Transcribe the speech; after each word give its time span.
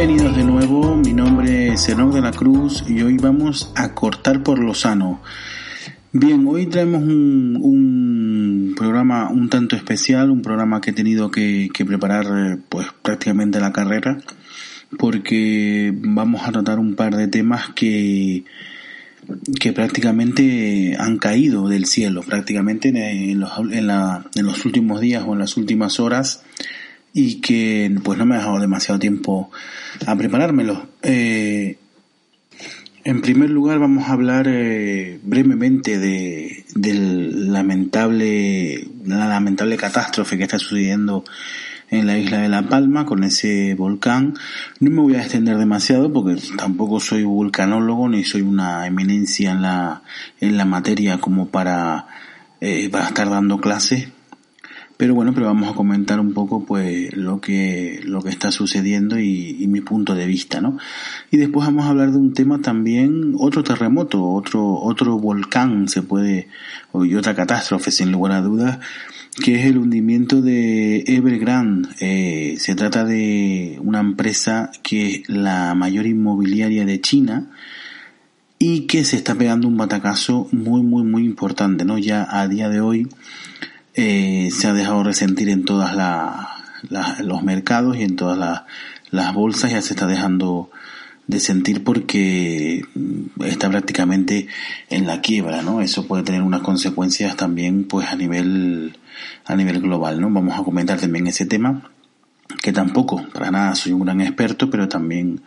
Bienvenidos 0.00 0.34
de 0.34 0.44
nuevo, 0.44 0.96
mi 0.96 1.12
nombre 1.12 1.74
es 1.74 1.86
Enoch 1.90 2.14
de 2.14 2.22
la 2.22 2.30
Cruz 2.30 2.84
y 2.88 3.02
hoy 3.02 3.18
vamos 3.18 3.70
a 3.74 3.92
cortar 3.92 4.42
por 4.42 4.58
lo 4.58 4.72
sano. 4.72 5.20
Bien, 6.10 6.46
hoy 6.48 6.64
traemos 6.68 7.02
un, 7.02 8.72
programa 8.78 9.28
un 9.28 9.50
tanto 9.50 9.76
especial, 9.76 10.30
un 10.30 10.40
programa 10.40 10.80
que 10.80 10.92
he 10.92 10.94
tenido 10.94 11.30
que, 11.30 11.68
preparar 11.86 12.60
pues 12.70 12.86
prácticamente 13.02 13.60
la 13.60 13.74
carrera, 13.74 14.16
porque 14.98 15.92
vamos 15.94 16.48
a 16.48 16.52
tratar 16.52 16.78
un 16.78 16.94
par 16.94 17.14
de 17.14 17.28
temas 17.28 17.68
que 17.74 18.44
que 19.60 19.74
prácticamente 19.74 20.96
han 20.98 21.18
caído 21.18 21.68
del 21.68 21.84
cielo, 21.84 22.22
prácticamente 22.22 22.88
en 22.88 23.38
los, 23.38 23.50
en, 23.70 23.86
la, 23.86 24.24
en 24.34 24.46
los 24.46 24.64
últimos 24.64 25.02
días 25.02 25.24
o 25.26 25.34
en 25.34 25.40
las 25.40 25.58
últimas 25.58 26.00
horas 26.00 26.42
y 27.12 27.40
que 27.40 27.94
pues 28.02 28.18
no 28.18 28.26
me 28.26 28.34
ha 28.34 28.38
dejado 28.38 28.60
demasiado 28.60 28.98
tiempo 28.98 29.50
a 30.06 30.16
preparármelo. 30.16 30.88
Eh, 31.02 31.76
en 33.02 33.22
primer 33.22 33.50
lugar 33.50 33.78
vamos 33.78 34.08
a 34.08 34.12
hablar 34.12 34.46
eh, 34.48 35.18
brevemente 35.22 35.98
de 35.98 36.64
del 36.74 37.52
lamentable 37.52 38.86
la 39.06 39.26
lamentable 39.26 39.76
catástrofe 39.76 40.36
que 40.36 40.44
está 40.44 40.58
sucediendo 40.58 41.24
en 41.88 42.06
la 42.06 42.18
isla 42.18 42.38
de 42.38 42.48
La 42.48 42.62
Palma 42.62 43.06
con 43.06 43.24
ese 43.24 43.74
volcán. 43.74 44.34
No 44.78 44.90
me 44.90 45.00
voy 45.00 45.14
a 45.14 45.22
extender 45.22 45.56
demasiado 45.56 46.12
porque 46.12 46.40
tampoco 46.56 47.00
soy 47.00 47.24
vulcanólogo 47.24 48.08
ni 48.08 48.22
soy 48.22 48.42
una 48.42 48.86
eminencia 48.86 49.50
en 49.52 49.62
la 49.62 50.02
en 50.40 50.56
la 50.56 50.66
materia 50.66 51.18
como 51.18 51.48
para 51.48 52.06
eh, 52.60 52.90
para 52.90 53.06
estar 53.06 53.30
dando 53.30 53.58
clases 53.58 54.08
pero 55.00 55.14
bueno, 55.14 55.32
pero 55.32 55.46
vamos 55.46 55.70
a 55.70 55.72
comentar 55.72 56.20
un 56.20 56.34
poco 56.34 56.66
pues 56.66 57.16
lo 57.16 57.40
que, 57.40 58.02
lo 58.04 58.20
que 58.20 58.28
está 58.28 58.52
sucediendo 58.52 59.18
y, 59.18 59.66
mi 59.66 59.80
punto 59.80 60.14
de 60.14 60.26
vista, 60.26 60.60
¿no? 60.60 60.76
Y 61.30 61.38
después 61.38 61.64
vamos 61.64 61.86
a 61.86 61.88
hablar 61.88 62.12
de 62.12 62.18
un 62.18 62.34
tema 62.34 62.60
también, 62.60 63.32
otro 63.38 63.64
terremoto, 63.64 64.22
otro, 64.22 64.74
otro 64.74 65.18
volcán 65.18 65.88
se 65.88 66.02
puede, 66.02 66.48
y 66.92 67.14
otra 67.14 67.34
catástrofe 67.34 67.90
sin 67.90 68.12
lugar 68.12 68.32
a 68.32 68.42
dudas, 68.42 68.78
que 69.42 69.58
es 69.58 69.64
el 69.64 69.78
hundimiento 69.78 70.42
de 70.42 71.02
Evergrande. 71.06 71.88
Eh, 72.00 72.56
se 72.58 72.74
trata 72.74 73.06
de 73.06 73.78
una 73.82 74.00
empresa 74.00 74.70
que 74.82 75.06
es 75.06 75.28
la 75.30 75.74
mayor 75.74 76.04
inmobiliaria 76.04 76.84
de 76.84 77.00
China, 77.00 77.48
y 78.58 78.80
que 78.80 79.04
se 79.04 79.16
está 79.16 79.34
pegando 79.34 79.66
un 79.66 79.78
batacazo 79.78 80.46
muy, 80.52 80.82
muy, 80.82 81.04
muy 81.04 81.24
importante, 81.24 81.86
¿no? 81.86 81.96
Ya 81.96 82.28
a 82.28 82.46
día 82.46 82.68
de 82.68 82.82
hoy, 82.82 83.08
eh, 84.00 84.50
se 84.50 84.66
ha 84.66 84.72
dejado 84.72 85.02
resentir 85.04 85.50
en 85.50 85.64
todos 85.64 85.90
los 87.20 87.42
mercados 87.42 87.96
y 87.96 88.02
en 88.02 88.16
todas 88.16 88.64
las 89.10 89.34
bolsas, 89.34 89.72
ya 89.72 89.82
se 89.82 89.92
está 89.92 90.06
dejando 90.06 90.70
de 91.26 91.38
sentir 91.38 91.84
porque 91.84 92.82
está 93.44 93.68
prácticamente 93.68 94.48
en 94.88 95.06
la 95.06 95.20
quiebra, 95.20 95.62
¿no? 95.62 95.80
Eso 95.80 96.06
puede 96.06 96.22
tener 96.22 96.42
unas 96.42 96.62
consecuencias 96.62 97.36
también 97.36 97.84
pues 97.84 98.08
a 98.08 98.16
nivel 98.16 98.98
a 99.44 99.54
nivel 99.54 99.80
global, 99.80 100.20
¿no? 100.20 100.30
Vamos 100.30 100.58
a 100.58 100.64
comentar 100.64 100.98
también 100.98 101.26
ese 101.26 101.46
tema 101.46 101.90
que 102.62 102.72
tampoco 102.72 103.22
para 103.32 103.50
nada 103.50 103.74
soy 103.74 103.92
un 103.92 104.04
gran 104.04 104.20
experto, 104.20 104.70
pero 104.70 104.88
también 104.88 105.42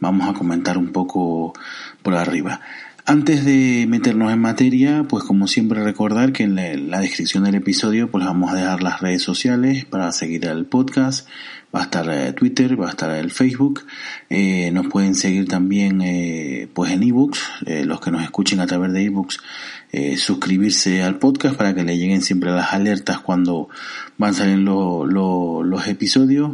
vamos 0.00 0.28
a 0.28 0.34
comentar 0.34 0.76
un 0.76 0.92
poco 0.92 1.54
por 2.02 2.14
arriba. 2.14 2.60
Antes 3.06 3.44
de 3.44 3.84
meternos 3.86 4.32
en 4.32 4.38
materia, 4.38 5.04
pues 5.06 5.24
como 5.24 5.46
siempre 5.46 5.84
recordar 5.84 6.32
que 6.32 6.44
en 6.44 6.90
la, 6.90 7.00
descripción 7.00 7.44
del 7.44 7.54
episodio 7.54 8.10
pues 8.10 8.24
vamos 8.24 8.50
a 8.50 8.56
dejar 8.56 8.82
las 8.82 9.02
redes 9.02 9.20
sociales 9.20 9.84
para 9.84 10.10
seguir 10.10 10.48
al 10.48 10.64
podcast. 10.64 11.28
Va 11.74 11.80
a 11.80 11.82
estar 11.82 12.08
eh, 12.08 12.32
Twitter, 12.32 12.80
va 12.80 12.86
a 12.86 12.90
estar 12.90 13.10
el 13.10 13.30
Facebook. 13.30 13.84
Eh, 14.30 14.70
nos 14.70 14.86
pueden 14.86 15.14
seguir 15.14 15.46
también 15.46 16.00
eh, 16.00 16.66
pues 16.72 16.92
en 16.92 17.02
ebooks, 17.02 17.42
los 17.84 18.00
que 18.00 18.10
nos 18.10 18.22
escuchen 18.22 18.60
a 18.60 18.66
través 18.66 18.90
de 18.94 19.04
ebooks, 19.04 19.38
suscribirse 20.16 21.02
al 21.02 21.18
podcast 21.18 21.56
para 21.56 21.74
que 21.74 21.84
le 21.84 21.98
lleguen 21.98 22.22
siempre 22.22 22.52
las 22.52 22.72
alertas 22.72 23.20
cuando 23.20 23.68
van 24.16 24.32
saliendo 24.32 25.04
los 25.04 25.86
episodios. 25.88 26.52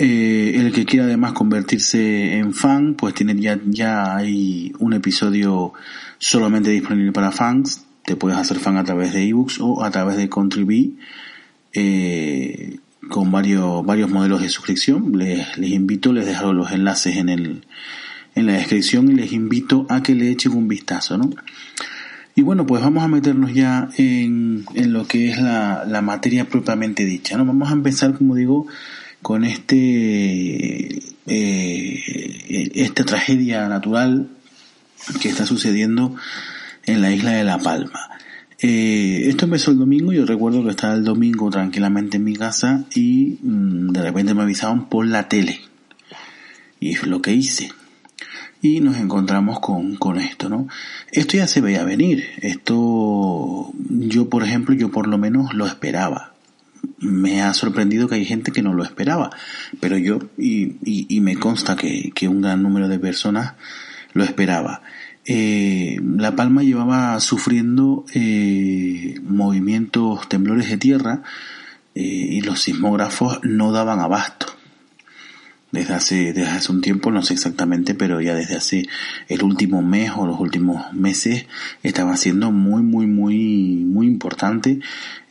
Eh, 0.00 0.52
el 0.54 0.72
que 0.72 0.84
quiera 0.84 1.06
además 1.06 1.32
convertirse 1.32 2.36
en 2.36 2.54
fan, 2.54 2.94
pues 2.94 3.14
tiene 3.14 3.34
ya, 3.40 3.58
ya 3.66 4.16
hay 4.16 4.72
un 4.78 4.92
episodio 4.92 5.72
solamente 6.18 6.70
disponible 6.70 7.10
para 7.10 7.32
fans. 7.32 7.84
Te 8.04 8.14
puedes 8.14 8.38
hacer 8.38 8.58
fan 8.58 8.76
a 8.76 8.84
través 8.84 9.12
de 9.12 9.24
ebooks 9.24 9.58
o 9.60 9.82
a 9.82 9.90
través 9.90 10.16
de 10.16 10.28
Contribui, 10.28 10.96
eh, 11.74 12.78
con 13.10 13.32
varios, 13.32 13.84
varios 13.84 14.08
modelos 14.08 14.40
de 14.40 14.48
suscripción. 14.48 15.18
Les, 15.18 15.58
les 15.58 15.70
invito, 15.70 16.12
les 16.12 16.26
dejo 16.26 16.52
los 16.52 16.70
enlaces 16.70 17.16
en 17.16 17.28
el, 17.28 17.66
en 18.36 18.46
la 18.46 18.52
descripción 18.52 19.10
y 19.10 19.14
les 19.14 19.32
invito 19.32 19.84
a 19.88 20.02
que 20.04 20.14
le 20.14 20.30
echen 20.30 20.52
un 20.52 20.68
vistazo, 20.68 21.18
¿no? 21.18 21.30
Y 22.36 22.42
bueno, 22.42 22.66
pues 22.66 22.80
vamos 22.80 23.02
a 23.02 23.08
meternos 23.08 23.52
ya 23.52 23.88
en, 23.96 24.64
en 24.74 24.92
lo 24.92 25.08
que 25.08 25.28
es 25.28 25.38
la, 25.38 25.84
la 25.84 26.02
materia 26.02 26.48
propiamente 26.48 27.04
dicha, 27.04 27.36
¿no? 27.36 27.44
Vamos 27.44 27.68
a 27.68 27.72
empezar, 27.72 28.14
como 28.16 28.36
digo, 28.36 28.68
con 29.22 29.44
este 29.44 30.98
eh, 31.26 32.70
esta 32.74 33.04
tragedia 33.04 33.68
natural 33.68 34.28
que 35.20 35.28
está 35.28 35.46
sucediendo 35.46 36.14
en 36.86 37.02
la 37.02 37.12
isla 37.12 37.32
de 37.32 37.44
La 37.44 37.58
Palma. 37.58 38.10
Eh, 38.60 39.24
esto 39.26 39.44
empezó 39.44 39.70
el 39.70 39.78
domingo, 39.78 40.12
yo 40.12 40.26
recuerdo 40.26 40.64
que 40.64 40.70
estaba 40.70 40.94
el 40.94 41.04
domingo 41.04 41.48
tranquilamente 41.50 42.16
en 42.16 42.24
mi 42.24 42.34
casa 42.34 42.84
y 42.94 43.38
mm, 43.42 43.90
de 43.90 44.02
repente 44.02 44.34
me 44.34 44.42
avisaban 44.42 44.88
por 44.88 45.06
la 45.06 45.28
tele. 45.28 45.60
Y 46.80 46.90
es 46.90 47.06
lo 47.06 47.22
que 47.22 47.32
hice. 47.32 47.70
Y 48.60 48.80
nos 48.80 48.96
encontramos 48.96 49.60
con, 49.60 49.96
con 49.96 50.18
esto, 50.18 50.48
¿no? 50.48 50.66
Esto 51.12 51.36
ya 51.36 51.46
se 51.46 51.60
veía 51.60 51.84
venir. 51.84 52.24
Esto, 52.40 53.72
yo 53.88 54.28
por 54.28 54.42
ejemplo, 54.42 54.74
yo 54.74 54.90
por 54.90 55.06
lo 55.06 55.18
menos 55.18 55.54
lo 55.54 55.66
esperaba 55.66 56.34
me 56.98 57.42
ha 57.42 57.54
sorprendido 57.54 58.08
que 58.08 58.16
hay 58.16 58.24
gente 58.24 58.52
que 58.52 58.62
no 58.62 58.74
lo 58.74 58.84
esperaba, 58.84 59.30
pero 59.80 59.96
yo, 59.96 60.18
y, 60.36 61.20
me 61.20 61.36
consta 61.36 61.76
que, 61.76 62.10
que, 62.14 62.28
un 62.28 62.42
gran 62.42 62.62
número 62.62 62.88
de 62.88 62.98
personas 62.98 63.54
lo 64.14 64.24
esperaba. 64.24 64.82
Eh, 65.24 66.00
la 66.16 66.34
Palma 66.34 66.62
llevaba 66.62 67.20
sufriendo 67.20 68.04
eh, 68.14 69.16
movimientos, 69.22 70.28
temblores 70.28 70.70
de 70.70 70.78
tierra, 70.78 71.22
eh, 71.94 72.02
y 72.02 72.40
los 72.40 72.60
sismógrafos 72.60 73.40
no 73.42 73.72
daban 73.72 74.00
abasto 74.00 74.57
desde 75.70 75.94
hace, 75.94 76.32
desde 76.32 76.50
hace 76.50 76.72
un 76.72 76.80
tiempo, 76.80 77.10
no 77.10 77.22
sé 77.22 77.34
exactamente, 77.34 77.94
pero 77.94 78.20
ya 78.20 78.34
desde 78.34 78.56
hace 78.56 78.88
el 79.28 79.42
último 79.42 79.82
mes 79.82 80.12
o 80.16 80.26
los 80.26 80.40
últimos 80.40 80.92
meses 80.94 81.46
estaba 81.82 82.16
siendo 82.16 82.50
muy, 82.50 82.82
muy, 82.82 83.06
muy, 83.06 83.84
muy 83.84 84.06
importante 84.06 84.80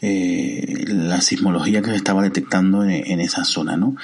eh, 0.02 0.86
la 0.88 1.22
sismología 1.22 1.81
que 1.81 1.90
se 1.90 1.96
estaba 1.96 2.22
detectando 2.22 2.84
en, 2.84 3.20
esa 3.20 3.44
zona, 3.46 3.78
¿no? 3.78 3.96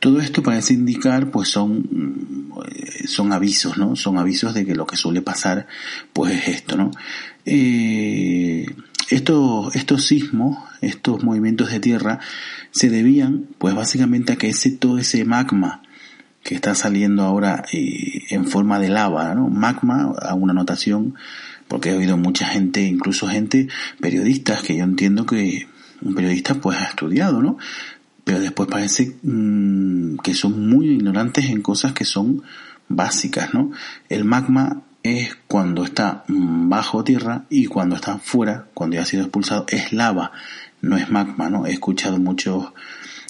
Todo 0.00 0.20
esto 0.20 0.42
parece 0.42 0.72
indicar, 0.72 1.30
pues 1.30 1.50
son, 1.50 2.50
son 3.06 3.32
avisos, 3.34 3.76
¿no? 3.76 3.94
Son 3.94 4.16
avisos 4.16 4.54
de 4.54 4.64
que 4.64 4.74
lo 4.74 4.86
que 4.86 4.96
suele 4.96 5.20
pasar, 5.20 5.66
pues 6.14 6.32
es 6.32 6.48
esto, 6.48 6.76
¿no? 6.78 6.90
Eh, 7.44 8.64
estos, 9.10 9.74
estos 9.76 10.06
sismos, 10.06 10.58
estos 10.80 11.22
movimientos 11.22 11.70
de 11.70 11.80
tierra, 11.80 12.20
se 12.70 12.90
debían, 12.90 13.46
pues 13.58 13.74
básicamente 13.74 14.32
a 14.32 14.36
que 14.36 14.48
ese, 14.48 14.70
todo 14.70 14.98
ese 14.98 15.24
magma 15.24 15.82
que 16.42 16.54
está 16.54 16.74
saliendo 16.74 17.22
ahora 17.22 17.64
eh, 17.72 18.22
en 18.30 18.46
forma 18.46 18.78
de 18.78 18.88
lava, 18.88 19.34
¿no? 19.34 19.48
Magma, 19.48 20.12
a 20.20 20.34
una 20.34 20.52
notación, 20.52 21.14
porque 21.68 21.90
he 21.90 21.96
oído 21.96 22.16
mucha 22.16 22.46
gente, 22.46 22.82
incluso 22.82 23.28
gente, 23.28 23.68
periodistas, 24.00 24.62
que 24.62 24.76
yo 24.76 24.84
entiendo 24.84 25.24
que 25.24 25.68
un 26.00 26.14
periodista 26.14 26.54
pues 26.54 26.78
ha 26.78 26.84
estudiado, 26.84 27.40
¿no? 27.40 27.58
Pero 28.24 28.40
después 28.40 28.68
parece 28.68 29.16
mm, 29.22 30.16
que 30.18 30.34
son 30.34 30.68
muy 30.68 30.88
ignorantes 30.88 31.46
en 31.46 31.62
cosas 31.62 31.92
que 31.92 32.04
son 32.04 32.42
básicas, 32.88 33.54
¿no? 33.54 33.70
El 34.08 34.24
magma 34.24 34.82
es 35.02 35.36
cuando 35.48 35.84
está 35.84 36.24
bajo 36.28 37.04
tierra 37.04 37.44
y 37.50 37.66
cuando 37.66 37.96
está 37.96 38.18
fuera, 38.18 38.66
cuando 38.74 38.96
ya 38.96 39.02
ha 39.02 39.06
sido 39.06 39.24
expulsado, 39.24 39.66
es 39.68 39.92
lava, 39.92 40.32
no 40.80 40.96
es 40.96 41.10
magma, 41.10 41.50
¿no? 41.50 41.66
He 41.66 41.72
escuchado 41.72 42.18
muchos 42.18 42.72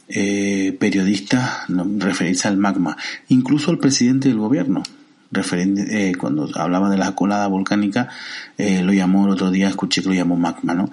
eh, 0.09 0.77
periodistas 0.79 1.65
referirse 1.99 2.49
al 2.49 2.59
magma, 2.59 2.97
incluso 3.29 3.71
el 3.71 3.79
presidente 3.79 4.29
del 4.29 4.39
gobierno, 4.39 4.83
referente, 5.31 6.11
eh, 6.11 6.15
cuando 6.15 6.49
hablaba 6.55 6.91
de 6.91 6.99
la 6.99 7.15
colada 7.15 7.47
volcánica, 7.49 8.09
eh, 8.59 8.83
lo 8.83 8.93
llamó 8.93 9.27
el 9.27 9.33
otro 9.33 9.51
día, 9.51 9.69
escuché 9.69 10.03
que 10.03 10.09
lo 10.09 10.15
llamó 10.15 10.37
magma, 10.37 10.75
¿no? 10.75 10.91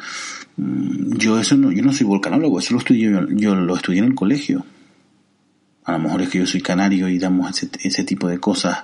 Mm, 0.56 1.18
yo 1.18 1.40
eso 1.40 1.58
no, 1.58 1.72
yo 1.72 1.84
no 1.84 1.92
soy 1.92 2.08
volcanólogo, 2.08 2.60
eso 2.60 2.74
lo 2.74 2.80
estudié, 2.80 3.12
yo, 3.31 3.56
lo 3.56 3.76
estudié 3.76 4.00
en 4.00 4.06
el 4.06 4.16
colegio. 4.16 4.66
A 5.84 5.94
lo 5.94 6.00
mejor 6.00 6.22
es 6.22 6.30
que 6.30 6.40
yo 6.40 6.46
soy 6.46 6.62
canario 6.62 7.10
y 7.10 7.18
damos 7.18 7.64
ese, 7.64 8.04
tipo 8.04 8.28
de 8.28 8.40
cosas 8.40 8.84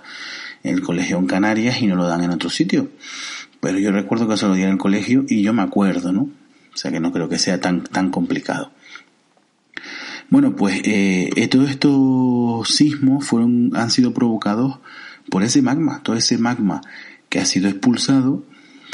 el 0.67 0.81
colegio 0.81 1.17
en 1.17 1.27
Canarias 1.27 1.81
y 1.81 1.87
no 1.87 1.95
lo 1.95 2.07
dan 2.07 2.23
en 2.23 2.31
otro 2.31 2.49
sitio. 2.49 2.89
Pero 3.59 3.79
yo 3.79 3.91
recuerdo 3.91 4.27
que 4.27 4.37
se 4.37 4.47
lo 4.47 4.53
di 4.53 4.63
en 4.63 4.69
el 4.69 4.77
colegio 4.77 5.25
y 5.27 5.41
yo 5.41 5.53
me 5.53 5.61
acuerdo, 5.61 6.11
¿no? 6.11 6.21
O 6.21 6.77
sea 6.77 6.91
que 6.91 6.99
no 6.99 7.11
creo 7.11 7.29
que 7.29 7.39
sea 7.39 7.59
tan, 7.59 7.83
tan 7.83 8.11
complicado. 8.11 8.71
Bueno, 10.29 10.55
pues 10.55 10.81
eh, 10.83 11.47
todos 11.49 11.69
estos 11.69 12.67
sismos 12.75 13.25
fueron, 13.25 13.71
han 13.75 13.91
sido 13.91 14.13
provocados 14.13 14.79
por 15.29 15.43
ese 15.43 15.61
magma, 15.61 16.01
todo 16.03 16.15
ese 16.15 16.37
magma 16.37 16.81
que 17.29 17.39
ha 17.39 17.45
sido 17.45 17.69
expulsado, 17.69 18.43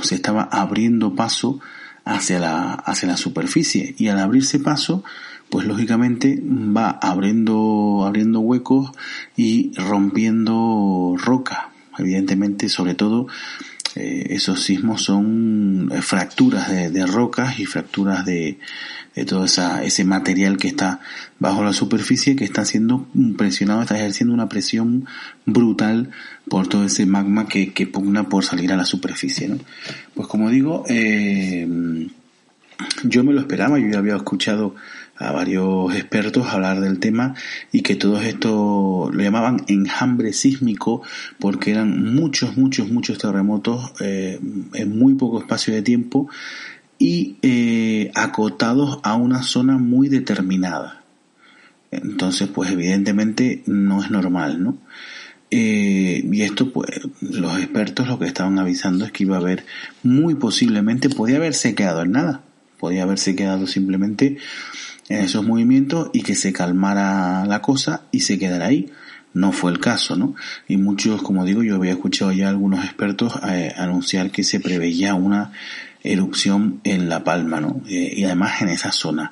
se 0.03 0.15
estaba 0.15 0.43
abriendo 0.43 1.15
paso 1.15 1.59
hacia 2.05 2.39
la, 2.39 2.73
hacia 2.73 3.07
la 3.07 3.17
superficie 3.17 3.95
y 3.97 4.07
al 4.07 4.19
abrirse 4.19 4.59
paso, 4.59 5.03
pues 5.51 5.67
lógicamente 5.67 6.41
va 6.41 6.89
abriendo, 6.89 8.05
abriendo 8.07 8.39
huecos 8.39 8.91
y 9.35 9.73
rompiendo 9.75 11.15
roca. 11.17 11.71
Evidentemente, 11.99 12.69
sobre 12.69 12.95
todo, 12.95 13.27
eh, 13.95 14.27
esos 14.29 14.63
sismos 14.63 15.03
son 15.03 15.91
eh, 15.91 16.01
fracturas 16.01 16.69
de, 16.69 17.05
rocas 17.05 17.59
y 17.59 17.65
fracturas 17.65 18.25
de, 18.25 18.59
de 19.13 19.25
todo 19.25 19.43
ese 19.43 20.05
material 20.05 20.55
que 20.55 20.69
está 20.69 21.01
bajo 21.37 21.65
la 21.65 21.73
superficie 21.73 22.37
que 22.37 22.45
está 22.45 22.63
siendo 22.63 23.07
presionado, 23.37 23.81
está 23.81 23.97
ejerciendo 23.97 24.33
una 24.33 24.47
presión 24.47 25.05
brutal 25.45 26.11
por 26.47 26.67
todo 26.67 26.85
ese 26.85 27.05
magma 27.05 27.49
que, 27.49 27.73
que 27.73 27.87
pugna 27.87 28.29
por 28.29 28.45
salir 28.45 28.71
a 28.71 28.77
la 28.77 28.85
superficie. 28.85 29.53
Pues 30.13 30.29
como 30.29 30.49
digo, 30.49 30.85
eh, 30.87 31.67
yo 33.03 33.23
me 33.23 33.33
lo 33.33 33.41
esperaba, 33.41 33.79
yo 33.79 33.89
ya 33.89 33.99
había 33.99 34.15
escuchado 34.15 34.75
a 35.21 35.31
varios 35.31 35.93
expertos 35.95 36.47
hablar 36.47 36.79
del 36.81 36.99
tema 36.99 37.35
y 37.71 37.81
que 37.81 37.95
todo 37.95 38.19
esto 38.21 39.09
lo 39.11 39.23
llamaban 39.23 39.63
enjambre 39.67 40.33
sísmico 40.33 41.01
porque 41.39 41.71
eran 41.71 42.13
muchos, 42.15 42.57
muchos, 42.57 42.89
muchos 42.89 43.17
terremotos 43.17 43.93
eh, 43.99 44.39
en 44.73 44.97
muy 44.97 45.13
poco 45.13 45.39
espacio 45.39 45.73
de 45.73 45.81
tiempo 45.81 46.29
y 46.97 47.37
eh, 47.41 48.11
acotados 48.13 48.99
a 49.03 49.15
una 49.15 49.43
zona 49.43 49.77
muy 49.77 50.07
determinada. 50.07 51.03
Entonces, 51.91 52.47
pues 52.47 52.71
evidentemente 52.71 53.63
no 53.65 54.03
es 54.03 54.11
normal, 54.11 54.63
¿no? 54.63 54.77
Eh, 55.49 56.23
y 56.31 56.41
esto, 56.43 56.71
pues, 56.71 56.89
los 57.19 57.57
expertos 57.57 58.07
lo 58.07 58.17
que 58.17 58.25
estaban 58.25 58.57
avisando 58.57 59.03
es 59.03 59.11
que 59.11 59.23
iba 59.23 59.35
a 59.35 59.39
haber, 59.39 59.65
muy 60.01 60.35
posiblemente, 60.35 61.09
podía 61.09 61.35
haberse 61.35 61.75
quedado 61.75 62.03
en 62.03 62.13
nada, 62.13 62.43
podía 62.79 63.03
haberse 63.03 63.35
quedado 63.35 63.67
simplemente 63.67 64.37
en 65.11 65.25
esos 65.25 65.45
movimientos 65.45 66.09
y 66.13 66.21
que 66.21 66.35
se 66.35 66.53
calmara 66.53 67.45
la 67.45 67.61
cosa 67.61 68.03
y 68.11 68.21
se 68.21 68.39
quedara 68.39 68.67
ahí. 68.67 68.89
No 69.33 69.51
fue 69.53 69.71
el 69.71 69.79
caso, 69.79 70.15
¿no? 70.17 70.35
Y 70.67 70.77
muchos, 70.77 71.21
como 71.21 71.45
digo, 71.45 71.63
yo 71.63 71.75
había 71.75 71.91
escuchado 71.91 72.31
ya 72.33 72.49
algunos 72.49 72.83
expertos 72.83 73.33
eh, 73.47 73.73
anunciar 73.77 74.29
que 74.29 74.43
se 74.43 74.59
preveía 74.59 75.13
una 75.15 75.51
erupción 76.03 76.81
en 76.83 77.07
La 77.07 77.23
Palma, 77.23 77.61
¿no? 77.61 77.81
Eh, 77.87 78.13
y 78.17 78.23
además 78.25 78.61
en 78.61 78.69
esa 78.69 78.91
zona. 78.91 79.31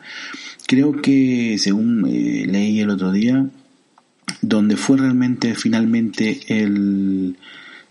Creo 0.67 1.01
que, 1.01 1.57
según 1.59 2.05
eh, 2.07 2.45
leí 2.47 2.79
el 2.79 2.91
otro 2.91 3.11
día, 3.11 3.45
donde 4.41 4.77
fue 4.77 4.97
realmente 4.97 5.53
finalmente 5.55 6.39
el, 6.47 7.35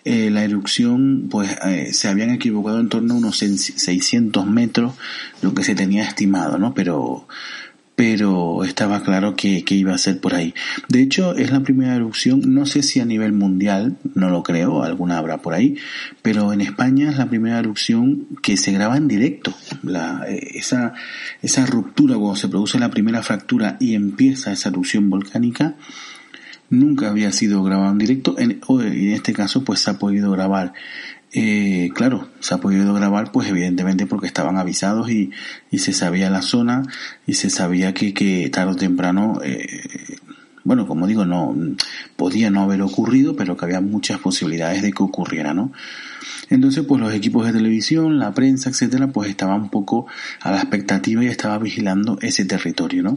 la 0.04 0.44
erupción, 0.44 1.26
pues 1.28 1.50
se 1.90 2.08
habían 2.08 2.30
equivocado 2.30 2.80
en 2.80 2.88
torno 2.88 3.14
a 3.14 3.18
unos 3.18 3.36
600 3.36 4.46
metros, 4.46 4.94
lo 5.42 5.52
que 5.52 5.64
se 5.64 5.74
tenía 5.74 6.04
estimado, 6.04 6.56
¿no? 6.56 6.72
Pero, 6.72 7.26
pero 7.98 8.62
estaba 8.62 9.02
claro 9.02 9.34
que, 9.34 9.64
que, 9.64 9.74
iba 9.74 9.92
a 9.92 9.98
ser 9.98 10.20
por 10.20 10.36
ahí. 10.36 10.54
De 10.88 11.02
hecho, 11.02 11.34
es 11.34 11.50
la 11.50 11.64
primera 11.64 11.96
erupción, 11.96 12.42
no 12.54 12.64
sé 12.64 12.84
si 12.84 13.00
a 13.00 13.04
nivel 13.04 13.32
mundial, 13.32 13.96
no 14.14 14.30
lo 14.30 14.44
creo, 14.44 14.84
alguna 14.84 15.18
habrá 15.18 15.38
por 15.38 15.52
ahí, 15.52 15.74
pero 16.22 16.52
en 16.52 16.60
España 16.60 17.10
es 17.10 17.18
la 17.18 17.28
primera 17.28 17.58
erupción 17.58 18.28
que 18.40 18.56
se 18.56 18.70
graba 18.70 18.96
en 18.96 19.08
directo. 19.08 19.52
Eh, 20.28 20.50
esa, 20.54 20.94
esa 21.42 21.66
ruptura, 21.66 22.14
cuando 22.14 22.36
se 22.36 22.46
produce 22.46 22.78
la 22.78 22.88
primera 22.88 23.20
fractura 23.20 23.76
y 23.80 23.96
empieza 23.96 24.52
esa 24.52 24.68
erupción 24.68 25.10
volcánica, 25.10 25.74
nunca 26.70 27.08
había 27.08 27.32
sido 27.32 27.64
grabado 27.64 27.90
en 27.90 27.98
directo 27.98 28.36
en, 28.38 28.60
en 28.68 29.12
este 29.12 29.32
caso 29.32 29.64
pues 29.64 29.80
se 29.80 29.90
ha 29.90 29.98
podido 29.98 30.30
grabar 30.30 30.72
eh, 31.32 31.90
claro, 31.94 32.28
se 32.40 32.54
ha 32.54 32.58
podido 32.58 32.94
grabar 32.94 33.32
pues 33.32 33.48
evidentemente 33.48 34.06
porque 34.06 34.26
estaban 34.26 34.56
avisados 34.56 35.10
y, 35.10 35.30
se 35.72 35.92
sabía 35.92 36.30
la 36.30 36.42
zona 36.42 36.84
y 37.26 37.34
se 37.34 37.50
sabía 37.50 37.92
que, 37.92 38.14
que 38.14 38.48
tarde 38.50 38.72
o 38.72 38.76
temprano, 38.76 39.40
eh, 39.44 40.18
bueno, 40.64 40.86
como 40.86 41.06
digo, 41.06 41.24
no 41.24 41.54
podía 42.16 42.50
no 42.50 42.62
haber 42.62 42.82
ocurrido, 42.82 43.36
pero 43.36 43.56
que 43.56 43.64
había 43.64 43.80
muchas 43.80 44.18
posibilidades 44.18 44.82
de 44.82 44.92
que 44.92 45.02
ocurriera, 45.02 45.54
¿no? 45.54 45.72
Entonces, 46.50 46.84
pues 46.86 47.00
los 47.00 47.12
equipos 47.12 47.46
de 47.46 47.52
televisión, 47.52 48.18
la 48.18 48.32
prensa, 48.32 48.70
etcétera, 48.70 49.08
pues 49.08 49.28
estaban 49.28 49.62
un 49.62 49.68
poco 49.70 50.06
a 50.40 50.50
la 50.50 50.58
expectativa 50.58 51.22
y 51.22 51.28
estaba 51.28 51.58
vigilando 51.58 52.18
ese 52.22 52.44
territorio, 52.44 53.02
¿no? 53.02 53.16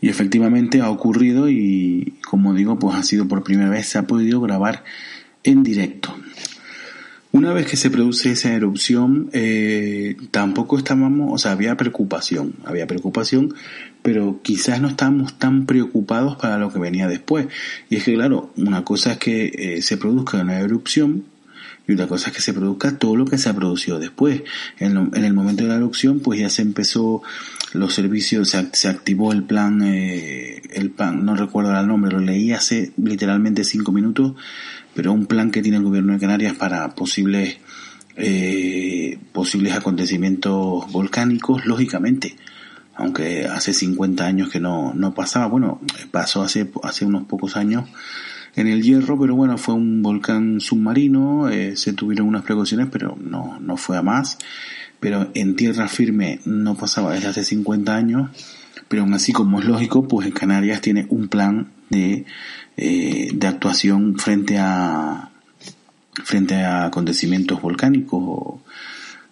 Y 0.00 0.08
efectivamente 0.08 0.80
ha 0.80 0.90
ocurrido 0.90 1.48
y, 1.48 2.14
como 2.28 2.54
digo, 2.54 2.78
pues 2.78 2.96
ha 2.96 3.02
sido 3.02 3.28
por 3.28 3.44
primera 3.44 3.70
vez, 3.70 3.86
se 3.86 3.98
ha 3.98 4.06
podido 4.06 4.40
grabar 4.40 4.84
en 5.44 5.62
directo. 5.62 6.14
Una 7.32 7.54
vez 7.54 7.66
que 7.66 7.78
se 7.78 7.90
produce 7.90 8.32
esa 8.32 8.52
erupción, 8.52 9.30
eh, 9.32 10.16
tampoco 10.30 10.76
estábamos, 10.76 11.32
o 11.32 11.38
sea, 11.38 11.52
había 11.52 11.78
preocupación, 11.78 12.52
había 12.64 12.86
preocupación, 12.86 13.54
pero 14.02 14.40
quizás 14.42 14.82
no 14.82 14.88
estábamos 14.88 15.38
tan 15.38 15.64
preocupados 15.64 16.36
para 16.36 16.58
lo 16.58 16.70
que 16.70 16.78
venía 16.78 17.08
después. 17.08 17.46
Y 17.88 17.96
es 17.96 18.04
que, 18.04 18.12
claro, 18.12 18.52
una 18.58 18.84
cosa 18.84 19.12
es 19.12 19.18
que 19.18 19.46
eh, 19.54 19.82
se 19.82 19.96
produzca 19.96 20.42
una 20.42 20.60
erupción, 20.60 21.24
y 21.88 21.94
otra 21.94 22.06
cosa 22.06 22.28
es 22.28 22.36
que 22.36 22.42
se 22.42 22.52
produzca 22.52 22.98
todo 22.98 23.16
lo 23.16 23.24
que 23.24 23.38
se 23.38 23.48
ha 23.48 23.54
producido 23.54 23.98
después. 23.98 24.42
En, 24.78 24.96
en 25.14 25.24
el 25.24 25.32
momento 25.32 25.62
de 25.62 25.70
la 25.70 25.76
erupción, 25.76 26.20
pues 26.20 26.38
ya 26.38 26.50
se 26.50 26.60
empezó 26.60 27.22
los 27.72 27.94
servicios, 27.94 28.50
se, 28.50 28.68
se 28.72 28.88
activó 28.88 29.32
el 29.32 29.42
plan, 29.44 29.82
eh, 29.82 30.62
el 30.72 30.90
plan, 30.90 31.24
no 31.24 31.34
recuerdo 31.34 31.78
el 31.78 31.86
nombre, 31.86 32.12
lo 32.12 32.20
leí 32.20 32.52
hace 32.52 32.92
literalmente 32.96 33.64
cinco 33.64 33.92
minutos, 33.92 34.34
pero 34.94 35.12
un 35.12 35.26
plan 35.26 35.50
que 35.50 35.62
tiene 35.62 35.78
el 35.78 35.84
gobierno 35.84 36.12
de 36.12 36.18
Canarias 36.18 36.54
para 36.54 36.88
posibles, 36.94 37.58
eh, 38.16 39.18
posibles 39.32 39.74
acontecimientos 39.74 40.90
volcánicos, 40.92 41.66
lógicamente 41.66 42.36
aunque 42.94 43.46
hace 43.46 43.72
50 43.72 44.24
años 44.24 44.50
que 44.50 44.60
no, 44.60 44.92
no 44.94 45.14
pasaba, 45.14 45.46
bueno, 45.46 45.80
pasó 46.10 46.42
hace, 46.42 46.70
hace 46.82 47.04
unos 47.04 47.24
pocos 47.24 47.56
años 47.56 47.88
en 48.54 48.68
el 48.68 48.82
Hierro, 48.82 49.18
pero 49.18 49.34
bueno, 49.34 49.56
fue 49.56 49.74
un 49.74 50.02
volcán 50.02 50.60
submarino, 50.60 51.48
eh, 51.48 51.74
se 51.76 51.94
tuvieron 51.94 52.28
unas 52.28 52.42
precauciones, 52.42 52.88
pero 52.92 53.16
no, 53.18 53.58
no 53.60 53.76
fue 53.76 53.96
a 53.96 54.02
más. 54.02 54.38
Pero 55.00 55.30
en 55.34 55.56
tierra 55.56 55.88
firme 55.88 56.40
no 56.44 56.76
pasaba 56.76 57.14
desde 57.14 57.28
hace 57.28 57.44
50 57.44 57.94
años, 57.96 58.30
pero 58.88 59.02
aún 59.02 59.14
así 59.14 59.32
como 59.32 59.58
es 59.58 59.64
lógico, 59.64 60.06
pues 60.06 60.26
en 60.26 60.32
Canarias 60.32 60.80
tiene 60.80 61.06
un 61.08 61.28
plan 61.28 61.72
de, 61.88 62.24
eh, 62.76 63.30
de 63.34 63.46
actuación 63.46 64.18
frente 64.18 64.58
a 64.58 65.30
frente 66.24 66.56
a 66.56 66.86
acontecimientos 66.86 67.60
volcánicos 67.60 68.60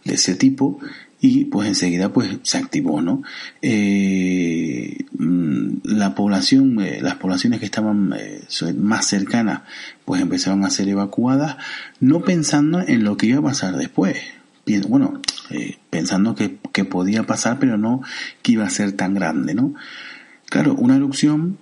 de 0.04 0.14
ese 0.14 0.34
tipo 0.34 0.78
y 1.20 1.44
pues 1.44 1.68
enseguida 1.68 2.12
pues 2.12 2.38
se 2.42 2.58
activó 2.58 3.02
no 3.02 3.22
eh, 3.60 5.04
mm, 5.18 5.78
la 5.84 6.14
población 6.14 6.80
eh, 6.80 6.98
las 7.02 7.16
poblaciones 7.16 7.60
que 7.60 7.66
estaban 7.66 8.14
más 8.78 9.06
cercanas 9.06 9.62
pues 10.04 10.22
empezaron 10.22 10.64
a 10.64 10.70
ser 10.70 10.88
evacuadas 10.88 11.56
no 12.00 12.22
pensando 12.22 12.80
en 12.80 13.04
lo 13.04 13.16
que 13.16 13.26
iba 13.26 13.38
a 13.38 13.42
pasar 13.42 13.76
después 13.76 14.16
bueno, 14.88 15.20
pensando 15.90 16.34
que, 16.34 16.58
que, 16.72 16.84
podía 16.84 17.24
pasar, 17.24 17.58
pero 17.58 17.76
no 17.76 18.02
que 18.42 18.52
iba 18.52 18.64
a 18.64 18.70
ser 18.70 18.92
tan 18.92 19.14
grande, 19.14 19.54
¿no? 19.54 19.74
Claro, 20.48 20.74
una 20.74 20.96
erupción 20.96 21.58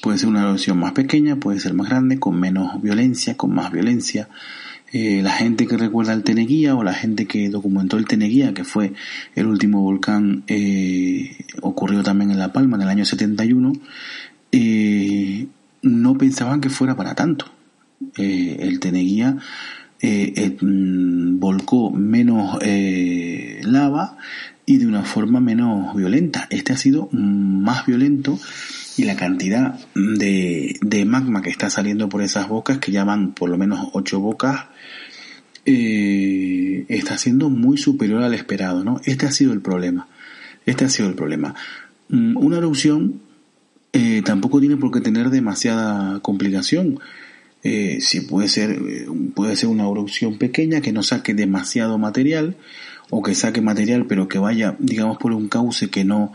puede 0.00 0.18
ser 0.18 0.28
una 0.28 0.42
erupción 0.42 0.78
más 0.78 0.92
pequeña, 0.92 1.36
puede 1.36 1.60
ser 1.60 1.74
más 1.74 1.88
grande, 1.88 2.18
con 2.18 2.38
menos 2.38 2.80
violencia, 2.82 3.36
con 3.36 3.54
más 3.54 3.72
violencia. 3.72 4.28
Eh, 4.92 5.20
la 5.22 5.32
gente 5.32 5.66
que 5.66 5.76
recuerda 5.76 6.14
el 6.14 6.22
Teneguía 6.22 6.74
o 6.74 6.82
la 6.82 6.94
gente 6.94 7.26
que 7.26 7.50
documentó 7.50 7.98
el 7.98 8.06
Teneguía, 8.06 8.54
que 8.54 8.64
fue 8.64 8.94
el 9.34 9.46
último 9.46 9.82
volcán, 9.82 10.44
eh, 10.46 11.36
ocurrió 11.60 12.02
también 12.02 12.30
en 12.30 12.38
La 12.38 12.52
Palma 12.52 12.76
en 12.76 12.82
el 12.82 12.88
año 12.88 13.04
71, 13.04 13.72
no 15.80 16.18
pensaban 16.18 16.60
que 16.60 16.70
fuera 16.70 16.96
para 16.96 17.14
tanto. 17.14 17.50
el 18.16 18.80
Teneguía 18.80 19.36
eh, 20.00 20.32
eh, 20.36 20.56
mm, 20.60 21.40
volcó 21.40 21.90
menos 21.90 22.58
eh, 22.62 23.60
lava 23.64 24.16
y 24.64 24.76
de 24.76 24.86
una 24.86 25.02
forma 25.02 25.40
menos 25.40 25.94
violenta. 25.96 26.46
Este 26.50 26.72
ha 26.72 26.76
sido 26.76 27.08
más 27.10 27.84
violento 27.86 28.38
y 28.98 29.04
la 29.04 29.16
cantidad 29.16 29.78
de, 29.94 30.76
de 30.80 31.04
magma 31.04 31.42
que 31.42 31.50
está 31.50 31.70
saliendo 31.70 32.08
por 32.08 32.22
esas 32.22 32.48
bocas, 32.48 32.78
que 32.78 32.92
ya 32.92 33.04
van 33.04 33.32
por 33.32 33.48
lo 33.48 33.56
menos 33.56 33.88
ocho 33.92 34.20
bocas, 34.20 34.66
eh, 35.64 36.84
está 36.88 37.16
siendo 37.18 37.48
muy 37.48 37.76
superior 37.78 38.22
al 38.22 38.34
esperado, 38.34 38.84
¿no? 38.84 39.00
Este 39.04 39.26
ha 39.26 39.30
sido 39.30 39.52
el 39.52 39.60
problema. 39.60 40.08
Este 40.66 40.84
ha 40.84 40.88
sido 40.88 41.08
el 41.08 41.14
problema. 41.14 41.54
Mm, 42.08 42.36
una 42.36 42.58
erupción 42.58 43.20
eh, 43.92 44.22
tampoco 44.24 44.60
tiene 44.60 44.76
por 44.76 44.90
qué 44.90 45.00
tener 45.00 45.30
demasiada 45.30 46.20
complicación 46.20 46.98
eh, 47.62 47.98
si 48.00 48.20
puede 48.20 48.48
ser, 48.48 48.70
eh, 48.70 49.06
puede 49.34 49.56
ser 49.56 49.68
una 49.68 49.88
erupción 49.88 50.38
pequeña 50.38 50.80
que 50.80 50.92
no 50.92 51.02
saque 51.02 51.34
demasiado 51.34 51.98
material 51.98 52.56
o 53.10 53.22
que 53.22 53.34
saque 53.34 53.60
material 53.60 54.06
pero 54.06 54.28
que 54.28 54.38
vaya, 54.38 54.76
digamos, 54.78 55.18
por 55.18 55.32
un 55.32 55.48
cauce 55.48 55.90
que 55.90 56.04
no, 56.04 56.32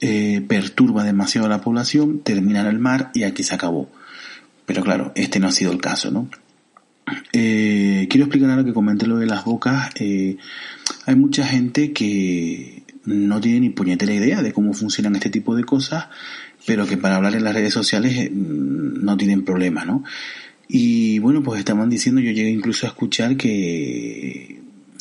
eh, 0.00 0.42
perturba 0.46 1.04
demasiado 1.04 1.48
la 1.48 1.60
población, 1.60 2.20
termina 2.20 2.60
en 2.60 2.66
el 2.66 2.78
mar 2.78 3.10
y 3.14 3.24
aquí 3.24 3.42
se 3.42 3.54
acabó. 3.54 3.90
Pero 4.66 4.82
claro, 4.82 5.12
este 5.14 5.40
no 5.40 5.48
ha 5.48 5.52
sido 5.52 5.72
el 5.72 5.80
caso, 5.80 6.10
¿no? 6.10 6.28
Eh, 7.32 8.06
quiero 8.10 8.26
explicar 8.26 8.50
ahora 8.50 8.64
que 8.64 8.72
comenté 8.72 9.06
lo 9.06 9.16
de 9.16 9.26
las 9.26 9.44
bocas. 9.44 9.90
Eh, 9.98 10.36
hay 11.06 11.16
mucha 11.16 11.46
gente 11.46 11.92
que 11.92 12.82
no 13.04 13.40
tiene 13.40 13.60
ni 13.60 13.70
puñetera 13.70 14.12
idea 14.12 14.42
de 14.42 14.52
cómo 14.52 14.74
funcionan 14.74 15.16
este 15.16 15.30
tipo 15.30 15.56
de 15.56 15.64
cosas, 15.64 16.06
pero 16.66 16.86
que 16.86 16.96
para 16.96 17.16
hablar 17.16 17.34
en 17.34 17.44
las 17.44 17.54
redes 17.54 17.72
sociales 17.72 18.30
no 18.32 19.16
tienen 19.16 19.44
problema, 19.44 19.84
¿no? 19.84 20.04
Y 20.68 21.18
bueno, 21.20 21.42
pues 21.42 21.60
estaban 21.60 21.88
diciendo, 21.88 22.20
yo 22.20 22.30
llegué 22.30 22.50
incluso 22.50 22.86
a 22.86 22.90
escuchar 22.90 23.36
que 23.38 24.60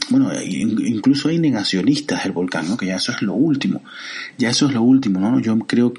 bueno, 0.09 0.31
incluso 0.41 1.29
hay 1.29 1.39
negacionistas 1.39 2.23
del 2.23 2.31
volcán, 2.31 2.69
¿no? 2.69 2.77
Que 2.77 2.87
ya 2.87 2.95
eso 2.95 3.11
es 3.11 3.21
lo 3.21 3.33
último. 3.33 3.83
Ya 4.37 4.49
eso 4.49 4.67
es 4.67 4.73
lo 4.73 4.81
último, 4.81 5.19
¿no? 5.19 5.39
Yo 5.39 5.57
creo, 5.59 5.93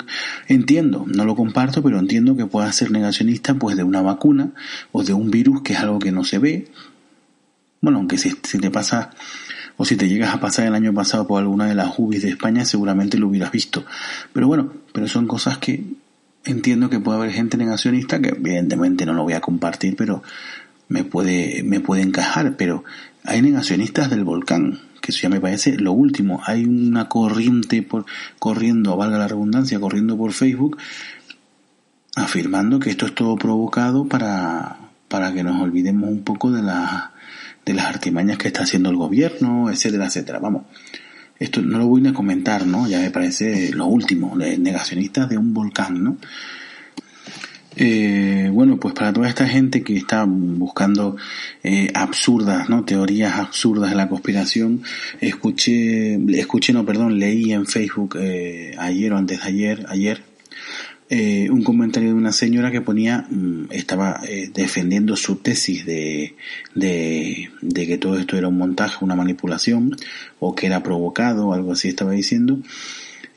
entiendo, 0.46 1.04
no 1.06 1.24
lo 1.24 1.36
comparto, 1.36 1.82
pero 1.82 1.98
entiendo 1.98 2.36
que 2.36 2.46
puedas 2.46 2.74
ser 2.74 2.90
negacionista, 2.90 3.54
pues, 3.54 3.76
de 3.76 3.82
una 3.82 4.00
vacuna 4.00 4.52
o 4.92 5.04
de 5.04 5.12
un 5.12 5.30
virus 5.30 5.62
que 5.62 5.74
es 5.74 5.80
algo 5.80 5.98
que 5.98 6.12
no 6.12 6.24
se 6.24 6.38
ve. 6.38 6.70
Bueno, 7.80 7.98
aunque 7.98 8.18
si, 8.18 8.32
si 8.42 8.58
te 8.58 8.70
pasa, 8.70 9.10
o 9.76 9.84
si 9.84 9.96
te 9.96 10.08
llegas 10.08 10.34
a 10.34 10.40
pasar 10.40 10.66
el 10.66 10.74
año 10.74 10.92
pasado 10.94 11.26
por 11.26 11.40
alguna 11.40 11.66
de 11.66 11.74
las 11.74 11.98
UBIs 11.98 12.22
de 12.22 12.30
España, 12.30 12.64
seguramente 12.64 13.18
lo 13.18 13.28
hubieras 13.28 13.52
visto. 13.52 13.84
Pero 14.32 14.46
bueno, 14.46 14.72
pero 14.92 15.06
son 15.06 15.26
cosas 15.26 15.58
que 15.58 15.84
entiendo 16.44 16.88
que 16.88 16.98
puede 16.98 17.18
haber 17.18 17.32
gente 17.32 17.56
negacionista, 17.56 18.20
que 18.20 18.30
evidentemente 18.30 19.04
no 19.04 19.12
lo 19.12 19.24
voy 19.24 19.34
a 19.34 19.40
compartir, 19.40 19.96
pero 19.96 20.22
me 20.88 21.04
puede, 21.04 21.62
me 21.62 21.80
puede 21.80 22.02
encajar, 22.02 22.56
pero 22.56 22.84
hay 23.24 23.42
negacionistas 23.42 24.10
del 24.10 24.24
volcán, 24.24 24.80
que 25.00 25.12
eso 25.12 25.22
ya 25.22 25.28
me 25.28 25.40
parece 25.40 25.76
lo 25.76 25.92
último. 25.92 26.40
Hay 26.44 26.64
una 26.64 27.08
corriente 27.08 27.82
por, 27.82 28.06
corriendo, 28.38 28.96
valga 28.96 29.18
la 29.18 29.28
redundancia, 29.28 29.80
corriendo 29.80 30.16
por 30.16 30.32
Facebook, 30.32 30.78
afirmando 32.16 32.78
que 32.78 32.90
esto 32.90 33.06
es 33.06 33.14
todo 33.14 33.36
provocado 33.36 34.06
para, 34.06 34.76
para 35.08 35.32
que 35.32 35.44
nos 35.44 35.60
olvidemos 35.60 36.10
un 36.10 36.22
poco 36.22 36.50
de, 36.50 36.62
la, 36.62 37.12
de 37.64 37.74
las 37.74 37.86
artimañas 37.86 38.38
que 38.38 38.48
está 38.48 38.62
haciendo 38.62 38.90
el 38.90 38.96
gobierno, 38.96 39.70
etcétera, 39.70 40.06
etcétera. 40.06 40.38
Vamos, 40.38 40.62
esto 41.38 41.62
no 41.62 41.78
lo 41.78 41.86
voy 41.86 42.06
a 42.06 42.12
comentar, 42.12 42.66
¿no? 42.66 42.88
Ya 42.88 42.98
me 43.00 43.10
parece 43.10 43.72
lo 43.72 43.86
último, 43.86 44.34
negacionistas 44.36 45.28
de 45.28 45.38
un 45.38 45.54
volcán, 45.54 46.02
¿no? 46.02 46.16
Eh, 47.80 48.50
bueno, 48.52 48.76
pues 48.80 48.92
para 48.92 49.12
toda 49.12 49.28
esta 49.28 49.46
gente 49.46 49.84
que 49.84 49.96
está 49.96 50.24
buscando 50.26 51.16
eh, 51.62 51.88
absurdas, 51.94 52.68
¿no? 52.68 52.84
Teorías 52.84 53.34
absurdas 53.38 53.90
de 53.90 53.96
la 53.96 54.08
conspiración, 54.08 54.82
escuché, 55.20 56.16
escuché, 56.36 56.72
no, 56.72 56.84
perdón, 56.84 57.20
leí 57.20 57.52
en 57.52 57.66
Facebook 57.66 58.16
eh, 58.20 58.74
ayer 58.78 59.12
o 59.12 59.16
antes 59.16 59.42
de 59.42 59.48
ayer, 59.48 59.86
ayer, 59.88 60.22
eh, 61.10 61.48
un 61.50 61.62
comentario 61.62 62.08
de 62.08 62.16
una 62.16 62.32
señora 62.32 62.72
que 62.72 62.80
ponía, 62.80 63.26
mm, 63.30 63.66
estaba 63.70 64.20
eh, 64.28 64.50
defendiendo 64.52 65.14
su 65.14 65.36
tesis 65.36 65.86
de, 65.86 66.34
de, 66.74 67.50
de 67.62 67.86
que 67.86 67.96
todo 67.96 68.18
esto 68.18 68.36
era 68.36 68.48
un 68.48 68.58
montaje, 68.58 69.04
una 69.04 69.14
manipulación, 69.14 69.96
o 70.40 70.56
que 70.56 70.66
era 70.66 70.82
provocado, 70.82 71.52
algo 71.54 71.72
así 71.72 71.88
estaba 71.88 72.10
diciendo, 72.10 72.58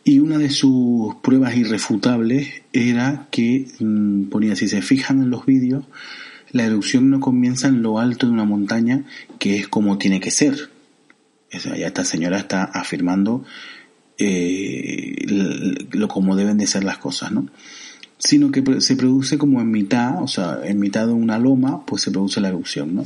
y 0.03 0.19
una 0.19 0.37
de 0.37 0.49
sus 0.49 1.15
pruebas 1.15 1.55
irrefutables 1.55 2.63
era 2.73 3.27
que 3.31 3.67
mm, 3.79 4.23
ponía, 4.25 4.55
si 4.55 4.67
se 4.67 4.81
fijan 4.81 5.21
en 5.21 5.29
los 5.29 5.45
vídeos, 5.45 5.85
la 6.51 6.65
erupción 6.65 7.09
no 7.09 7.19
comienza 7.19 7.67
en 7.67 7.81
lo 7.81 7.99
alto 7.99 8.25
de 8.25 8.33
una 8.33 8.45
montaña, 8.45 9.05
que 9.39 9.57
es 9.57 9.67
como 9.67 9.97
tiene 9.97 10.19
que 10.19 10.31
ser. 10.31 10.69
O 11.53 11.59
sea, 11.59 11.77
ya 11.77 11.87
esta 11.87 12.05
señora 12.05 12.39
está 12.39 12.63
afirmando 12.63 13.43
eh, 14.17 15.25
lo 15.91 16.07
como 16.07 16.35
deben 16.35 16.57
de 16.57 16.67
ser 16.67 16.83
las 16.83 16.97
cosas, 16.97 17.31
¿no? 17.31 17.47
Sino 18.17 18.51
que 18.51 18.81
se 18.81 18.95
produce 18.95 19.37
como 19.37 19.61
en 19.61 19.71
mitad, 19.71 20.21
o 20.21 20.27
sea, 20.27 20.59
en 20.63 20.79
mitad 20.79 21.07
de 21.07 21.13
una 21.13 21.39
loma, 21.39 21.85
pues 21.85 22.03
se 22.03 22.11
produce 22.11 22.39
la 22.39 22.49
erupción, 22.49 22.95
¿no? 22.95 23.05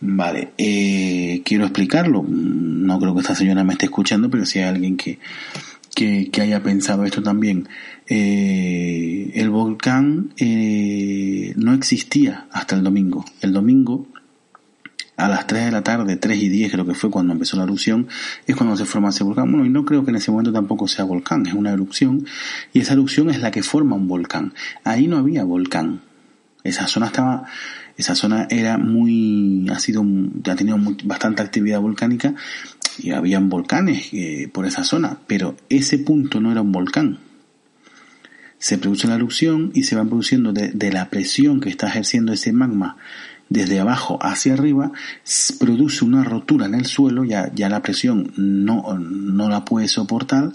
Vale, 0.00 0.52
eh, 0.58 1.42
quiero 1.44 1.64
explicarlo. 1.64 2.24
No 2.28 2.98
creo 2.98 3.14
que 3.14 3.20
esta 3.20 3.34
señora 3.34 3.64
me 3.64 3.74
esté 3.74 3.86
escuchando, 3.86 4.28
pero 4.28 4.44
si 4.44 4.58
hay 4.58 4.64
alguien 4.66 4.96
que 4.96 5.18
que, 5.94 6.30
haya 6.40 6.62
pensado 6.62 7.04
esto 7.04 7.22
también. 7.22 7.68
Eh, 8.06 9.30
el 9.34 9.50
volcán 9.50 10.32
eh, 10.38 11.52
no 11.56 11.74
existía 11.74 12.46
hasta 12.50 12.76
el 12.76 12.82
domingo. 12.82 13.24
El 13.40 13.52
domingo, 13.52 14.06
a 15.16 15.28
las 15.28 15.46
3 15.46 15.66
de 15.66 15.70
la 15.72 15.82
tarde, 15.82 16.16
3 16.16 16.42
y 16.42 16.48
10 16.48 16.72
creo 16.72 16.86
que 16.86 16.94
fue 16.94 17.10
cuando 17.10 17.32
empezó 17.32 17.56
la 17.56 17.64
erupción, 17.64 18.08
es 18.46 18.56
cuando 18.56 18.76
se 18.76 18.84
forma 18.84 19.10
ese 19.10 19.24
volcán. 19.24 19.50
Bueno, 19.50 19.66
y 19.66 19.70
no 19.70 19.84
creo 19.84 20.04
que 20.04 20.10
en 20.10 20.16
ese 20.16 20.30
momento 20.30 20.52
tampoco 20.52 20.88
sea 20.88 21.04
volcán, 21.04 21.46
es 21.46 21.54
una 21.54 21.70
erupción, 21.70 22.26
y 22.72 22.80
esa 22.80 22.94
erupción 22.94 23.30
es 23.30 23.40
la 23.40 23.50
que 23.50 23.62
forma 23.62 23.96
un 23.96 24.08
volcán. 24.08 24.54
Ahí 24.84 25.06
no 25.06 25.18
había 25.18 25.44
volcán. 25.44 26.02
Esa 26.64 26.86
zona 26.86 27.06
estaba, 27.06 27.44
esa 27.96 28.14
zona 28.14 28.46
era 28.48 28.78
muy, 28.78 29.68
ha 29.68 29.78
sido, 29.80 30.04
ha 30.48 30.54
tenido 30.54 30.78
bastante 31.04 31.42
actividad 31.42 31.80
volcánica 31.80 32.34
y 32.98 33.10
habían 33.10 33.48
volcanes 33.48 34.08
eh, 34.12 34.48
por 34.52 34.66
esa 34.66 34.84
zona, 34.84 35.18
pero 35.26 35.56
ese 35.68 35.98
punto 35.98 36.40
no 36.40 36.52
era 36.52 36.62
un 36.62 36.72
volcán. 36.72 37.18
Se 38.58 38.78
produce 38.78 39.08
la 39.08 39.16
erupción 39.16 39.72
y 39.74 39.84
se 39.84 39.96
van 39.96 40.08
produciendo 40.08 40.52
de, 40.52 40.92
la 40.92 41.10
presión 41.10 41.60
que 41.60 41.68
está 41.68 41.88
ejerciendo 41.88 42.32
ese 42.32 42.52
magma 42.52 42.96
desde 43.48 43.80
abajo 43.80 44.18
hacia 44.22 44.54
arriba, 44.54 44.92
produce 45.58 46.04
una 46.04 46.24
rotura 46.24 46.66
en 46.66 46.74
el 46.74 46.86
suelo, 46.86 47.24
ya, 47.24 47.52
ya 47.54 47.68
la 47.68 47.82
presión 47.82 48.32
no, 48.36 48.96
no 48.98 49.48
la 49.48 49.64
puede 49.64 49.88
soportar, 49.88 50.52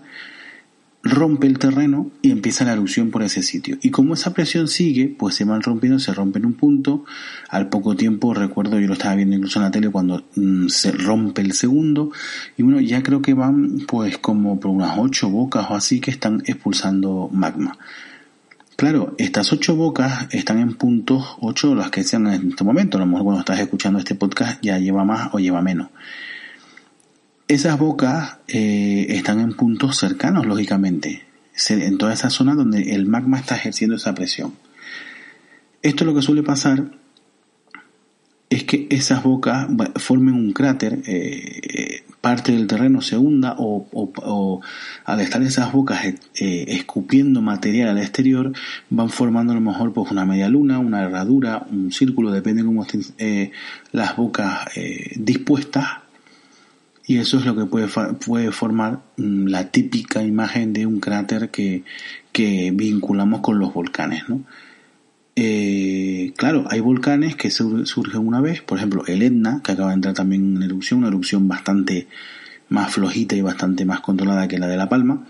rompe 1.07 1.47
el 1.47 1.59
terreno 1.59 2.11
y 2.21 2.31
empieza 2.31 2.65
la 2.65 2.73
erupción 2.73 3.11
por 3.11 3.23
ese 3.23 3.43
sitio. 3.43 3.77
Y 3.81 3.89
como 3.89 4.13
esa 4.13 4.33
presión 4.33 4.67
sigue, 4.67 5.07
pues 5.07 5.35
se 5.35 5.45
van 5.45 5.61
rompiendo, 5.61 5.99
se 5.99 6.13
rompe 6.13 6.39
en 6.39 6.45
un 6.45 6.53
punto, 6.53 7.05
al 7.49 7.69
poco 7.69 7.95
tiempo, 7.95 8.33
recuerdo, 8.33 8.79
yo 8.79 8.87
lo 8.87 8.93
estaba 8.93 9.15
viendo 9.15 9.35
incluso 9.35 9.59
en 9.59 9.65
la 9.65 9.71
tele 9.71 9.89
cuando 9.89 10.25
mm, 10.35 10.67
se 10.67 10.91
rompe 10.91 11.41
el 11.41 11.53
segundo, 11.53 12.11
y 12.57 12.63
bueno, 12.63 12.79
ya 12.81 13.03
creo 13.03 13.21
que 13.21 13.33
van 13.33 13.79
pues 13.87 14.17
como 14.17 14.59
por 14.59 14.71
unas 14.71 14.97
ocho 14.97 15.29
bocas 15.29 15.67
o 15.69 15.75
así 15.75 15.99
que 15.99 16.11
están 16.11 16.43
expulsando 16.45 17.29
magma. 17.31 17.77
Claro, 18.75 19.15
estas 19.17 19.51
ocho 19.53 19.75
bocas 19.75 20.27
están 20.31 20.59
en 20.59 20.75
puntos, 20.75 21.37
ocho 21.39 21.73
las 21.73 21.89
que 21.89 22.03
sean 22.03 22.27
en 22.27 22.49
este 22.49 22.63
momento, 22.63 22.97
a 22.97 22.99
lo 22.99 23.07
mejor 23.07 23.23
cuando 23.23 23.39
estás 23.39 23.59
escuchando 23.59 23.97
este 23.97 24.13
podcast 24.13 24.61
ya 24.61 24.77
lleva 24.77 25.03
más 25.03 25.29
o 25.33 25.39
lleva 25.39 25.63
menos. 25.63 25.87
Esas 27.47 27.79
bocas 27.79 28.39
eh, 28.49 29.05
están 29.09 29.39
en 29.39 29.53
puntos 29.53 29.95
cercanos, 29.97 30.45
lógicamente, 30.45 31.23
en 31.69 31.97
toda 31.97 32.13
esa 32.13 32.29
zona 32.29 32.55
donde 32.55 32.93
el 32.93 33.05
magma 33.05 33.39
está 33.39 33.55
ejerciendo 33.55 33.95
esa 33.95 34.13
presión. 34.13 34.53
Esto 35.81 36.03
lo 36.03 36.13
que 36.13 36.21
suele 36.21 36.43
pasar 36.43 36.91
es 38.49 38.65
que 38.65 38.87
esas 38.89 39.23
bocas 39.23 39.65
formen 39.95 40.33
un 40.33 40.51
cráter, 40.51 40.99
eh, 41.05 42.03
parte 42.19 42.51
del 42.51 42.67
terreno 42.67 43.01
se 43.01 43.15
hunda 43.15 43.55
o, 43.57 44.59
al 45.05 45.21
estar 45.21 45.41
esas 45.41 45.71
bocas 45.71 46.03
eh, 46.05 46.65
escupiendo 46.67 47.41
material 47.41 47.89
al 47.89 47.99
exterior 47.99 48.51
van 48.89 49.09
formando 49.09 49.53
a 49.53 49.55
lo 49.55 49.61
mejor 49.61 49.93
pues 49.93 50.11
una 50.11 50.25
media 50.25 50.49
luna, 50.49 50.79
una 50.79 51.03
herradura, 51.03 51.65
un 51.71 51.93
círculo, 51.93 52.31
depende 52.31 52.63
de 52.63 52.67
cómo 52.67 52.83
estén 52.83 53.51
las 53.93 54.17
bocas 54.17 54.65
dispuestas 55.15 56.06
y 57.07 57.19
eso 57.19 57.37
es 57.37 57.45
lo 57.45 57.55
que 57.55 57.65
puede, 57.65 57.87
puede 58.25 58.51
formar 58.51 59.01
mm, 59.15 59.47
la 59.47 59.71
típica 59.71 60.23
imagen 60.23 60.73
de 60.73 60.85
un 60.85 60.99
cráter 60.99 61.49
que, 61.49 61.83
que 62.33 62.71
vinculamos 62.73 63.39
con 63.39 63.57
los 63.59 63.73
volcanes, 63.73 64.27
¿no? 64.27 64.43
Eh, 65.39 66.33
claro, 66.35 66.65
hay 66.69 66.79
volcanes 66.79 67.35
que 67.35 67.51
surgen 67.51 68.27
una 68.27 68.41
vez, 68.41 68.61
por 68.61 68.79
ejemplo 68.79 69.05
el 69.05 69.21
Etna, 69.21 69.61
que 69.63 69.71
acaba 69.71 69.89
de 69.89 69.95
entrar 69.95 70.15
también 70.15 70.57
en 70.57 70.63
erupción, 70.63 70.99
una 70.99 71.09
erupción 71.09 71.47
bastante 71.47 72.07
más 72.69 72.91
flojita 72.91 73.35
y 73.35 73.41
bastante 73.41 73.85
más 73.85 74.01
controlada 74.01 74.47
que 74.47 74.57
la 74.57 74.67
de 74.67 74.77
La 74.77 74.89
Palma. 74.89 75.25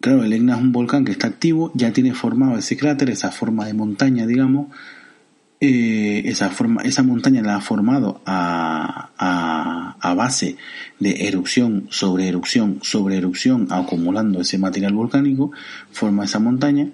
Claro, 0.00 0.22
el 0.22 0.34
Etna 0.34 0.56
es 0.56 0.60
un 0.60 0.70
volcán 0.70 1.04
que 1.04 1.12
está 1.12 1.28
activo, 1.28 1.72
ya 1.74 1.92
tiene 1.92 2.14
formado 2.14 2.58
ese 2.58 2.76
cráter, 2.76 3.10
esa 3.10 3.32
forma 3.32 3.64
de 3.66 3.74
montaña, 3.74 4.26
digamos, 4.26 4.68
eh, 5.64 6.22
esa, 6.24 6.50
forma, 6.50 6.82
esa 6.82 7.04
montaña 7.04 7.40
la 7.40 7.54
ha 7.54 7.60
formado 7.60 8.20
a, 8.26 9.10
a, 9.16 9.96
a, 10.00 10.14
base 10.14 10.56
de 10.98 11.28
erupción 11.28 11.86
sobre 11.88 12.26
erupción 12.26 12.80
sobre 12.82 13.16
erupción, 13.16 13.68
acumulando 13.70 14.40
ese 14.40 14.58
material 14.58 14.92
volcánico, 14.92 15.52
forma 15.92 16.24
esa 16.24 16.40
montaña. 16.40 16.88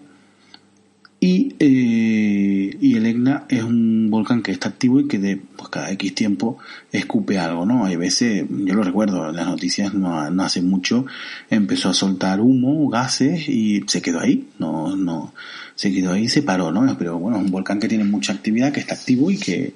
Y, 1.20 1.56
eh, 1.58 2.76
y 2.80 2.96
el 2.96 3.06
Etna 3.06 3.44
es 3.48 3.64
un 3.64 4.08
volcán 4.08 4.40
que 4.40 4.52
está 4.52 4.68
activo 4.68 5.00
y 5.00 5.08
que 5.08 5.18
de 5.18 5.36
pues, 5.36 5.68
cada 5.68 5.90
X 5.90 6.14
tiempo 6.14 6.58
escupe 6.92 7.40
algo, 7.40 7.66
¿no? 7.66 7.84
Hay 7.84 7.96
veces, 7.96 8.46
yo 8.48 8.74
lo 8.74 8.84
recuerdo, 8.84 9.32
las 9.32 9.46
noticias 9.46 9.94
no, 9.94 10.30
no 10.30 10.42
hace 10.44 10.62
mucho, 10.62 11.06
empezó 11.50 11.88
a 11.88 11.94
soltar 11.94 12.40
humo, 12.40 12.88
gases 12.88 13.48
y 13.48 13.82
se 13.88 14.00
quedó 14.00 14.20
ahí, 14.20 14.46
no, 14.60 14.94
no, 14.96 15.34
se 15.74 15.92
quedó 15.92 16.12
ahí 16.12 16.24
y 16.24 16.28
se 16.28 16.42
paró, 16.42 16.70
¿no? 16.70 16.96
Pero 16.96 17.18
bueno, 17.18 17.38
es 17.38 17.44
un 17.44 17.50
volcán 17.50 17.80
que 17.80 17.88
tiene 17.88 18.04
mucha 18.04 18.32
actividad, 18.32 18.72
que 18.72 18.80
está 18.80 18.94
activo 18.94 19.32
y 19.32 19.38
que, 19.38 19.74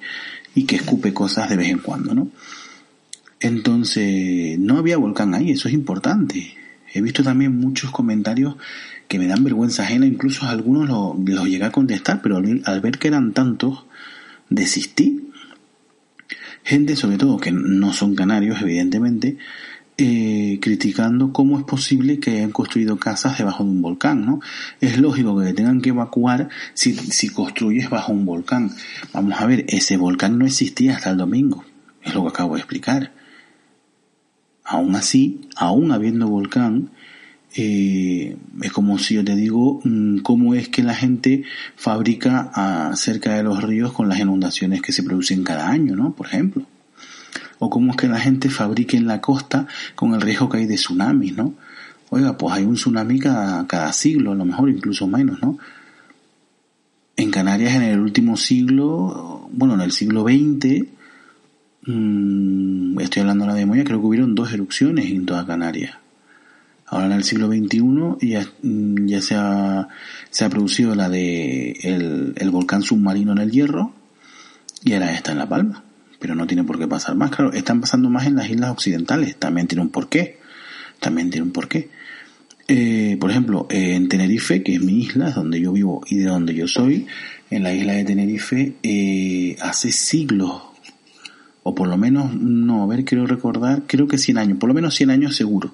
y 0.54 0.62
que 0.62 0.76
escupe 0.76 1.12
cosas 1.12 1.50
de 1.50 1.56
vez 1.56 1.70
en 1.70 1.78
cuando, 1.78 2.14
¿no? 2.14 2.28
Entonces, 3.40 4.56
no 4.60 4.78
había 4.78 4.96
volcán 4.96 5.34
ahí, 5.34 5.50
eso 5.50 5.66
es 5.66 5.74
importante. 5.74 6.54
He 6.94 7.00
visto 7.00 7.24
también 7.24 7.58
muchos 7.58 7.90
comentarios 7.90 8.54
que 9.12 9.18
me 9.18 9.26
dan 9.26 9.44
vergüenza 9.44 9.82
ajena, 9.82 10.06
incluso 10.06 10.46
algunos 10.46 10.88
los 10.88 11.18
lo 11.18 11.44
llegué 11.44 11.64
a 11.64 11.70
contestar, 11.70 12.22
pero 12.22 12.38
al, 12.38 12.80
ver 12.80 12.96
que 12.96 13.08
eran 13.08 13.34
tantos, 13.34 13.84
desistí. 14.48 15.28
Gente, 16.64 16.96
sobre 16.96 17.18
todo, 17.18 17.36
que 17.36 17.52
no 17.52 17.92
son 17.92 18.14
canarios, 18.14 18.62
evidentemente, 18.62 19.36
eh, 19.98 20.58
criticando 20.62 21.30
cómo 21.30 21.58
es 21.58 21.64
posible 21.66 22.20
que 22.20 22.30
hayan 22.30 22.52
construido 22.52 22.96
casas 22.96 23.36
debajo 23.36 23.64
de 23.64 23.68
un 23.68 23.82
volcán, 23.82 24.24
¿no? 24.24 24.40
Es 24.80 24.96
lógico 24.96 25.38
que 25.38 25.52
tengan 25.52 25.82
que 25.82 25.90
evacuar 25.90 26.48
si, 26.72 26.94
si 26.94 27.28
construyes 27.28 27.90
bajo 27.90 28.12
un 28.12 28.24
volcán. 28.24 28.70
Vamos 29.12 29.38
a 29.38 29.44
ver, 29.44 29.66
ese 29.68 29.98
volcán 29.98 30.38
no 30.38 30.46
existía 30.46 30.96
hasta 30.96 31.10
el 31.10 31.18
domingo, 31.18 31.66
es 32.02 32.14
lo 32.14 32.22
que 32.22 32.28
acabo 32.30 32.54
de 32.54 32.60
explicar. 32.60 33.12
Aún 34.64 34.96
así, 34.96 35.42
aún 35.54 35.92
habiendo 35.92 36.28
volcán, 36.28 36.92
eh, 37.54 38.36
es 38.62 38.72
como 38.72 38.98
si 38.98 39.14
yo 39.14 39.24
te 39.24 39.36
digo 39.36 39.80
mm, 39.84 40.18
cómo 40.18 40.54
es 40.54 40.68
que 40.68 40.82
la 40.82 40.94
gente 40.94 41.44
fabrica 41.76 42.92
cerca 42.94 43.34
de 43.34 43.42
los 43.42 43.62
ríos 43.62 43.92
con 43.92 44.08
las 44.08 44.18
inundaciones 44.18 44.82
que 44.82 44.92
se 44.92 45.02
producen 45.02 45.44
cada 45.44 45.68
año, 45.68 45.96
¿no? 45.96 46.12
Por 46.14 46.26
ejemplo. 46.26 46.66
O 47.58 47.70
cómo 47.70 47.92
es 47.92 47.96
que 47.96 48.08
la 48.08 48.18
gente 48.18 48.50
fabrica 48.50 48.96
en 48.96 49.06
la 49.06 49.20
costa 49.20 49.66
con 49.94 50.14
el 50.14 50.20
riesgo 50.20 50.48
que 50.48 50.58
hay 50.58 50.66
de 50.66 50.74
tsunamis, 50.74 51.36
¿no? 51.36 51.54
Oiga, 52.10 52.36
pues 52.36 52.54
hay 52.54 52.64
un 52.64 52.74
tsunami 52.74 53.18
cada, 53.18 53.66
cada 53.66 53.92
siglo, 53.92 54.32
a 54.32 54.34
lo 54.34 54.44
mejor 54.44 54.68
incluso 54.68 55.06
menos, 55.06 55.40
¿no? 55.42 55.58
En 57.16 57.30
Canarias 57.30 57.74
en 57.74 57.82
el 57.82 58.00
último 58.00 58.36
siglo, 58.36 59.48
bueno, 59.52 59.74
en 59.74 59.82
el 59.82 59.92
siglo 59.92 60.22
XX, 60.22 60.86
Mm, 61.84 63.00
estoy 63.00 63.22
hablando 63.22 63.44
de 63.44 63.50
la 63.50 63.56
memoria, 63.56 63.82
creo 63.82 64.00
que 64.00 64.06
hubieron 64.06 64.36
dos 64.36 64.52
erupciones 64.52 65.06
en 65.06 65.26
toda 65.26 65.46
Canarias. 65.46 65.96
Ahora 66.92 67.06
en 67.06 67.12
el 67.12 67.24
siglo 67.24 67.48
XXI 67.48 68.28
ya, 68.28 68.46
mm, 68.60 69.06
ya 69.06 69.22
se, 69.22 69.34
ha, 69.34 69.88
se 70.28 70.44
ha 70.44 70.50
producido 70.50 70.94
la 70.94 71.08
de 71.08 71.70
el, 71.82 72.50
volcán 72.50 72.82
submarino 72.82 73.32
en 73.32 73.38
el 73.38 73.50
Hierro 73.50 73.94
y 74.84 74.92
ahora 74.92 75.14
está 75.14 75.32
en 75.32 75.38
La 75.38 75.48
Palma. 75.48 75.84
Pero 76.18 76.34
no 76.34 76.46
tiene 76.46 76.64
por 76.64 76.78
qué 76.78 76.86
pasar 76.86 77.16
más. 77.16 77.30
Claro, 77.30 77.50
están 77.54 77.80
pasando 77.80 78.10
más 78.10 78.26
en 78.26 78.36
las 78.36 78.50
islas 78.50 78.70
occidentales. 78.70 79.36
También 79.36 79.66
tiene 79.68 79.80
un 79.80 79.88
porqué. 79.88 80.38
También 81.00 81.30
tiene 81.30 81.46
un 81.46 81.52
porqué. 81.52 81.88
Eh, 82.68 83.16
por 83.18 83.30
ejemplo, 83.30 83.66
en 83.70 84.10
Tenerife, 84.10 84.62
que 84.62 84.74
es 84.74 84.82
mi 84.82 85.00
isla, 85.00 85.30
donde 85.30 85.62
yo 85.62 85.72
vivo 85.72 86.02
y 86.06 86.18
de 86.18 86.26
donde 86.26 86.54
yo 86.54 86.68
soy, 86.68 87.06
en 87.48 87.62
la 87.62 87.72
isla 87.72 87.94
de 87.94 88.04
Tenerife, 88.04 88.74
eh, 88.82 89.56
hace 89.62 89.92
siglos 89.92 90.60
o 91.62 91.74
por 91.74 91.88
lo 91.88 91.96
menos, 91.96 92.34
no, 92.34 92.82
a 92.82 92.86
ver, 92.86 93.04
quiero 93.06 93.26
recordar, 93.26 93.84
creo 93.86 94.06
que 94.06 94.18
100 94.18 94.36
años, 94.36 94.58
por 94.58 94.68
lo 94.68 94.74
menos 94.74 94.94
100 94.94 95.10
años 95.10 95.36
seguro. 95.36 95.72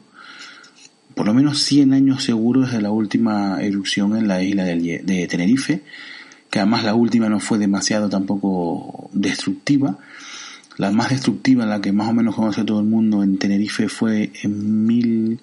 Por 1.19 1.27
lo 1.27 1.35
menos 1.35 1.65
100 1.65 1.95
años 1.95 2.23
seguro 2.23 2.61
desde 2.61 2.81
la 2.81 2.93
última 2.93 3.61
erupción 3.61 4.17
en 4.17 4.29
la 4.29 4.41
isla 4.41 4.63
de 4.63 5.27
Tenerife, 5.29 5.83
que 6.49 6.61
además 6.61 6.85
la 6.85 6.95
última 6.95 7.29
no 7.29 7.41
fue 7.41 7.59
demasiado 7.59 8.09
tampoco 8.09 9.11
destructiva. 9.13 9.99
La 10.77 10.93
más 10.93 11.11
destructiva, 11.11 11.67
la 11.67 11.81
que 11.81 11.91
más 11.91 12.09
o 12.09 12.13
menos 12.13 12.37
conoce 12.37 12.63
todo 12.63 12.79
el 12.79 12.87
mundo 12.87 13.25
en 13.25 13.37
Tenerife 13.37 13.89
fue 13.89 14.31
en 14.45 14.87
mil, 14.87 15.41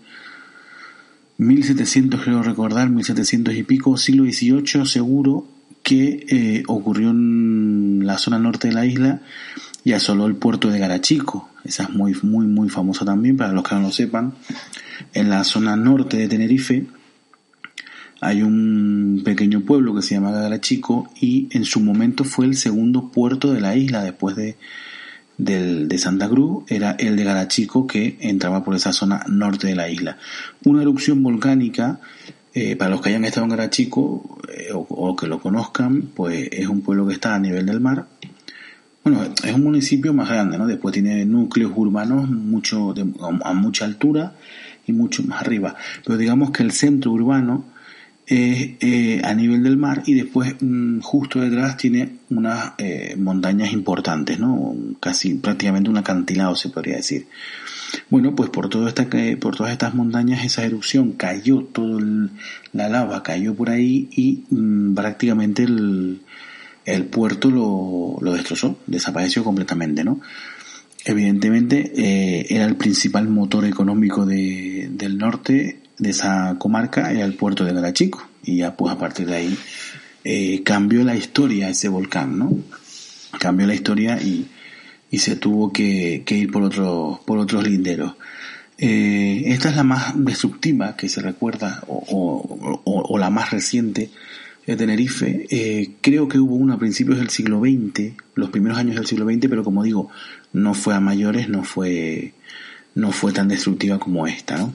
1700 1.39 2.21
creo 2.21 2.41
recordar, 2.41 2.89
1700 2.89 3.53
y 3.53 3.63
pico, 3.63 3.97
siglo 3.97 4.23
XVIII 4.23 4.85
seguro, 4.85 5.45
que 5.83 6.25
eh, 6.29 6.63
ocurrió 6.67 7.09
en 7.09 8.03
la 8.05 8.17
zona 8.17 8.39
norte 8.39 8.69
de 8.69 8.75
la 8.75 8.85
isla 8.85 9.19
y 9.83 9.91
asoló 9.91 10.25
el 10.27 10.37
puerto 10.37 10.69
de 10.69 10.79
Garachico. 10.79 11.49
Esa 11.65 11.83
es 11.83 11.89
muy, 11.89 12.15
muy, 12.21 12.45
muy 12.45 12.69
famosa 12.69 13.03
también, 13.05 13.37
para 13.37 13.51
los 13.51 13.63
que 13.63 13.75
no 13.75 13.81
lo 13.81 13.91
sepan. 13.91 14.33
En 15.13 15.29
la 15.29 15.43
zona 15.43 15.75
norte 15.75 16.17
de 16.17 16.27
Tenerife 16.27 16.85
hay 18.21 18.41
un 18.41 19.21
pequeño 19.25 19.61
pueblo 19.61 19.93
que 19.95 20.01
se 20.01 20.15
llama 20.15 20.31
Garachico 20.31 21.09
y 21.19 21.47
en 21.51 21.65
su 21.65 21.79
momento 21.79 22.23
fue 22.23 22.45
el 22.45 22.55
segundo 22.55 23.09
puerto 23.09 23.51
de 23.53 23.61
la 23.61 23.75
isla 23.75 24.03
después 24.03 24.35
de, 24.35 24.57
del, 25.37 25.87
de 25.87 25.97
Santa 25.97 26.29
Cruz, 26.29 26.63
era 26.67 26.91
el 26.91 27.15
de 27.15 27.23
Garachico 27.23 27.85
que 27.87 28.17
entraba 28.21 28.63
por 28.63 28.75
esa 28.75 28.93
zona 28.93 29.23
norte 29.27 29.67
de 29.67 29.75
la 29.75 29.89
isla. 29.89 30.17
Una 30.63 30.81
erupción 30.81 31.21
volcánica 31.23 31.99
eh, 32.53 32.75
para 32.77 32.91
los 32.91 33.01
que 33.01 33.09
hayan 33.09 33.25
estado 33.25 33.45
en 33.45 33.51
Garachico 33.51 34.39
eh, 34.49 34.71
o, 34.73 34.79
o, 34.79 35.15
que 35.15 35.27
lo 35.27 35.41
conozcan, 35.41 36.03
pues 36.15 36.47
es 36.51 36.67
un 36.67 36.81
pueblo 36.81 37.05
que 37.05 37.13
está 37.13 37.35
a 37.35 37.39
nivel 37.39 37.65
del 37.65 37.81
mar 37.81 38.07
bueno, 39.05 39.21
es 39.43 39.53
un 39.53 39.63
municipio 39.63 40.13
más 40.15 40.27
grande, 40.27 40.57
¿no? 40.57 40.65
Después 40.65 40.91
tiene 40.91 41.25
núcleos 41.25 41.71
urbanos 41.75 42.27
mucho 42.27 42.95
a 43.43 43.53
mucha 43.53 43.85
altura 43.85 44.33
y 44.87 44.93
mucho 44.93 45.21
más 45.21 45.41
arriba. 45.41 45.75
Pero 46.03 46.17
digamos 46.17 46.49
que 46.49 46.63
el 46.63 46.71
centro 46.71 47.11
urbano 47.11 47.65
es 48.25 48.71
eh, 48.79 49.21
a 49.23 49.35
nivel 49.35 49.61
del 49.61 49.77
mar 49.77 50.01
y 50.07 50.15
después 50.15 50.55
mm, 50.59 51.01
justo 51.01 51.39
detrás 51.39 51.77
tiene 51.77 52.17
unas 52.31 52.73
eh, 52.79 53.15
montañas 53.15 53.71
importantes, 53.73 54.39
¿no? 54.39 54.75
Casi 54.99 55.35
prácticamente 55.35 55.91
un 55.91 55.97
acantilado 55.97 56.55
se 56.55 56.69
podría 56.69 56.95
decir. 56.95 57.27
Bueno, 58.09 58.35
pues 58.35 58.49
por 58.49 58.69
todo 58.69 58.87
esta 58.87 59.07
por 59.39 59.55
todas 59.55 59.71
estas 59.71 59.93
montañas 59.93 60.43
esa 60.43 60.65
erupción 60.65 61.11
cayó 61.11 61.59
todo 61.61 61.99
la 62.73 62.89
lava 62.89 63.21
cayó 63.21 63.53
por 63.53 63.69
ahí 63.69 64.09
y 64.11 64.43
mm, 64.49 64.95
prácticamente 64.95 65.63
el 65.63 66.21
el 66.85 67.05
puerto 67.05 67.49
lo, 67.49 68.17
lo 68.21 68.33
destrozó, 68.33 68.77
desapareció 68.87 69.43
completamente, 69.43 70.03
¿no? 70.03 70.21
Evidentemente 71.03 71.91
eh, 71.95 72.47
era 72.49 72.65
el 72.65 72.75
principal 72.75 73.27
motor 73.29 73.65
económico 73.65 74.25
de, 74.25 74.89
del 74.91 75.17
norte 75.17 75.79
de 75.97 76.09
esa 76.09 76.55
comarca, 76.57 77.11
era 77.11 77.25
el 77.25 77.35
puerto 77.35 77.63
de 77.63 77.73
Garachico, 77.73 78.27
y 78.43 78.57
ya 78.57 78.75
pues 78.75 78.93
a 78.93 78.97
partir 78.97 79.27
de 79.27 79.35
ahí 79.35 79.57
eh, 80.23 80.63
cambió 80.63 81.03
la 81.03 81.15
historia 81.15 81.69
ese 81.69 81.89
volcán, 81.89 82.39
¿no? 82.39 82.51
Cambió 83.39 83.67
la 83.67 83.75
historia 83.75 84.19
y, 84.21 84.47
y 85.11 85.19
se 85.19 85.35
tuvo 85.35 85.71
que, 85.71 86.23
que 86.25 86.35
ir 86.35 86.51
por, 86.51 86.63
otro, 86.63 87.21
por 87.25 87.37
otros 87.37 87.67
linderos. 87.67 88.15
Eh, 88.77 89.43
esta 89.45 89.69
es 89.69 89.75
la 89.75 89.83
más 89.83 90.13
destructiva 90.15 90.97
que 90.97 91.07
se 91.07 91.21
recuerda 91.21 91.83
o, 91.87 92.81
o, 92.83 93.17
la 93.17 93.29
más 93.29 93.51
reciente 93.51 94.09
de 94.65 94.75
Tenerife. 94.75 95.45
Eh, 95.49 95.91
creo 96.01 96.27
que 96.27 96.39
hubo 96.39 96.55
una 96.55 96.75
a 96.75 96.79
principios 96.79 97.19
del 97.19 97.29
siglo 97.29 97.59
XX, 97.59 98.13
los 98.35 98.49
primeros 98.49 98.77
años 98.77 98.95
del 98.95 99.05
siglo 99.05 99.25
XX, 99.25 99.47
pero 99.49 99.63
como 99.63 99.83
digo, 99.83 100.09
no 100.53 100.73
fue 100.73 100.95
a 100.95 100.99
mayores, 100.99 101.49
no 101.49 101.63
fue, 101.63 102.33
no 102.95 103.11
fue 103.11 103.31
tan 103.31 103.47
destructiva 103.47 103.99
como 103.99 104.27
esta, 104.27 104.57
¿no? 104.57 104.73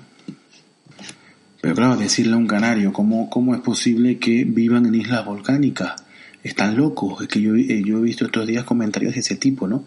Pero 1.61 1.75
claro, 1.75 1.97
decirle 1.97 2.35
a 2.35 2.39
un 2.39 2.47
canario, 2.47 2.93
¿cómo, 2.93 3.29
cómo 3.29 3.55
es 3.55 3.61
posible 3.61 4.19
que 4.19 4.45
vivan 4.45 4.87
en 4.87 4.95
islas 4.95 5.27
volcánicas? 5.27 6.03
Están 6.43 6.77
locos. 6.77 7.21
Es 7.21 7.29
que 7.29 7.43
yo, 7.43 7.55
eh, 7.55 7.83
yo 7.85 7.99
he 7.99 8.01
visto 8.01 8.25
estos 8.25 8.47
días 8.47 8.65
comentarios 8.65 9.13
de 9.13 9.21
ese 9.21 9.37
tipo, 9.37 9.69
¿no? 9.69 9.85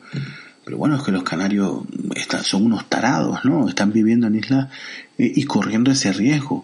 Pero 0.63 0.77
bueno, 0.77 0.95
es 0.95 1.01
que 1.01 1.11
los 1.11 1.23
canarios 1.23 1.81
están, 2.15 2.43
son 2.43 2.65
unos 2.65 2.87
tarados, 2.89 3.43
¿no? 3.43 3.67
Están 3.67 3.91
viviendo 3.91 4.27
en 4.27 4.35
islas 4.35 4.69
eh, 5.17 5.31
y 5.35 5.43
corriendo 5.45 5.91
ese 5.91 6.13
riesgo. 6.13 6.63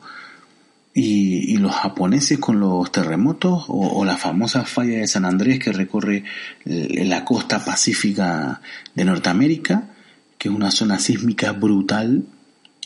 Y, 0.93 1.57
los 1.57 1.75
japoneses 1.75 2.39
con 2.39 2.59
los 2.59 2.91
terremotos 2.91 3.65
o, 3.67 4.03
la 4.03 4.17
famosa 4.17 4.65
falla 4.65 4.99
de 4.99 5.07
San 5.07 5.25
Andrés 5.25 5.59
que 5.59 5.71
recorre 5.71 6.23
la 6.65 7.23
costa 7.23 7.63
pacífica 7.63 8.61
de 8.95 9.05
Norteamérica, 9.05 9.89
que 10.37 10.49
es 10.49 10.55
una 10.55 10.71
zona 10.71 10.99
sísmica 10.99 11.51
brutal. 11.51 12.23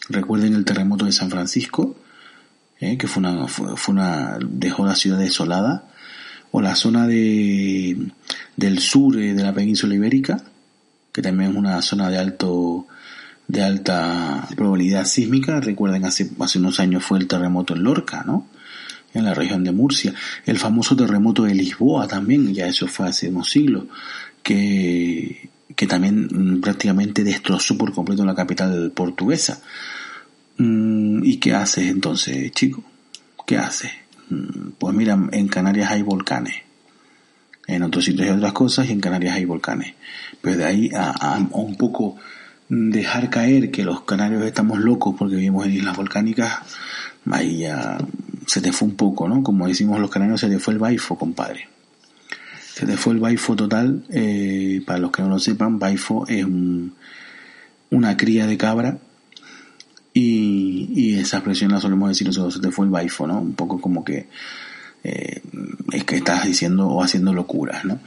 Recuerden 0.10 0.54
el 0.54 0.66
terremoto 0.66 1.06
de 1.06 1.12
San 1.12 1.30
Francisco, 1.30 1.96
eh, 2.80 2.98
que 2.98 3.08
una, 3.16 3.48
fue, 3.48 3.74
una, 3.88 4.38
dejó 4.42 4.86
la 4.86 4.96
ciudad 4.96 5.20
desolada. 5.20 5.88
O 6.52 6.62
la 6.62 6.76
zona 6.76 7.08
de, 7.08 7.98
del 8.56 8.80
sur 8.80 9.16
de 9.16 9.34
la 9.34 9.54
península 9.54 9.96
ibérica, 9.96 10.44
que 11.12 11.22
también 11.22 11.52
es 11.52 11.58
una 11.58 11.82
zona 11.82 12.10
de 12.10 12.20
alto 12.20 12.86
de 13.54 13.62
alta 13.62 14.48
probabilidad 14.56 15.06
sísmica. 15.06 15.60
Recuerden, 15.60 16.06
hace, 16.06 16.32
hace 16.40 16.58
unos 16.58 16.80
años 16.80 17.04
fue 17.04 17.20
el 17.20 17.28
terremoto 17.28 17.76
en 17.76 17.84
Lorca, 17.84 18.24
¿no? 18.26 18.48
En 19.14 19.26
la 19.26 19.36
región 19.36 19.64
de 19.64 19.72
Murcia. 19.72 20.12
El 20.46 20.58
famoso 20.58 20.96
terremoto 20.96 21.44
de 21.44 21.54
Lisboa 21.54 22.08
también, 22.08 22.52
ya 22.52 22.66
eso 22.66 22.88
fue 22.88 23.08
hace 23.08 23.30
unos 23.30 23.52
siglos, 23.52 23.86
que, 24.42 25.50
que 25.76 25.86
también 25.86 26.28
mm, 26.32 26.62
prácticamente 26.62 27.24
destrozó 27.24 27.78
por 27.78 27.94
completo 27.94 28.26
la 28.26 28.34
capital 28.34 28.92
portuguesa. 28.92 29.62
Mm, 30.58 31.24
¿Y 31.24 31.38
qué 31.38 31.54
haces 31.54 31.92
entonces, 31.92 32.52
chico? 32.54 32.84
¿Qué 33.46 33.58
haces? 33.58 33.92
Mm, 34.30 34.72
pues 34.80 34.96
mira, 34.96 35.16
en 35.32 35.48
Canarias 35.48 35.92
hay 35.92 36.02
volcanes. 36.02 36.56
En 37.68 37.84
otros 37.84 38.04
sitios 38.04 38.28
hay 38.28 38.36
otras 38.36 38.54
cosas 38.54 38.90
y 38.90 38.94
en 38.94 39.00
Canarias 39.00 39.36
hay 39.36 39.46
volcanes. 39.46 39.94
Pero 40.42 40.58
de 40.58 40.66
ahí 40.66 40.90
a, 40.96 41.12
a 41.12 41.38
un 41.38 41.76
poco 41.76 42.18
dejar 42.70 43.30
caer 43.30 43.72
que 43.72 43.84
los 43.84 44.02
canarios 44.02 44.44
estamos 44.44 44.80
locos 44.80 45.16
porque 45.18 45.36
vivimos 45.36 45.66
en 45.66 45.74
islas 45.74 45.96
volcánicas, 45.96 46.60
ahí 47.30 47.60
ya 47.60 47.98
se 48.48 48.62
te 48.62 48.72
fue 48.72 48.88
un 48.88 48.96
poco, 48.96 49.28
¿no? 49.28 49.44
Como 49.44 49.68
decimos 49.68 50.00
los 50.00 50.10
canarios, 50.10 50.42
se 50.42 50.50
te 50.50 50.60
fue 50.60 50.74
el 50.74 50.80
baifo, 50.80 51.18
compadre. 51.18 51.68
Se 52.74 52.86
te 52.86 52.98
fue 52.98 53.14
el 53.14 53.20
baifo 53.20 53.56
total. 53.56 54.04
Eh, 54.10 54.82
para 54.86 55.00
los 55.00 55.12
que 55.12 55.22
no 55.22 55.30
lo 55.30 55.40
sepan, 55.40 55.80
baifo 55.80 56.26
es 56.28 56.46
una 57.92 58.18
cría 58.18 58.48
de 58.48 58.58
cabra 58.58 58.98
y, 60.14 60.90
y 60.94 61.20
esa 61.20 61.38
expresión 61.38 61.72
la 61.72 61.80
solemos 61.80 62.10
decir 62.10 62.28
nosotros, 62.28 62.56
se 62.56 62.60
te 62.60 62.72
fue 62.72 62.86
el 62.86 62.92
baifo, 62.92 63.28
¿no? 63.28 63.40
Un 63.40 63.54
poco 63.54 63.80
como 63.80 64.04
que 64.04 64.28
eh, 65.04 65.42
es 65.92 66.04
que 66.06 66.18
estás 66.18 66.46
diciendo 66.46 66.88
o 66.88 67.04
haciendo 67.04 67.34
locuras, 67.34 67.84
¿no? 67.84 68.00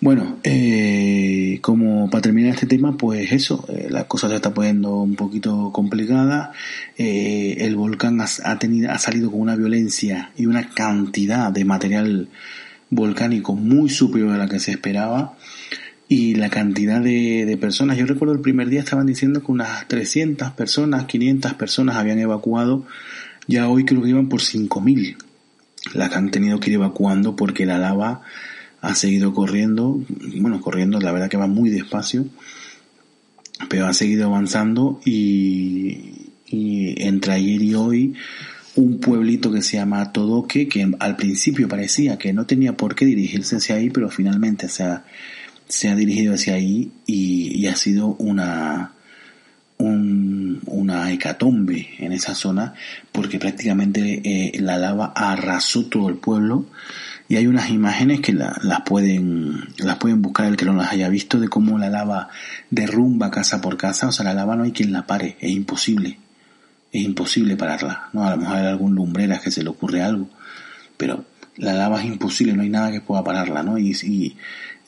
Bueno, 0.00 0.38
eh, 0.42 1.58
como 1.60 2.10
para 2.10 2.22
terminar 2.22 2.54
este 2.54 2.66
tema, 2.66 2.96
pues 2.96 3.32
eso, 3.32 3.64
eh, 3.68 3.88
la 3.90 4.04
cosa 4.04 4.28
se 4.28 4.36
está 4.36 4.52
poniendo 4.52 4.96
un 4.96 5.16
poquito 5.16 5.70
complicada. 5.72 6.52
Eh, 6.96 7.56
el 7.60 7.76
volcán 7.76 8.20
ha, 8.20 8.58
tenido, 8.58 8.90
ha 8.90 8.98
salido 8.98 9.30
con 9.30 9.40
una 9.40 9.56
violencia 9.56 10.32
y 10.36 10.46
una 10.46 10.70
cantidad 10.70 11.52
de 11.52 11.64
material 11.64 12.28
volcánico 12.90 13.54
muy 13.54 13.88
superior 13.90 14.32
a 14.32 14.38
la 14.38 14.48
que 14.48 14.58
se 14.58 14.72
esperaba. 14.72 15.36
Y 16.08 16.34
la 16.34 16.50
cantidad 16.50 17.00
de, 17.00 17.44
de 17.46 17.56
personas, 17.56 17.96
yo 17.96 18.06
recuerdo 18.06 18.34
el 18.34 18.40
primer 18.40 18.68
día 18.68 18.80
estaban 18.80 19.06
diciendo 19.06 19.44
que 19.44 19.52
unas 19.52 19.86
300 19.86 20.50
personas, 20.52 21.04
500 21.06 21.54
personas 21.54 21.96
habían 21.96 22.18
evacuado. 22.18 22.84
Ya 23.46 23.68
hoy 23.68 23.84
creo 23.84 24.02
que 24.02 24.10
iban 24.10 24.28
por 24.28 24.40
5.000 24.40 25.16
las 25.94 26.10
que 26.10 26.14
han 26.16 26.30
tenido 26.30 26.60
que 26.60 26.70
ir 26.70 26.76
evacuando 26.76 27.36
porque 27.36 27.66
la 27.66 27.78
lava 27.78 28.22
ha 28.80 28.94
seguido 28.94 29.32
corriendo, 29.32 30.00
bueno, 30.36 30.60
corriendo, 30.60 31.00
la 31.00 31.12
verdad 31.12 31.28
que 31.28 31.36
va 31.36 31.46
muy 31.46 31.70
despacio, 31.70 32.26
pero 33.68 33.86
ha 33.86 33.94
seguido 33.94 34.26
avanzando 34.26 35.00
y, 35.04 36.30
entre 36.52 37.34
ayer 37.34 37.62
y 37.62 37.74
hoy 37.74 38.14
un 38.76 38.98
pueblito 38.98 39.52
que 39.52 39.62
se 39.62 39.76
llama 39.76 40.12
Todoque, 40.12 40.68
que 40.68 40.90
al 40.98 41.16
principio 41.16 41.68
parecía 41.68 42.18
que 42.18 42.32
no 42.32 42.46
tenía 42.46 42.76
por 42.76 42.94
qué 42.94 43.04
dirigirse 43.04 43.56
hacia 43.56 43.76
ahí, 43.76 43.90
pero 43.90 44.08
finalmente 44.08 44.68
se 44.68 44.84
ha, 44.84 45.04
se 45.68 45.88
ha 45.88 45.94
dirigido 45.94 46.34
hacia 46.34 46.54
ahí 46.54 46.90
y, 47.06 47.66
ha 47.66 47.76
sido 47.76 48.16
una, 48.18 48.92
un, 49.76 50.60
una 50.66 51.12
hecatombe 51.12 51.90
en 51.98 52.12
esa 52.12 52.34
zona 52.34 52.74
porque 53.12 53.38
prácticamente 53.38 54.22
eh, 54.24 54.60
la 54.60 54.78
lava 54.78 55.12
arrasó 55.14 55.86
todo 55.86 56.08
el 56.08 56.16
pueblo 56.16 56.66
y 57.30 57.36
hay 57.36 57.46
unas 57.46 57.70
imágenes 57.70 58.20
que 58.20 58.32
las 58.32 58.80
pueden 58.84 59.60
las 59.78 59.98
pueden 59.98 60.20
buscar 60.20 60.46
el 60.46 60.56
que 60.56 60.64
no 60.64 60.72
las 60.72 60.90
haya 60.90 61.08
visto 61.08 61.38
de 61.38 61.46
cómo 61.46 61.78
la 61.78 61.88
lava 61.88 62.28
derrumba 62.70 63.30
casa 63.30 63.60
por 63.60 63.76
casa. 63.76 64.08
O 64.08 64.12
sea 64.12 64.24
la 64.24 64.34
lava 64.34 64.56
no 64.56 64.64
hay 64.64 64.72
quien 64.72 64.92
la 64.92 65.06
pare 65.06 65.36
es 65.38 65.52
imposible. 65.52 66.18
Es 66.90 67.04
imposible 67.04 67.56
pararla 67.56 68.08
no 68.12 68.26
a 68.26 68.32
lo 68.32 68.36
mejor 68.38 68.56
hay 68.56 68.66
algún 68.66 68.96
lumbreras 68.96 69.40
que 69.42 69.52
se 69.52 69.62
le 69.62 69.68
ocurre 69.68 70.02
algo 70.02 70.28
pero 70.96 71.24
la 71.56 71.72
lava 71.72 72.00
es 72.00 72.06
imposible 72.06 72.52
no 72.52 72.62
hay 72.62 72.68
nada 72.68 72.90
que 72.90 73.00
pueda 73.00 73.22
pararla 73.22 73.62
no 73.62 73.78
y, 73.78 74.36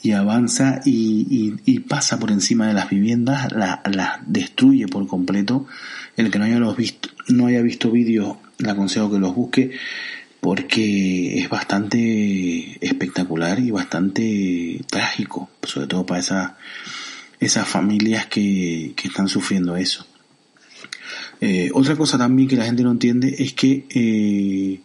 y 0.02 0.10
avanza 0.10 0.80
y, 0.84 1.54
y, 1.64 1.78
pasa 1.78 2.18
por 2.18 2.32
encima 2.32 2.66
de 2.66 2.74
las 2.74 2.90
viviendas, 2.90 3.52
las 3.52 3.78
la 3.84 4.20
destruye 4.26 4.88
por 4.88 5.06
completo. 5.06 5.66
El 6.16 6.32
que 6.32 6.40
no 6.40 6.44
haya, 6.44 6.58
los 6.58 6.76
visto, 6.76 7.08
no 7.28 7.46
haya 7.46 7.62
visto 7.62 7.92
vídeos, 7.92 8.36
le 8.58 8.68
aconsejo 8.68 9.12
que 9.12 9.20
los 9.20 9.32
busque 9.32 9.70
porque 10.42 11.38
es 11.38 11.48
bastante 11.48 12.76
espectacular 12.84 13.60
y 13.60 13.70
bastante 13.70 14.82
trágico, 14.90 15.48
sobre 15.62 15.86
todo 15.86 16.04
para 16.04 16.20
esas, 16.20 16.52
esas 17.40 17.66
familias 17.66 18.26
que, 18.26 18.92
que 18.94 19.08
están 19.08 19.28
sufriendo 19.28 19.76
eso. 19.76 20.06
Eh, 21.40 21.70
otra 21.72 21.96
cosa 21.96 22.18
también 22.18 22.48
que 22.48 22.56
la 22.56 22.66
gente 22.66 22.82
no 22.82 22.90
entiende 22.90 23.34
es 23.38 23.54
que 23.54 23.86
eh, 23.88 24.80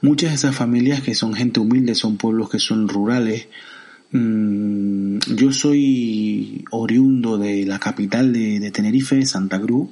muchas 0.00 0.30
de 0.30 0.36
esas 0.36 0.56
familias 0.56 1.02
que 1.02 1.14
son 1.14 1.34
gente 1.34 1.60
humilde, 1.60 1.94
son 1.94 2.16
pueblos 2.16 2.48
que 2.48 2.58
son 2.58 2.88
rurales, 2.88 3.48
Mm, 4.12 5.20
yo 5.36 5.52
soy 5.52 6.66
oriundo 6.70 7.38
de 7.38 7.64
la 7.64 7.78
capital 7.78 8.32
de, 8.32 8.70
Tenerife, 8.70 9.24
Santa 9.24 9.58
Cruz, 9.58 9.88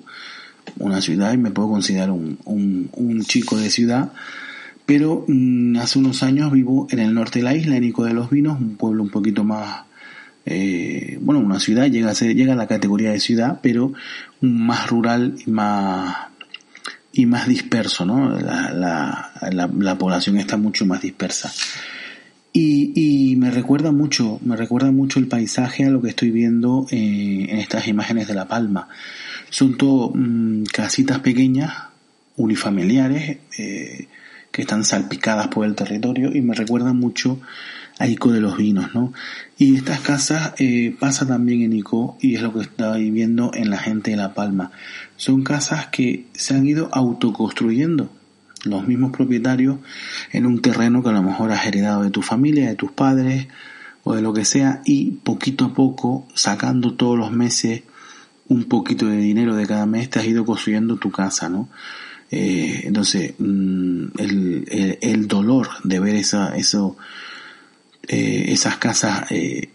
una 0.78 1.00
ciudad 1.00 1.33
y 1.33 1.38
me 1.38 1.50
puedo 1.50 1.70
considerar 1.70 2.11
un, 2.11 2.38
un, 2.44 3.22
chico 3.22 3.56
de 3.56 3.70
ciudad, 3.70 4.12
pero 4.90 5.24
mm, 5.29 5.76
hace 5.76 6.00
unos 6.00 6.24
años 6.24 6.50
vivo 6.50 6.88
en 6.90 6.98
el 6.98 7.14
norte 7.14 7.38
de 7.38 7.44
la 7.44 7.55
isla, 7.55 7.76
en 7.76 7.85
Ico 7.85 8.03
de 8.03 8.12
los 8.12 8.29
Vinos, 8.29 8.61
un 8.61 8.74
pueblo 8.74 9.05
un 9.05 9.09
poquito 9.09 9.44
más, 9.44 9.85
eh, 10.44 11.16
bueno, 11.20 11.40
una 11.40 11.61
ciudad, 11.61 11.87
llega 11.87 12.11
a, 12.11 12.14
ser, 12.16 12.35
llega 12.35 12.55
a 12.55 12.57
la 12.57 12.66
categoría 12.66 13.12
de 13.12 13.20
ciudad, 13.20 13.61
pero 13.62 13.92
más 14.40 14.88
rural 14.88 15.37
y 15.46 15.48
más 15.48 16.16
y 17.12 17.24
más 17.24 17.46
disperso, 17.46 18.05
¿no? 18.05 18.37
La, 18.37 19.33
la 19.79 19.96
población 19.96 20.38
está 20.38 20.57
mucho 20.57 20.85
más 20.87 21.03
dispersa. 21.03 21.53
Y, 22.53 22.90
y, 22.96 23.37
me 23.37 23.53
recuerda 23.53 23.92
mucho, 23.92 24.40
me 24.44 24.57
recuerda 24.57 24.90
mucho 24.90 25.20
el 25.20 25.29
paisaje 25.29 25.85
a 25.85 25.90
lo 25.90 26.03
que 26.03 26.09
estoy 26.09 26.33
viendo 26.33 26.88
eh, 26.90 27.46
en 27.48 27.59
estas 27.61 27.87
imágenes 27.87 28.26
de 28.26 28.35
La 28.35 28.48
Palma. 28.48 28.88
Son 29.50 29.76
todo 29.76 30.11
mm, 30.12 30.64
casitas 30.64 31.20
pequeñas, 31.20 31.72
unifamiliares, 32.37 33.38
eh, 33.57 34.09
que 34.50 34.62
están 34.62 34.84
salpicadas 34.84 35.48
por 35.48 35.66
el 35.66 35.74
territorio 35.74 36.34
y 36.34 36.40
me 36.40 36.54
recuerdan 36.54 36.96
mucho 36.96 37.40
a 37.98 38.06
Ico 38.08 38.32
de 38.32 38.40
los 38.40 38.56
Vinos, 38.56 38.94
¿no? 38.94 39.12
Y 39.58 39.76
estas 39.76 40.00
casas 40.00 40.54
eh, 40.58 40.96
pasa 40.98 41.26
también 41.26 41.62
en 41.62 41.74
Ico 41.74 42.16
y 42.20 42.34
es 42.34 42.42
lo 42.42 42.52
que 42.52 42.62
estoy 42.62 43.10
viendo 43.10 43.50
en 43.54 43.68
la 43.68 43.78
gente 43.78 44.12
de 44.12 44.16
La 44.16 44.32
Palma. 44.32 44.72
Son 45.16 45.42
casas 45.44 45.88
que 45.88 46.26
se 46.32 46.54
han 46.54 46.66
ido 46.66 46.88
autoconstruyendo 46.92 48.10
los 48.64 48.86
mismos 48.86 49.12
propietarios 49.12 49.78
en 50.32 50.46
un 50.46 50.60
terreno 50.62 51.02
que 51.02 51.10
a 51.10 51.12
lo 51.12 51.22
mejor 51.22 51.52
has 51.52 51.66
heredado 51.66 52.02
de 52.02 52.10
tu 52.10 52.22
familia, 52.22 52.68
de 52.68 52.74
tus 52.74 52.90
padres 52.90 53.48
o 54.02 54.14
de 54.14 54.22
lo 54.22 54.32
que 54.32 54.44
sea 54.44 54.80
y 54.84 55.12
poquito 55.12 55.66
a 55.66 55.74
poco 55.74 56.26
sacando 56.34 56.94
todos 56.94 57.18
los 57.18 57.32
meses 57.32 57.82
un 58.48 58.64
poquito 58.64 59.06
de 59.06 59.18
dinero 59.18 59.54
de 59.54 59.66
cada 59.66 59.86
mes 59.86 60.10
te 60.10 60.18
has 60.18 60.26
ido 60.26 60.44
construyendo 60.44 60.96
tu 60.96 61.10
casa, 61.10 61.48
¿no? 61.48 61.68
Eh, 62.30 62.82
entonces, 62.84 63.34
mm, 63.38 64.04
el, 64.18 64.98
el, 65.00 65.26
dolor 65.26 65.68
de 65.82 65.98
ver 65.98 66.14
esa, 66.14 66.56
eso, 66.56 66.96
eh, 68.06 68.46
esas 68.48 68.76
casas 68.76 69.30
eh, 69.30 69.68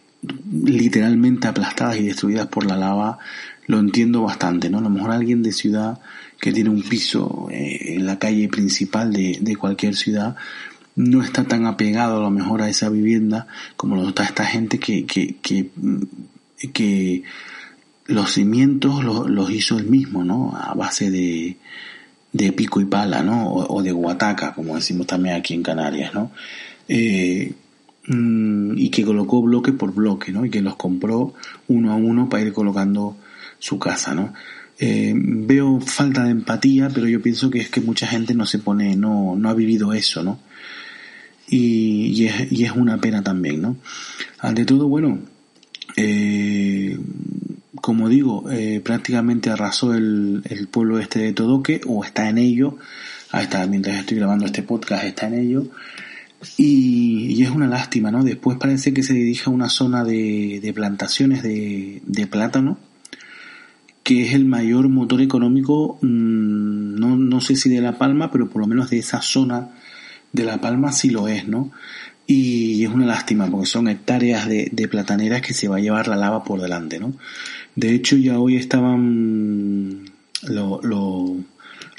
literalmente 0.53 1.47
aplastadas 1.47 1.97
y 1.97 2.05
destruidas 2.05 2.47
por 2.47 2.65
la 2.65 2.77
lava, 2.77 3.19
lo 3.67 3.79
entiendo 3.79 4.21
bastante, 4.21 4.69
¿no? 4.69 4.77
A 4.77 4.81
lo 4.81 4.89
mejor 4.89 5.11
alguien 5.11 5.43
de 5.43 5.51
ciudad 5.51 5.99
que 6.39 6.53
tiene 6.53 6.69
un 6.69 6.83
piso 6.83 7.47
en 7.51 8.05
la 8.05 8.19
calle 8.19 8.47
principal 8.47 9.11
de, 9.11 9.39
de, 9.41 9.55
cualquier 9.55 9.95
ciudad 9.95 10.35
no 10.95 11.23
está 11.23 11.45
tan 11.45 11.65
apegado 11.65 12.17
a 12.17 12.21
lo 12.21 12.29
mejor 12.29 12.61
a 12.61 12.69
esa 12.69 12.89
vivienda 12.89 13.47
como 13.75 13.95
lo 13.95 14.09
está 14.09 14.25
esta 14.25 14.45
gente 14.45 14.77
que, 14.79 15.05
que, 15.05 15.37
que, 15.41 15.69
que 16.71 17.23
los 18.05 18.31
cimientos 18.33 19.03
los, 19.03 19.29
los, 19.29 19.49
hizo 19.49 19.77
él 19.77 19.87
mismo, 19.87 20.23
¿no? 20.23 20.55
A 20.55 20.73
base 20.73 21.09
de, 21.09 21.57
de 22.35 22.51
pico 22.51 22.81
y 22.81 22.85
pala, 22.85 23.23
¿no? 23.23 23.47
O, 23.53 23.81
de 23.81 23.93
guataca, 23.93 24.53
como 24.53 24.75
decimos 24.75 25.07
también 25.07 25.35
aquí 25.35 25.53
en 25.53 25.63
Canarias, 25.63 26.13
¿no? 26.13 26.31
Eh, 26.89 27.53
mm, 28.07 28.77
y 28.77 28.89
que 28.89 29.05
colocó 29.05 29.41
bloque 29.41 29.71
por 29.71 29.93
bloque, 29.93 30.33
¿no? 30.33 30.45
Y 30.45 30.49
que 30.49 30.61
los 30.61 30.75
compró 30.75 31.33
uno 31.69 31.93
a 31.93 31.95
uno 31.95 32.27
para 32.27 32.43
ir 32.43 32.51
colocando 32.51 33.15
su 33.57 33.79
casa, 33.79 34.13
¿no? 34.13 34.33
Eh, 34.79 35.13
veo 35.15 35.79
falta 35.79 36.25
de 36.25 36.31
empatía, 36.31 36.89
pero 36.93 37.07
yo 37.07 37.21
pienso 37.21 37.49
que 37.49 37.59
es 37.59 37.69
que 37.69 37.79
mucha 37.79 38.05
gente 38.05 38.33
no 38.33 38.45
se 38.45 38.59
pone, 38.59 38.97
no, 38.97 39.37
no 39.37 39.49
ha 39.49 39.53
vivido 39.53 39.93
eso, 39.93 40.21
¿no? 40.21 40.37
Y, 41.47 42.07
y, 42.07 42.25
es, 42.25 42.51
y 42.51 42.65
es 42.65 42.71
una 42.73 42.97
pena 42.97 43.23
también, 43.23 43.61
¿no? 43.61 43.77
Ante 44.39 44.65
todo, 44.65 44.89
bueno, 44.89 45.19
eh, 45.95 46.99
como 47.85 48.09
digo, 48.09 48.49
eh, 48.49 48.81
prácticamente 48.83 49.51
arrasó 49.51 49.93
el, 49.93 50.41
el, 50.49 50.67
pueblo 50.67 50.97
este 50.97 51.19
de 51.19 51.33
Todoque, 51.33 51.81
o 51.85 52.03
está 52.03 52.27
en 52.27 52.39
ello, 52.39 52.79
hasta 53.29 53.63
mientras 53.67 53.99
estoy 53.99 54.17
grabando 54.17 54.47
este 54.47 54.63
podcast 54.63 55.03
está 55.03 55.27
en 55.27 55.35
ello, 55.35 55.67
y, 56.57 57.27
y, 57.35 57.43
es 57.43 57.51
una 57.51 57.67
lástima, 57.67 58.09
¿no? 58.09 58.23
Después 58.23 58.57
parece 58.57 58.91
que 58.91 59.03
se 59.03 59.13
dirige 59.13 59.51
a 59.51 59.53
una 59.53 59.69
zona 59.69 60.03
de, 60.03 60.61
de 60.63 60.73
plantaciones 60.73 61.43
de, 61.43 62.01
de 62.07 62.25
plátano, 62.25 62.79
que 64.01 64.25
es 64.25 64.33
el 64.33 64.45
mayor 64.45 64.89
motor 64.89 65.21
económico, 65.21 65.99
mm, 66.01 66.95
no, 66.95 67.15
no 67.15 67.39
sé 67.39 67.55
si 67.55 67.69
de 67.69 67.81
La 67.81 67.99
Palma, 67.99 68.31
pero 68.31 68.49
por 68.49 68.61
lo 68.61 68.67
menos 68.67 68.89
de 68.89 68.97
esa 68.97 69.21
zona 69.21 69.75
de 70.33 70.43
La 70.43 70.59
Palma 70.59 70.91
sí 70.91 71.11
lo 71.11 71.27
es, 71.27 71.47
¿no? 71.47 71.71
Y 72.25 72.83
es 72.83 72.89
una 72.89 73.05
lástima 73.05 73.45
porque 73.45 73.67
son 73.67 73.87
hectáreas 73.87 74.47
de, 74.47 74.69
de 74.71 74.87
plataneras 74.87 75.43
que 75.43 75.53
se 75.53 75.67
va 75.67 75.77
a 75.77 75.79
llevar 75.79 76.07
la 76.07 76.15
lava 76.15 76.43
por 76.43 76.59
delante, 76.59 76.97
¿no? 76.97 77.13
De 77.75 77.93
hecho 77.93 78.15
ya 78.15 78.39
hoy 78.39 78.55
estaban 78.55 80.11
lo, 80.47 80.79
lo, 80.81 81.35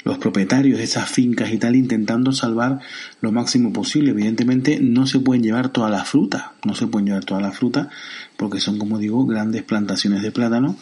los 0.03 0.17
propietarios 0.17 0.77
de 0.77 0.83
esas 0.83 1.09
fincas 1.09 1.51
y 1.51 1.57
tal 1.57 1.75
intentando 1.75 2.31
salvar 2.31 2.79
lo 3.21 3.31
máximo 3.31 3.71
posible. 3.73 4.11
Evidentemente 4.11 4.79
no 4.81 5.05
se 5.07 5.19
pueden 5.19 5.43
llevar 5.43 5.69
toda 5.69 5.89
la 5.89 6.03
fruta, 6.03 6.53
no 6.65 6.75
se 6.75 6.87
pueden 6.87 7.07
llevar 7.07 7.25
toda 7.25 7.41
la 7.41 7.51
fruta 7.51 7.89
porque 8.37 8.59
son, 8.59 8.79
como 8.79 8.97
digo, 8.97 9.25
grandes 9.25 9.63
plantaciones 9.63 10.21
de 10.21 10.31
plátano 10.31 10.77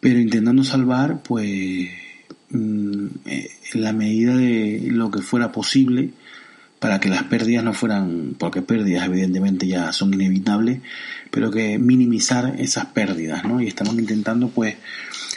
pero 0.00 0.20
intentando 0.20 0.64
salvar, 0.64 1.22
pues, 1.22 1.90
mm, 2.50 3.06
eh, 3.26 3.50
en 3.74 3.82
la 3.82 3.92
medida 3.92 4.36
de 4.36 4.88
lo 4.90 5.10
que 5.10 5.22
fuera 5.22 5.52
posible, 5.52 6.10
para 6.78 7.00
que 7.00 7.08
las 7.08 7.24
pérdidas 7.24 7.64
no 7.64 7.72
fueran, 7.72 8.34
porque 8.38 8.62
pérdidas 8.62 9.06
evidentemente 9.06 9.66
ya 9.66 9.92
son 9.92 10.14
inevitables, 10.14 10.80
pero 11.30 11.50
que 11.50 11.78
minimizar 11.78 12.54
esas 12.58 12.86
pérdidas, 12.86 13.44
¿no? 13.44 13.60
Y 13.60 13.66
estamos 13.66 13.94
intentando, 13.94 14.48
pues, 14.48 14.76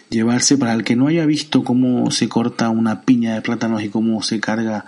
llevarse, 0.09 0.57
para 0.57 0.73
el 0.73 0.83
que 0.83 0.95
no 0.95 1.07
haya 1.07 1.25
visto 1.25 1.63
cómo 1.63 2.11
se 2.11 2.29
corta 2.29 2.69
una 2.69 3.01
piña 3.01 3.33
de 3.33 3.41
plátanos 3.41 3.83
y 3.83 3.89
cómo 3.89 4.21
se 4.21 4.39
carga 4.39 4.85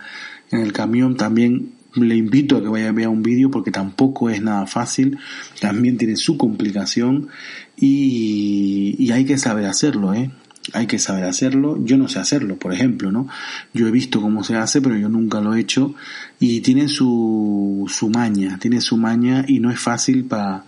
en 0.51 0.59
el 0.59 0.73
camión, 0.73 1.17
también 1.17 1.71
le 1.95 2.15
invito 2.15 2.57
a 2.57 2.61
que 2.61 2.69
vaya 2.69 2.89
a 2.89 2.91
ver 2.91 3.07
un 3.07 3.23
vídeo 3.23 3.51
porque 3.51 3.71
tampoco 3.71 4.29
es 4.29 4.41
nada 4.41 4.65
fácil, 4.67 5.17
también 5.59 5.97
tiene 5.97 6.15
su 6.15 6.37
complicación 6.37 7.29
y, 7.77 8.95
y 8.97 9.11
hay 9.11 9.25
que 9.25 9.37
saber 9.37 9.65
hacerlo, 9.65 10.13
¿eh? 10.13 10.31
Hay 10.71 10.87
que 10.87 10.99
saber 10.99 11.25
hacerlo. 11.25 11.77
Yo 11.83 11.97
no 11.97 12.07
sé 12.07 12.19
hacerlo, 12.19 12.57
por 12.57 12.73
ejemplo, 12.73 13.11
¿no? 13.11 13.27
Yo 13.73 13.87
he 13.87 13.91
visto 13.91 14.21
cómo 14.21 14.43
se 14.43 14.55
hace, 14.55 14.81
pero 14.81 14.95
yo 14.95 15.09
nunca 15.09 15.41
lo 15.41 15.53
he 15.53 15.59
hecho. 15.59 15.93
Y 16.39 16.61
tiene 16.61 16.87
su, 16.87 17.85
su 17.89 18.09
maña, 18.09 18.57
tiene 18.59 18.79
su 18.79 18.95
maña 18.97 19.43
y 19.47 19.59
no 19.59 19.71
es 19.71 19.79
fácil 19.79 20.23
para, 20.25 20.65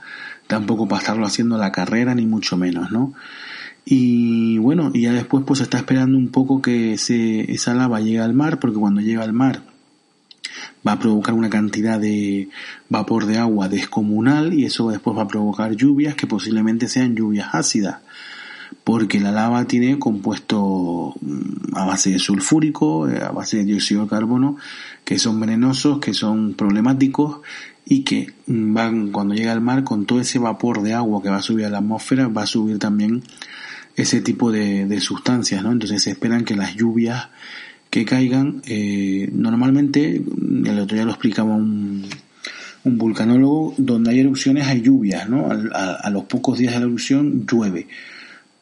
tampoco 0.47 0.88
para 0.88 1.01
estarlo 1.01 1.25
haciendo 1.25 1.58
la 1.58 1.71
carrera, 1.71 2.13
ni 2.13 2.25
mucho 2.25 2.58
menos, 2.58 2.91
¿no? 2.91 3.13
Y 3.86 4.58
bueno, 4.58 4.91
y 4.93 5.01
ya 5.01 5.13
después 5.13 5.43
pues 5.45 5.62
está 5.62 5.77
esperando 5.77 6.17
un 6.17 6.29
poco 6.29 6.62
que 6.62 6.97
se, 6.97 7.51
esa 7.51 7.73
lava 7.75 8.01
llegue 8.01 8.19
al 8.19 8.34
mar, 8.34 8.60
porque 8.60 8.79
cuando 8.79 8.99
llega 8.99 9.23
al 9.23 9.34
mar 9.34 9.62
va 10.86 10.93
a 10.93 10.99
provocar 10.99 11.34
una 11.34 11.49
cantidad 11.49 11.99
de 11.99 12.49
vapor 12.89 13.25
de 13.25 13.38
agua 13.38 13.69
descomunal 13.69 14.53
y 14.53 14.65
eso 14.65 14.89
después 14.89 15.17
va 15.17 15.23
a 15.23 15.27
provocar 15.27 15.75
lluvias 15.75 16.15
que 16.15 16.27
posiblemente 16.27 16.88
sean 16.88 17.15
lluvias 17.15 17.49
ácidas 17.53 17.97
porque 18.86 19.19
la 19.19 19.32
lava 19.32 19.65
tiene 19.65 19.97
compuestos 19.97 21.15
mm, 21.19 21.75
a 21.75 21.86
base 21.86 22.12
de 22.12 22.19
sulfúrico, 22.19 23.10
eh, 23.10 23.21
a 23.21 23.32
base 23.32 23.58
de 23.58 23.65
dióxido 23.65 24.04
de 24.04 24.10
carbono, 24.10 24.58
que 25.04 25.17
son 25.19 25.39
venenosos, 25.39 25.99
que 25.99 26.13
son 26.13 26.54
problemáticos 26.54 27.41
y 27.84 28.04
que 28.04 28.34
mm, 28.45 28.73
van 28.73 29.12
cuando 29.12 29.34
llega 29.34 29.51
al 29.51 29.62
mar 29.62 29.84
con 29.84 30.06
todo 30.06 30.19
ese 30.19 30.39
vapor 30.39 30.84
de 30.84 30.93
agua 30.93 31.21
que 31.21 31.30
va 31.30 31.38
a 31.38 31.41
subir 31.41 31.65
a 31.65 31.69
la 31.69 31.80
atmósfera, 31.80 32.28
va 32.28 32.43
a 32.43 32.47
subir 32.47 32.78
también 32.78 33.23
ese 33.95 34.21
tipo 34.21 34.51
de, 34.51 34.99
sustancias, 34.99 35.63
¿no? 35.63 35.71
Entonces 35.71 36.04
se 36.04 36.12
esperan 36.12 36.45
que 36.45 36.56
las 36.56 36.75
lluvias 36.75 37.30
que 37.89 38.06
caigan, 38.06 38.62
eh, 38.67 39.30
normalmente, 39.32 40.15
el 40.17 40.80
otro 40.80 40.95
día 40.95 41.06
lo 41.06 41.12
explicaba 41.12 41.56
un, 41.56 42.06
vulcanólogo, 42.84 43.73
donde 43.80 44.12
hay 44.12 44.19
erupciones 44.19 44.67
hay 44.67 44.82
lluvias, 44.82 45.28
¿no? 45.28 45.49
a 45.49 46.10
los 46.12 46.25
pocos 46.25 46.60
días 46.60 46.73
de 46.73 46.82
la 46.82 46.86
erupción 46.86 47.47
llueve 47.47 47.88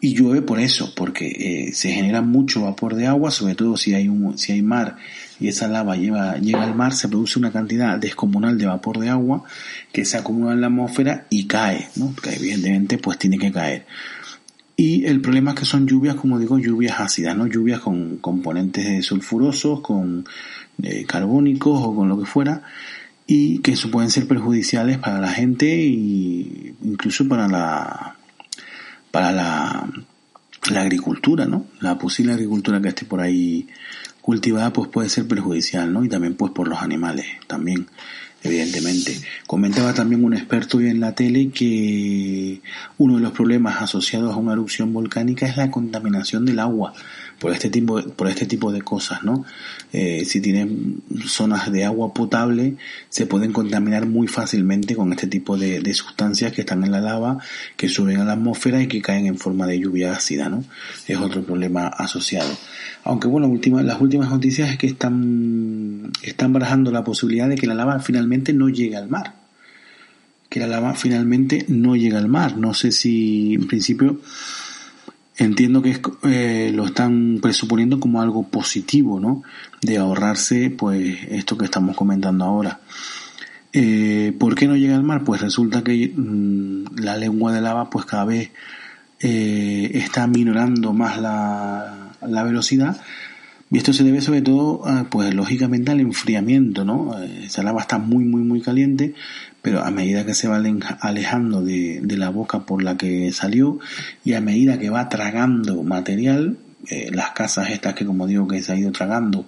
y 0.03 0.15
llueve 0.15 0.41
por 0.41 0.59
eso, 0.59 0.93
porque 0.93 1.27
eh, 1.29 1.71
se 1.71 1.89
genera 1.89 2.21
mucho 2.21 2.63
vapor 2.63 2.93
de 2.93 3.07
agua, 3.07 3.31
sobre 3.31 3.55
todo 3.55 3.77
si 3.77 3.93
hay 3.95 4.09
un, 4.09 4.37
si 4.37 4.51
hay 4.51 4.61
mar 4.61 4.97
y 5.39 5.47
esa 5.47 5.69
lava 5.69 5.95
lleva, 5.95 6.35
llega 6.39 6.61
al 6.61 6.75
mar, 6.75 6.91
se 6.91 7.07
produce 7.07 7.39
una 7.39 7.53
cantidad 7.53 7.97
descomunal 7.97 8.57
de 8.57 8.65
vapor 8.65 8.99
de 8.99 9.07
agua 9.07 9.45
que 9.93 10.03
se 10.03 10.17
acumula 10.17 10.51
en 10.51 10.59
la 10.59 10.67
atmósfera 10.67 11.25
y 11.29 11.47
cae, 11.47 11.87
¿no? 11.95 12.13
que 12.21 12.35
evidentemente 12.35 12.97
pues 12.97 13.17
tiene 13.17 13.37
que 13.37 13.53
caer. 13.53 13.85
Y 14.75 15.05
el 15.05 15.21
problema 15.21 15.51
es 15.51 15.59
que 15.61 15.65
son 15.65 15.87
lluvias, 15.87 16.15
como 16.15 16.37
digo, 16.37 16.59
lluvias 16.59 16.99
ácidas, 16.99 17.37
¿no? 17.37 17.47
Lluvias 17.47 17.79
con 17.79 18.17
componentes 18.17 19.05
sulfurosos, 19.05 19.79
con 19.79 20.25
eh, 20.81 21.05
carbónicos 21.07 21.79
o 21.81 21.95
con 21.95 22.09
lo 22.09 22.19
que 22.19 22.25
fuera, 22.25 22.63
y 23.25 23.59
que 23.59 23.71
eso 23.71 23.89
pueden 23.89 24.09
ser 24.09 24.27
perjudiciales 24.27 24.97
para 24.97 25.21
la 25.21 25.31
gente 25.31 25.71
e 25.71 26.73
incluso 26.81 27.25
para 27.25 27.47
la, 27.47 28.17
para 29.13 29.31
la, 29.31 29.87
agricultura, 30.75 31.45
¿no? 31.45 31.67
La 31.81 31.99
posible 31.99 32.33
agricultura 32.33 32.81
que 32.81 32.87
esté 32.87 33.05
por 33.05 33.21
ahí 33.21 33.67
cultivada 34.21 34.73
pues 34.73 34.89
puede 34.89 35.07
ser 35.07 35.27
perjudicial, 35.27 35.93
¿no? 35.93 36.03
Y 36.03 36.09
también 36.09 36.33
pues 36.33 36.51
por 36.51 36.67
los 36.67 36.81
animales, 36.81 37.27
también, 37.45 37.85
evidentemente. 38.41 39.21
Comentaba 39.45 39.93
también 39.93 40.25
un 40.25 40.33
experto 40.33 40.79
hoy 40.79 40.87
en 40.87 40.99
la 40.99 41.13
tele 41.13 41.49
que 41.49 42.61
uno 42.97 43.17
de 43.17 43.21
los 43.21 43.33
problemas 43.33 43.83
asociados 43.83 44.33
a 44.33 44.37
una 44.37 44.53
erupción 44.53 44.91
volcánica 44.91 45.45
es 45.45 45.57
la 45.57 45.69
contaminación 45.69 46.43
del 46.45 46.57
agua 46.57 46.95
por 47.43 47.51
este 47.51 47.69
tipo, 47.69 48.01
por 48.01 48.29
este 48.29 48.45
tipo 48.45 48.71
de 48.71 48.81
cosas, 48.81 49.21
¿no? 49.25 49.43
Eh, 49.91 50.23
si 50.23 50.39
tienen 50.39 51.01
zonas 51.27 51.69
de 51.73 51.83
agua 51.83 52.13
potable, 52.13 52.77
se 53.09 53.25
pueden 53.25 53.51
contaminar 53.51 54.05
muy 54.05 54.29
fácilmente 54.29 54.95
con 54.95 55.11
este 55.11 55.27
tipo 55.27 55.57
de, 55.57 55.93
sustancias 55.93 56.53
que 56.53 56.61
están 56.61 56.85
en 56.85 56.93
la 56.93 57.01
lava, 57.01 57.39
que 57.75 57.89
suben 57.89 58.21
a 58.21 58.23
la 58.23 58.31
atmósfera 58.31 58.81
y 58.81 58.87
que 58.87 59.01
caen 59.01 59.25
en 59.25 59.37
forma 59.37 59.67
de 59.67 59.77
lluvia 59.77 60.13
ácida, 60.13 60.47
¿no? 60.47 60.63
Es 61.05 61.17
otro 61.17 61.43
problema 61.43 61.87
asociado. 61.87 62.49
Aunque 63.03 63.27
bueno, 63.27 63.49
última, 63.49 63.83
las 63.83 63.99
últimas 63.99 64.29
noticias 64.29 64.71
es 64.71 64.77
que 64.77 64.87
están, 64.87 66.13
están 66.21 66.53
barajando 66.53 66.91
la 66.91 67.03
posibilidad 67.03 67.49
de 67.49 67.55
que 67.55 67.67
la 67.67 67.75
lava 67.75 67.99
finalmente 67.99 68.53
no 68.53 68.69
llegue 68.69 68.95
al 68.95 69.09
mar. 69.09 69.35
Que 70.47 70.61
la 70.61 70.67
lava 70.67 70.93
finalmente 70.93 71.65
no 71.67 71.97
llegue 71.97 72.15
al 72.15 72.29
mar. 72.29 72.55
No 72.55 72.73
sé 72.73 72.93
si 72.93 73.55
en 73.55 73.67
principio 73.67 74.21
entiendo 75.37 75.81
que 75.81 75.99
eh, 76.23 76.71
lo 76.73 76.85
están 76.85 77.39
presuponiendo 77.41 77.99
como 77.99 78.21
algo 78.21 78.47
positivo, 78.47 79.19
¿no? 79.19 79.43
De 79.81 79.97
ahorrarse, 79.97 80.69
pues, 80.69 81.17
esto 81.29 81.57
que 81.57 81.65
estamos 81.65 81.95
comentando 81.95 82.45
ahora. 82.45 82.79
Eh, 83.71 84.35
¿Por 84.37 84.53
qué 84.53 84.67
no 84.67 84.75
llega 84.77 84.95
al 84.95 85.03
mar? 85.03 85.23
Pues 85.23 85.41
resulta 85.41 85.83
que 85.83 86.13
mm, 86.15 86.99
la 86.99 87.17
lengua 87.17 87.51
de 87.51 87.61
lava, 87.61 87.89
pues 87.89 88.05
cada 88.05 88.25
vez 88.25 88.51
eh, 89.19 89.89
está 89.95 90.27
minorando 90.27 90.93
más 90.93 91.19
la, 91.19 92.11
la, 92.21 92.43
velocidad. 92.43 93.01
Y 93.73 93.77
esto 93.77 93.91
se 93.91 94.03
debe 94.03 94.21
sobre 94.21 94.43
todo, 94.43 94.83
pues 95.09 95.33
lógicamente 95.33 95.89
al 95.89 95.99
enfriamiento, 95.99 96.85
¿no? 96.85 97.19
Esa 97.23 97.63
lava 97.63 97.81
está 97.81 97.97
muy, 97.97 98.23
muy, 98.23 98.43
muy 98.43 98.61
caliente, 98.61 99.15
pero 99.63 99.83
a 99.83 99.89
medida 99.89 100.27
que 100.27 100.35
se 100.35 100.47
va 100.47 100.61
alejando 100.99 101.63
de, 101.63 101.99
la 102.15 102.29
boca 102.29 102.67
por 102.67 102.83
la 102.83 102.97
que 102.97 103.31
salió 103.31 103.79
y 104.23 104.33
a 104.33 104.41
medida 104.41 104.77
que 104.77 104.91
va 104.91 105.09
tragando 105.09 105.81
material, 105.81 106.59
eh, 106.87 107.09
las 107.11 107.31
casas 107.31 107.71
estas 107.71 107.95
que 107.95 108.05
como 108.05 108.27
digo 108.27 108.47
que 108.47 108.61
se 108.61 108.73
ha 108.73 108.77
ido 108.77 108.91
tragando 108.91 109.47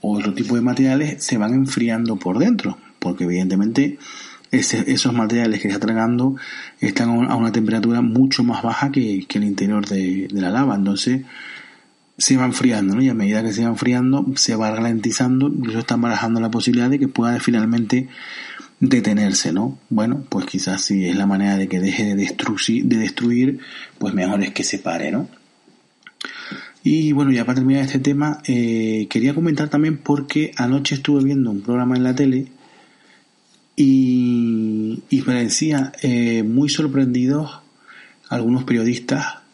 otro 0.00 0.32
tipo 0.32 0.54
de 0.54 0.62
materiales 0.62 1.22
se 1.22 1.36
van 1.36 1.52
enfriando 1.52 2.16
por 2.16 2.38
dentro, 2.38 2.78
porque 2.98 3.24
evidentemente 3.24 3.98
esos 4.52 5.12
materiales 5.12 5.60
que 5.60 5.68
está 5.68 5.80
tragando 5.80 6.36
están 6.80 7.10
a 7.10 7.36
una 7.36 7.52
temperatura 7.52 8.00
mucho 8.00 8.42
más 8.42 8.62
baja 8.62 8.90
que, 8.90 9.26
el 9.28 9.44
interior 9.44 9.86
de, 9.86 10.28
la 10.30 10.48
lava, 10.48 10.76
entonces 10.76 11.22
se 12.18 12.36
va 12.36 12.46
enfriando, 12.46 12.94
¿no? 12.94 13.02
Y 13.02 13.08
a 13.08 13.14
medida 13.14 13.42
que 13.42 13.52
se 13.52 13.62
va 13.62 13.68
enfriando, 13.68 14.26
se 14.36 14.56
va 14.56 14.70
ralentizando, 14.70 15.52
eso 15.68 15.78
están 15.80 16.00
barajando 16.00 16.40
la 16.40 16.50
posibilidad 16.50 16.88
de 16.88 16.98
que 16.98 17.08
pueda 17.08 17.38
finalmente 17.40 18.08
detenerse, 18.80 19.52
¿no? 19.52 19.78
Bueno, 19.90 20.24
pues 20.28 20.46
quizás 20.46 20.82
si 20.82 21.06
es 21.06 21.16
la 21.16 21.26
manera 21.26 21.56
de 21.56 21.68
que 21.68 21.80
deje 21.80 22.04
de 22.04 22.14
destruir, 22.16 22.86
de 22.86 22.96
destruir 22.96 23.58
pues 23.98 24.14
mejor 24.14 24.42
es 24.42 24.52
que 24.52 24.64
se 24.64 24.78
pare, 24.78 25.10
¿no? 25.10 25.28
Y 26.82 27.12
bueno, 27.12 27.32
ya 27.32 27.44
para 27.44 27.56
terminar 27.56 27.82
este 27.82 27.98
tema, 27.98 28.40
eh, 28.46 29.08
quería 29.10 29.34
comentar 29.34 29.68
también 29.68 29.98
porque 29.98 30.52
anoche 30.56 30.94
estuve 30.94 31.24
viendo 31.24 31.50
un 31.50 31.60
programa 31.60 31.96
en 31.96 32.04
la 32.04 32.14
tele 32.14 32.46
y, 33.74 35.02
y 35.10 35.22
parecía 35.22 35.92
eh, 36.02 36.44
muy 36.44 36.68
sorprendidos 36.68 37.60
algunos 38.28 38.64
periodistas 38.64 39.45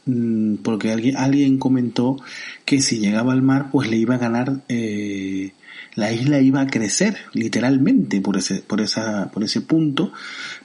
porque 0.62 0.90
alguien, 0.90 1.16
alguien 1.16 1.58
comentó 1.58 2.16
que 2.64 2.80
si 2.82 2.98
llegaba 2.98 3.32
al 3.32 3.42
mar 3.42 3.70
pues 3.70 3.88
le 3.88 3.96
iba 3.96 4.16
a 4.16 4.18
ganar 4.18 4.62
eh, 4.68 5.52
la 5.94 6.12
isla 6.12 6.40
iba 6.40 6.60
a 6.60 6.66
crecer 6.66 7.16
literalmente 7.32 8.20
por 8.20 8.36
ese, 8.36 8.62
por 8.62 8.80
esa, 8.80 9.30
por 9.30 9.44
ese 9.44 9.60
punto, 9.60 10.12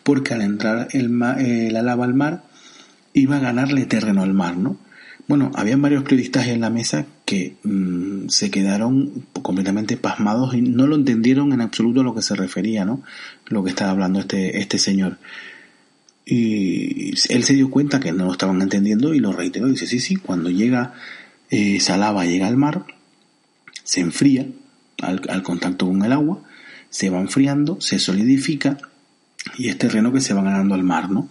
porque 0.03 0.33
al 0.33 0.41
entrar 0.41 0.87
el 0.91 1.11
eh, 1.39 1.69
la 1.71 1.81
lava 1.81 2.05
al 2.05 2.13
mar 2.13 2.43
iba 3.13 3.37
a 3.37 3.39
ganarle 3.39 3.85
terreno 3.85 4.23
al 4.23 4.33
mar, 4.33 4.57
¿no? 4.57 4.77
Bueno, 5.27 5.51
habían 5.55 5.81
varios 5.81 6.03
periodistas 6.03 6.47
en 6.47 6.61
la 6.61 6.69
mesa 6.69 7.05
que 7.25 7.57
mm, 7.63 8.29
se 8.29 8.49
quedaron 8.49 9.25
completamente 9.41 9.97
pasmados 9.97 10.53
y 10.53 10.61
no 10.61 10.87
lo 10.87 10.95
entendieron 10.95 11.51
en 11.51 11.59
absoluto 11.59 11.99
a 11.99 12.03
lo 12.03 12.15
que 12.15 12.21
se 12.21 12.35
refería, 12.35 12.85
¿no? 12.85 13.01
Lo 13.47 13.63
que 13.63 13.71
estaba 13.71 13.91
hablando 13.91 14.19
este, 14.19 14.59
este 14.59 14.79
señor. 14.79 15.17
Y 16.29 17.11
él 17.29 17.43
se 17.45 17.53
dio 17.53 17.69
cuenta 17.69 18.01
que 18.01 18.11
no 18.11 18.25
lo 18.25 18.33
estaban 18.33 18.61
entendiendo 18.61 19.13
y 19.13 19.19
lo 19.19 19.31
reiteró. 19.31 19.67
Dice, 19.67 19.87
sí, 19.87 20.01
sí, 20.01 20.17
cuando 20.17 20.49
llega 20.49 20.93
eh, 21.49 21.77
esa 21.77 21.95
lava, 21.95 22.25
llega 22.25 22.47
al 22.47 22.57
mar, 22.57 22.85
se 23.85 24.01
enfría, 24.01 24.45
al, 25.01 25.43
contacto 25.43 25.87
con 25.87 26.03
el 26.03 26.11
agua, 26.11 26.43
se 26.89 27.09
va 27.09 27.21
enfriando, 27.21 27.79
se 27.79 27.97
solidifica 27.97 28.77
y 29.57 29.69
es 29.69 29.77
terreno 29.77 30.11
que 30.11 30.19
se 30.19 30.33
va 30.33 30.41
ganando 30.41 30.75
al 30.75 30.83
mar, 30.83 31.09
¿no? 31.09 31.29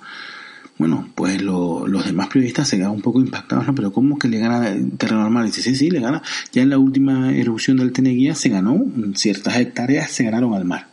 Bueno, 0.79 1.11
pues 1.15 1.43
los 1.43 2.05
demás 2.07 2.29
periodistas 2.29 2.69
se 2.69 2.79
quedan 2.79 2.93
un 2.93 3.03
poco 3.03 3.21
impactados, 3.21 3.67
¿no? 3.67 3.75
Pero 3.75 3.93
¿cómo 3.93 4.19
que 4.19 4.29
le 4.29 4.39
gana 4.39 4.75
terreno 4.97 5.25
al 5.25 5.31
mar? 5.31 5.45
dice, 5.45 5.63
sí, 5.63 5.75
sí, 5.75 5.91
le 5.91 6.01
gana. 6.01 6.23
Ya 6.53 6.63
en 6.63 6.71
la 6.71 6.79
última 6.79 7.35
erupción 7.35 7.77
del 7.77 7.93
Teneguía 7.93 8.35
se 8.35 8.49
ganó, 8.49 8.83
ciertas 9.15 9.57
hectáreas 9.57 10.11
se 10.11 10.25
ganaron 10.25 10.55
al 10.55 10.65
mar. 10.65 10.89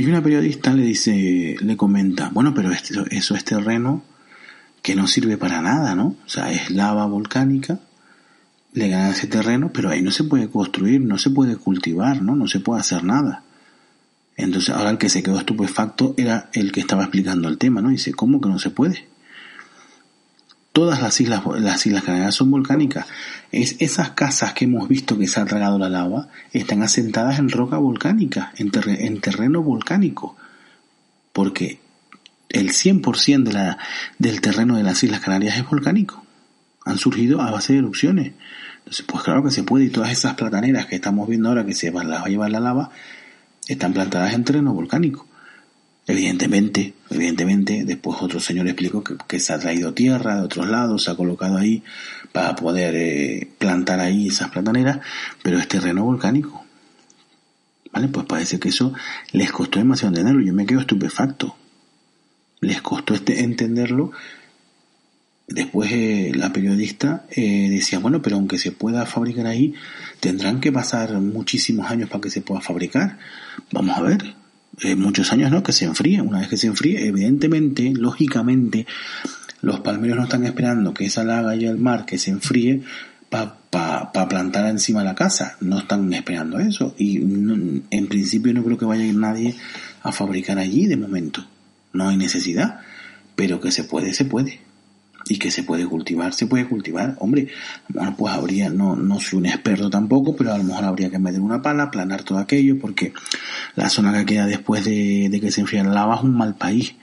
Y 0.00 0.06
una 0.06 0.22
periodista 0.22 0.72
le 0.72 0.82
dice, 0.82 1.56
le 1.60 1.76
comenta, 1.76 2.30
bueno, 2.30 2.54
pero 2.54 2.70
eso 2.72 3.34
es 3.34 3.44
terreno 3.44 4.02
que 4.80 4.94
no 4.94 5.06
sirve 5.06 5.36
para 5.36 5.60
nada, 5.60 5.94
¿no? 5.94 6.16
O 6.24 6.28
sea, 6.28 6.50
es 6.50 6.70
lava 6.70 7.04
volcánica 7.06 7.80
le 8.72 8.88
ganan 8.88 9.12
ese 9.12 9.26
terreno, 9.26 9.70
pero 9.72 9.90
ahí 9.90 10.02
no 10.02 10.10
se 10.10 10.24
puede 10.24 10.48
construir, 10.48 11.00
no 11.00 11.18
se 11.18 11.30
puede 11.30 11.56
cultivar, 11.56 12.22
¿no? 12.22 12.36
No 12.36 12.46
se 12.46 12.60
puede 12.60 12.80
hacer 12.80 13.04
nada. 13.04 13.42
Entonces 14.36 14.74
ahora 14.74 14.90
el 14.90 14.98
que 14.98 15.08
se 15.08 15.22
quedó 15.22 15.38
estupefacto 15.38 16.14
era 16.16 16.48
el 16.52 16.72
que 16.72 16.80
estaba 16.80 17.02
explicando 17.02 17.48
el 17.48 17.58
tema, 17.58 17.82
¿no? 17.82 17.90
dice, 17.90 18.14
¿cómo 18.14 18.40
que 18.40 18.48
no 18.48 18.58
se 18.58 18.70
puede? 18.70 19.08
Todas 20.80 21.02
las 21.02 21.20
islas, 21.20 21.42
las 21.58 21.84
islas 21.84 22.04
canarias 22.04 22.34
son 22.34 22.50
volcánicas. 22.50 23.04
Es 23.52 23.76
esas 23.80 24.12
casas 24.12 24.54
que 24.54 24.64
hemos 24.64 24.88
visto 24.88 25.18
que 25.18 25.26
se 25.26 25.38
ha 25.38 25.44
tragado 25.44 25.78
la 25.78 25.90
lava 25.90 26.28
están 26.54 26.82
asentadas 26.82 27.38
en 27.38 27.50
roca 27.50 27.76
volcánica, 27.76 28.54
en, 28.56 28.70
en 28.86 29.20
terreno 29.20 29.62
volcánico. 29.62 30.38
Porque 31.34 31.80
el 32.48 32.70
100% 32.70 33.42
de 33.42 33.76
del 34.18 34.40
terreno 34.40 34.78
de 34.78 34.82
las 34.82 35.04
Islas 35.04 35.20
Canarias 35.20 35.58
es 35.58 35.68
volcánico. 35.68 36.24
Han 36.86 36.96
surgido 36.96 37.42
a 37.42 37.50
base 37.50 37.74
de 37.74 37.80
erupciones. 37.80 38.32
Entonces, 38.78 39.04
pues 39.06 39.22
claro 39.22 39.44
que 39.44 39.50
se 39.50 39.62
puede. 39.62 39.84
Y 39.84 39.90
todas 39.90 40.10
esas 40.10 40.32
plataneras 40.32 40.86
que 40.86 40.94
estamos 40.94 41.28
viendo 41.28 41.50
ahora 41.50 41.66
que 41.66 41.74
se 41.74 41.90
va 41.90 42.00
a 42.00 42.26
llevar 42.26 42.50
la 42.50 42.60
lava, 42.60 42.90
están 43.68 43.92
plantadas 43.92 44.32
en 44.32 44.44
terreno 44.44 44.72
volcánico. 44.72 45.26
Evidentemente, 46.10 46.94
evidentemente, 47.08 47.84
después 47.84 48.20
otro 48.20 48.40
señor 48.40 48.66
explicó 48.66 49.04
que, 49.04 49.38
se 49.38 49.52
ha 49.52 49.60
traído 49.60 49.94
tierra 49.94 50.34
de 50.34 50.42
otros 50.42 50.66
lados, 50.66 51.04
se 51.04 51.12
ha 51.12 51.14
colocado 51.14 51.56
ahí 51.56 51.84
para 52.32 52.56
poder 52.56 52.96
eh, 52.96 53.48
plantar 53.58 54.00
ahí 54.00 54.26
esas 54.26 54.50
plataneras, 54.50 54.98
pero 55.44 55.56
es 55.60 55.68
terreno 55.68 56.02
volcánico. 56.02 56.64
¿Vale? 57.92 58.08
Pues 58.08 58.26
parece 58.26 58.58
que 58.58 58.70
eso 58.70 58.92
les 59.30 59.52
costó 59.52 59.78
demasiado 59.78 60.08
entenderlo. 60.08 60.44
Yo 60.44 60.52
me 60.52 60.66
quedo 60.66 60.80
estupefacto. 60.80 61.54
Les 62.60 62.82
costó 62.82 63.14
este, 63.14 63.44
entenderlo. 63.44 64.10
Después 65.46 65.92
eh, 65.92 66.32
la 66.34 66.52
periodista 66.52 67.24
eh, 67.30 67.68
decía, 67.70 68.00
bueno, 68.00 68.20
pero 68.20 68.34
aunque 68.34 68.58
se 68.58 68.72
pueda 68.72 69.06
fabricar 69.06 69.46
ahí, 69.46 69.74
tendrán 70.18 70.60
que 70.60 70.72
pasar 70.72 71.12
muchísimos 71.20 71.88
años 71.88 72.08
para 72.08 72.20
que 72.20 72.30
se 72.30 72.42
pueda 72.42 72.60
fabricar. 72.60 73.18
Vamos 73.70 73.96
a 73.96 74.02
ver, 74.02 74.39
eh, 74.78 74.96
muchos 74.96 75.32
años 75.32 75.50
no, 75.50 75.62
que 75.62 75.72
se 75.72 75.84
enfríe. 75.84 76.20
Una 76.20 76.40
vez 76.40 76.48
que 76.48 76.56
se 76.56 76.66
enfríe, 76.66 77.06
evidentemente, 77.06 77.92
lógicamente, 77.94 78.86
los 79.62 79.80
palmeros 79.80 80.18
no 80.18 80.24
están 80.24 80.44
esperando 80.44 80.94
que 80.94 81.06
esa 81.06 81.24
laga 81.24 81.54
y 81.56 81.66
el 81.66 81.78
mar 81.78 82.06
que 82.06 82.18
se 82.18 82.30
enfríe 82.30 82.82
para 83.28 83.56
pa, 83.70 84.28
plantar 84.28 84.66
encima 84.66 85.04
la 85.04 85.14
casa. 85.14 85.56
No 85.60 85.78
están 85.78 86.12
esperando 86.12 86.58
eso. 86.58 86.94
Y 86.98 87.18
en 87.18 88.08
principio 88.08 88.52
no 88.54 88.64
creo 88.64 88.78
que 88.78 88.84
vaya 88.84 89.02
a 89.02 89.06
ir 89.06 89.16
nadie 89.16 89.54
a 90.02 90.12
fabricar 90.12 90.58
allí 90.58 90.86
de 90.86 90.96
momento. 90.96 91.46
No 91.92 92.08
hay 92.08 92.16
necesidad. 92.16 92.80
Pero 93.36 93.60
que 93.60 93.70
se 93.70 93.84
puede, 93.84 94.12
se 94.12 94.24
puede 94.24 94.60
y 95.30 95.38
que 95.38 95.52
se 95.52 95.62
puede 95.62 95.86
cultivar, 95.86 96.34
se 96.34 96.48
puede 96.48 96.66
cultivar. 96.66 97.14
Hombre, 97.20 97.46
bueno, 97.88 98.16
pues 98.18 98.34
habría, 98.34 98.68
no, 98.68 98.96
no 98.96 99.20
soy 99.20 99.38
un 99.38 99.46
experto 99.46 99.88
tampoco, 99.88 100.34
pero 100.34 100.52
a 100.52 100.58
lo 100.58 100.64
mejor 100.64 100.84
habría 100.84 101.08
que 101.08 101.20
meter 101.20 101.40
una 101.40 101.62
pala, 101.62 101.88
planar 101.88 102.24
todo 102.24 102.38
aquello, 102.38 102.80
porque 102.80 103.12
la 103.76 103.88
zona 103.88 104.12
que 104.12 104.26
queda 104.26 104.46
después 104.46 104.84
de, 104.84 105.38
que 105.40 105.52
se 105.52 105.60
enfría 105.60 105.84
la 105.84 105.92
lava 105.94 106.16
es 106.16 106.22
un 106.22 106.36
mal 106.36 106.56
país. 106.56 106.96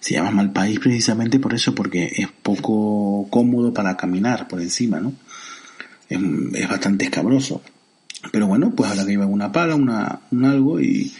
Se 0.00 0.14
llama 0.14 0.32
mal 0.32 0.52
país 0.52 0.80
precisamente 0.80 1.38
por 1.38 1.54
eso, 1.54 1.72
porque 1.72 2.10
es 2.16 2.26
poco 2.42 3.28
cómodo 3.30 3.72
para 3.72 3.96
caminar 3.96 4.48
por 4.48 4.60
encima, 4.60 4.98
¿no? 4.98 5.12
Es, 6.08 6.18
es 6.54 6.68
bastante 6.68 7.04
escabroso. 7.04 7.62
Pero 8.32 8.48
bueno, 8.48 8.72
pues 8.74 8.90
habrá 8.90 9.04
que 9.04 9.12
llevar 9.12 9.28
una 9.28 9.52
pala, 9.52 9.76
una, 9.76 10.18
un 10.32 10.44
algo 10.44 10.80
y, 10.80 11.12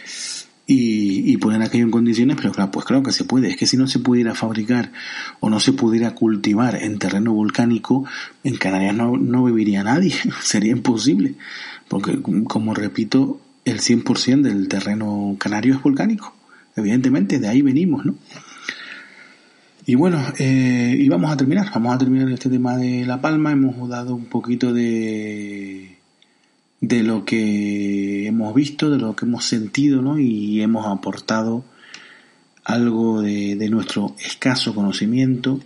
y, 0.71 1.31
y, 1.33 1.37
poner 1.37 1.63
aquello 1.63 1.83
en 1.83 1.89
condiciones, 1.89 2.37
pero 2.37 2.51
claro, 2.51 2.69
pues 2.69 2.85
claro 2.85 3.01
que 3.01 3.11
se 3.11 3.23
puede. 3.23 3.49
Es 3.49 3.57
que 3.57 3.65
si 3.65 3.75
no 3.75 3.87
se 3.87 3.97
pudiera 3.97 4.35
fabricar 4.35 4.91
o 5.39 5.49
no 5.49 5.59
se 5.59 5.73
pudiera 5.73 6.13
cultivar 6.13 6.75
en 6.75 6.99
terreno 6.99 7.33
volcánico, 7.33 8.05
en 8.43 8.55
Canarias 8.55 8.95
no, 8.95 9.17
no 9.17 9.43
viviría 9.45 9.83
nadie, 9.83 10.13
sería 10.43 10.71
imposible. 10.71 11.33
Porque, 11.87 12.19
como 12.21 12.75
repito, 12.75 13.41
el 13.65 13.79
100% 13.79 14.43
del 14.43 14.67
terreno 14.67 15.35
canario 15.39 15.73
es 15.73 15.81
volcánico. 15.81 16.35
Evidentemente, 16.75 17.39
de 17.39 17.47
ahí 17.47 17.63
venimos, 17.63 18.05
¿no? 18.05 18.13
Y 19.87 19.95
bueno, 19.95 20.23
eh, 20.37 20.95
y 20.99 21.09
vamos 21.09 21.31
a 21.31 21.37
terminar, 21.37 21.71
vamos 21.73 21.95
a 21.95 21.97
terminar 21.97 22.29
este 22.29 22.47
tema 22.47 22.77
de 22.77 23.07
La 23.07 23.21
Palma. 23.21 23.53
Hemos 23.53 23.89
dado 23.89 24.13
un 24.13 24.25
poquito 24.25 24.71
de 24.71 25.97
de 26.81 27.03
lo 27.03 27.25
que 27.25 28.27
hemos 28.27 28.53
visto, 28.55 28.89
de 28.89 28.97
lo 28.97 29.15
que 29.15 29.25
hemos 29.25 29.45
sentido, 29.45 30.01
¿no? 30.01 30.17
Y 30.19 30.61
hemos 30.61 30.87
aportado 30.87 31.65
algo 32.63 33.21
de, 33.21 33.55
de 33.55 33.69
nuestro 33.69 34.15
escaso 34.23 34.73
conocimiento. 34.73 35.59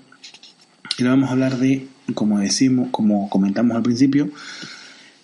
Y 0.97 1.03
vamos 1.03 1.29
a 1.29 1.33
hablar 1.33 1.57
de, 1.57 1.87
como 2.13 2.39
decimos, 2.39 2.89
como 2.91 3.29
comentamos 3.29 3.75
al 3.75 3.83
principio, 3.83 4.29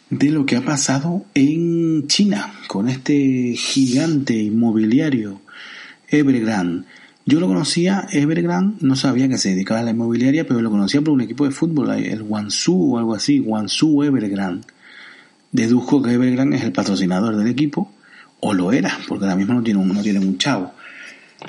de 0.10 0.30
lo 0.30 0.46
que 0.46 0.56
ha 0.56 0.62
pasado 0.62 1.26
en 1.34 2.08
China 2.08 2.54
con 2.68 2.90
este 2.90 3.54
gigante 3.56 4.36
inmobiliario 4.36 5.42
Evergrande. 6.08 6.86
Yo 7.26 7.40
lo 7.40 7.48
conocía, 7.48 8.08
Evergrande, 8.12 8.78
no 8.82 8.96
sabía 8.96 9.30
que 9.30 9.38
se 9.38 9.50
dedicaba 9.50 9.82
a 9.82 9.84
la 9.84 9.92
inmobiliaria, 9.92 10.48
pero 10.48 10.62
lo 10.62 10.72
conocía 10.72 11.02
por 11.02 11.14
un 11.14 11.22
equipo 11.22 11.46
de 11.46 11.52
fútbol, 11.52 11.92
el 11.92 12.24
Guangzhou 12.24 12.96
o 12.96 12.98
algo 12.98 13.14
así, 13.14 13.38
Guangzhou 13.38 14.04
Evergrande 14.04 14.66
deduzco 15.52 16.02
que 16.02 16.14
Evergrande 16.14 16.58
es 16.58 16.64
el 16.64 16.72
patrocinador 16.72 17.36
del 17.36 17.48
equipo, 17.48 17.92
o 18.40 18.54
lo 18.54 18.72
era, 18.72 18.98
porque 19.08 19.26
ahora 19.26 19.36
mismo 19.36 19.54
no 19.54 19.64
tiene 19.64 19.80
un, 19.80 19.94
no 19.94 20.02
tiene 20.02 20.20
un 20.20 20.38
chavo. 20.38 20.74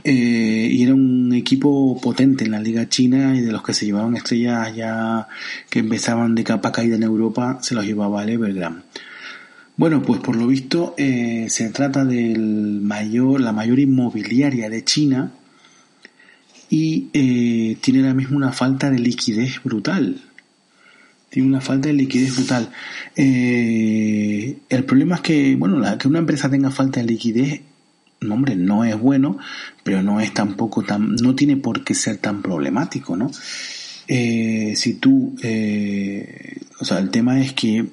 Eh, 0.05 0.69
y 0.71 0.85
era 0.85 0.95
un 0.95 1.33
equipo 1.35 2.01
potente 2.01 2.45
en 2.45 2.53
la 2.53 2.61
liga 2.61 2.89
china 2.89 3.35
y 3.37 3.41
de 3.41 3.51
los 3.51 3.63
que 3.63 3.75
se 3.75 3.87
llevaban 3.87 4.17
estrellas 4.17 4.75
ya 4.77 5.27
que 5.69 5.81
empezaban 5.81 6.37
de 6.37 6.45
capa 6.45 6.71
caída 6.71 6.97
en 6.97 7.03
Europa, 7.03 7.59
se 7.61 7.75
los 7.75 7.85
llevaba 7.85 8.23
el 8.23 8.31
Evergrande. 8.31 8.83
Bueno, 9.77 10.03
pues 10.03 10.21
por 10.21 10.37
lo 10.37 10.47
visto 10.47 10.95
eh, 10.99 11.47
se 11.49 11.71
trata 11.71 12.05
del 12.05 12.81
mayor, 12.83 13.41
la 13.41 13.53
mayor 13.53 13.79
inmobiliaria 13.79 14.69
de 14.69 14.85
China 14.85 15.33
y 16.69 17.09
eh, 17.15 17.77
tiene 17.81 18.01
ahora 18.01 18.15
mismo 18.15 18.37
una 18.37 18.53
falta 18.53 18.91
de 18.91 18.99
liquidez 18.99 19.63
brutal 19.65 20.21
tiene 21.31 21.49
una 21.49 21.61
falta 21.61 21.89
de 21.89 21.95
liquidez 21.95 22.37
brutal. 22.37 22.71
Eh, 23.17 24.59
el 24.69 24.85
problema 24.85 25.17
es 25.17 25.21
que, 25.23 25.57
bueno, 25.57 25.79
la, 25.79 25.97
que 25.97 26.09
una 26.09 26.19
empresa 26.19 26.51
tenga 26.51 26.71
falta 26.71 27.01
de 27.01 27.07
liquidez, 27.07 27.63
hombre, 28.29 28.57
no 28.57 28.85
es 28.85 28.99
bueno, 28.99 29.39
pero 29.85 30.03
no 30.03 30.21
es 30.21 30.35
tampoco 30.35 30.83
tan, 30.83 31.15
no 31.15 31.35
tiene 31.35 31.57
por 31.57 31.85
qué 31.85 31.95
ser 31.95 32.19
tan 32.19 32.43
problemático, 32.43 33.17
¿no? 33.17 33.31
Eh, 34.09 34.75
si 34.75 34.95
tú, 34.95 35.37
eh, 35.43 36.59
o 36.81 36.85
sea, 36.85 36.99
el 36.99 37.11
tema 37.11 37.41
es 37.41 37.53
que 37.53 37.87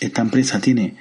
esta 0.00 0.22
empresa 0.22 0.60
tiene 0.60 0.94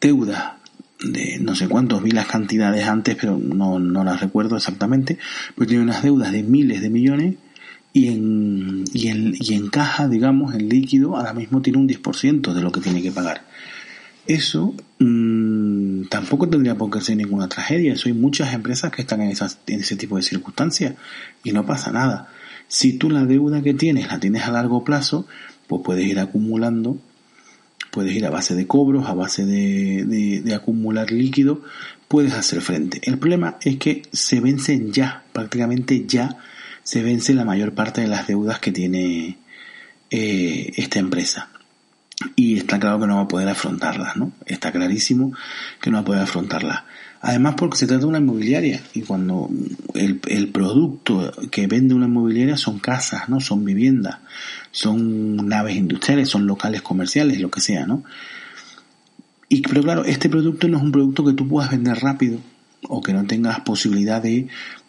deuda 0.00 0.58
de 1.00 1.38
no 1.40 1.54
sé 1.54 1.68
cuántos 1.68 2.02
vi 2.02 2.10
las 2.10 2.26
cantidades 2.26 2.86
antes, 2.88 3.16
pero 3.16 3.38
no, 3.38 3.78
no 3.78 4.02
las 4.02 4.20
recuerdo 4.20 4.56
exactamente, 4.56 5.18
pero 5.54 5.68
tiene 5.68 5.84
unas 5.84 6.02
deudas 6.02 6.32
de 6.32 6.42
miles 6.42 6.80
de 6.80 6.90
millones 6.90 7.34
y 7.92 8.08
en, 8.08 8.84
y 8.92 9.08
en, 9.08 9.34
y 9.38 9.54
en 9.54 9.68
caja, 9.68 10.08
digamos, 10.08 10.54
en 10.54 10.68
líquido, 10.68 11.16
ahora 11.16 11.32
mismo 11.32 11.62
tiene 11.62 11.78
un 11.78 11.88
10% 11.88 12.52
de 12.52 12.60
lo 12.60 12.70
que 12.72 12.80
tiene 12.80 13.02
que 13.02 13.10
pagar. 13.10 13.44
Eso 14.26 14.74
mmm, 14.98 16.02
tampoco 16.10 16.48
tendría 16.48 16.76
por 16.76 16.90
qué 16.90 17.00
ser 17.00 17.16
ninguna 17.16 17.48
tragedia. 17.48 17.94
Eso 17.94 18.08
hay 18.08 18.12
muchas 18.12 18.52
empresas 18.52 18.92
que 18.92 19.02
están 19.02 19.22
en, 19.22 19.30
esas, 19.30 19.58
en 19.66 19.80
ese 19.80 19.96
tipo 19.96 20.16
de 20.16 20.22
circunstancias 20.22 20.94
y 21.42 21.52
no 21.52 21.64
pasa 21.64 21.90
nada. 21.90 22.28
Si 22.68 22.92
tú 22.98 23.08
la 23.08 23.24
deuda 23.24 23.62
que 23.62 23.72
tienes 23.72 24.08
la 24.08 24.20
tienes 24.20 24.42
a 24.42 24.52
largo 24.52 24.84
plazo, 24.84 25.26
pues 25.66 25.80
puedes 25.82 26.04
ir 26.04 26.18
acumulando, 26.18 26.98
puedes 27.90 28.14
ir 28.14 28.26
a 28.26 28.30
base 28.30 28.54
de 28.54 28.66
cobros, 28.66 29.06
a 29.06 29.14
base 29.14 29.46
de, 29.46 30.04
de, 30.04 30.42
de 30.42 30.54
acumular 30.54 31.10
líquido, 31.10 31.62
puedes 32.06 32.34
hacer 32.34 32.60
frente. 32.60 33.00
El 33.04 33.18
problema 33.18 33.56
es 33.62 33.78
que 33.78 34.02
se 34.12 34.40
vencen 34.40 34.92
ya, 34.92 35.24
prácticamente 35.32 36.04
ya, 36.06 36.38
se 36.88 37.02
vence 37.02 37.34
la 37.34 37.44
mayor 37.44 37.74
parte 37.74 38.00
de 38.00 38.06
las 38.06 38.26
deudas 38.26 38.60
que 38.60 38.72
tiene 38.72 39.36
eh, 40.10 40.72
esta 40.78 40.98
empresa. 40.98 41.50
Y 42.34 42.56
está 42.56 42.80
claro 42.80 42.98
que 42.98 43.06
no 43.06 43.16
va 43.16 43.22
a 43.24 43.28
poder 43.28 43.46
afrontarlas, 43.46 44.16
¿no? 44.16 44.32
Está 44.46 44.72
clarísimo 44.72 45.34
que 45.82 45.90
no 45.90 45.98
va 45.98 46.00
a 46.00 46.04
poder 46.06 46.22
afrontarlas. 46.22 46.84
Además 47.20 47.56
porque 47.58 47.76
se 47.76 47.86
trata 47.86 48.00
de 48.00 48.06
una 48.06 48.20
inmobiliaria 48.20 48.80
y 48.94 49.02
cuando 49.02 49.50
el, 49.92 50.18
el, 50.28 50.48
producto 50.48 51.30
que 51.50 51.66
vende 51.66 51.92
una 51.92 52.06
inmobiliaria 52.06 52.56
son 52.56 52.78
casas, 52.78 53.28
¿no? 53.28 53.38
Son 53.38 53.66
viviendas, 53.66 54.20
son 54.70 55.46
naves 55.46 55.76
industriales, 55.76 56.30
son 56.30 56.46
locales 56.46 56.80
comerciales, 56.80 57.38
lo 57.38 57.50
que 57.50 57.60
sea, 57.60 57.86
¿no? 57.86 58.02
Y, 59.50 59.60
pero 59.60 59.82
claro, 59.82 60.06
este 60.06 60.30
producto 60.30 60.68
no 60.68 60.78
es 60.78 60.82
un 60.82 60.92
producto 60.92 61.22
que 61.22 61.34
tú 61.34 61.46
puedas 61.46 61.70
vender 61.70 61.98
rápido 61.98 62.38
o 62.88 63.02
que 63.02 63.12
no 63.12 63.26
tengas 63.26 63.60
posibilidad 63.60 64.22
de 64.22 64.48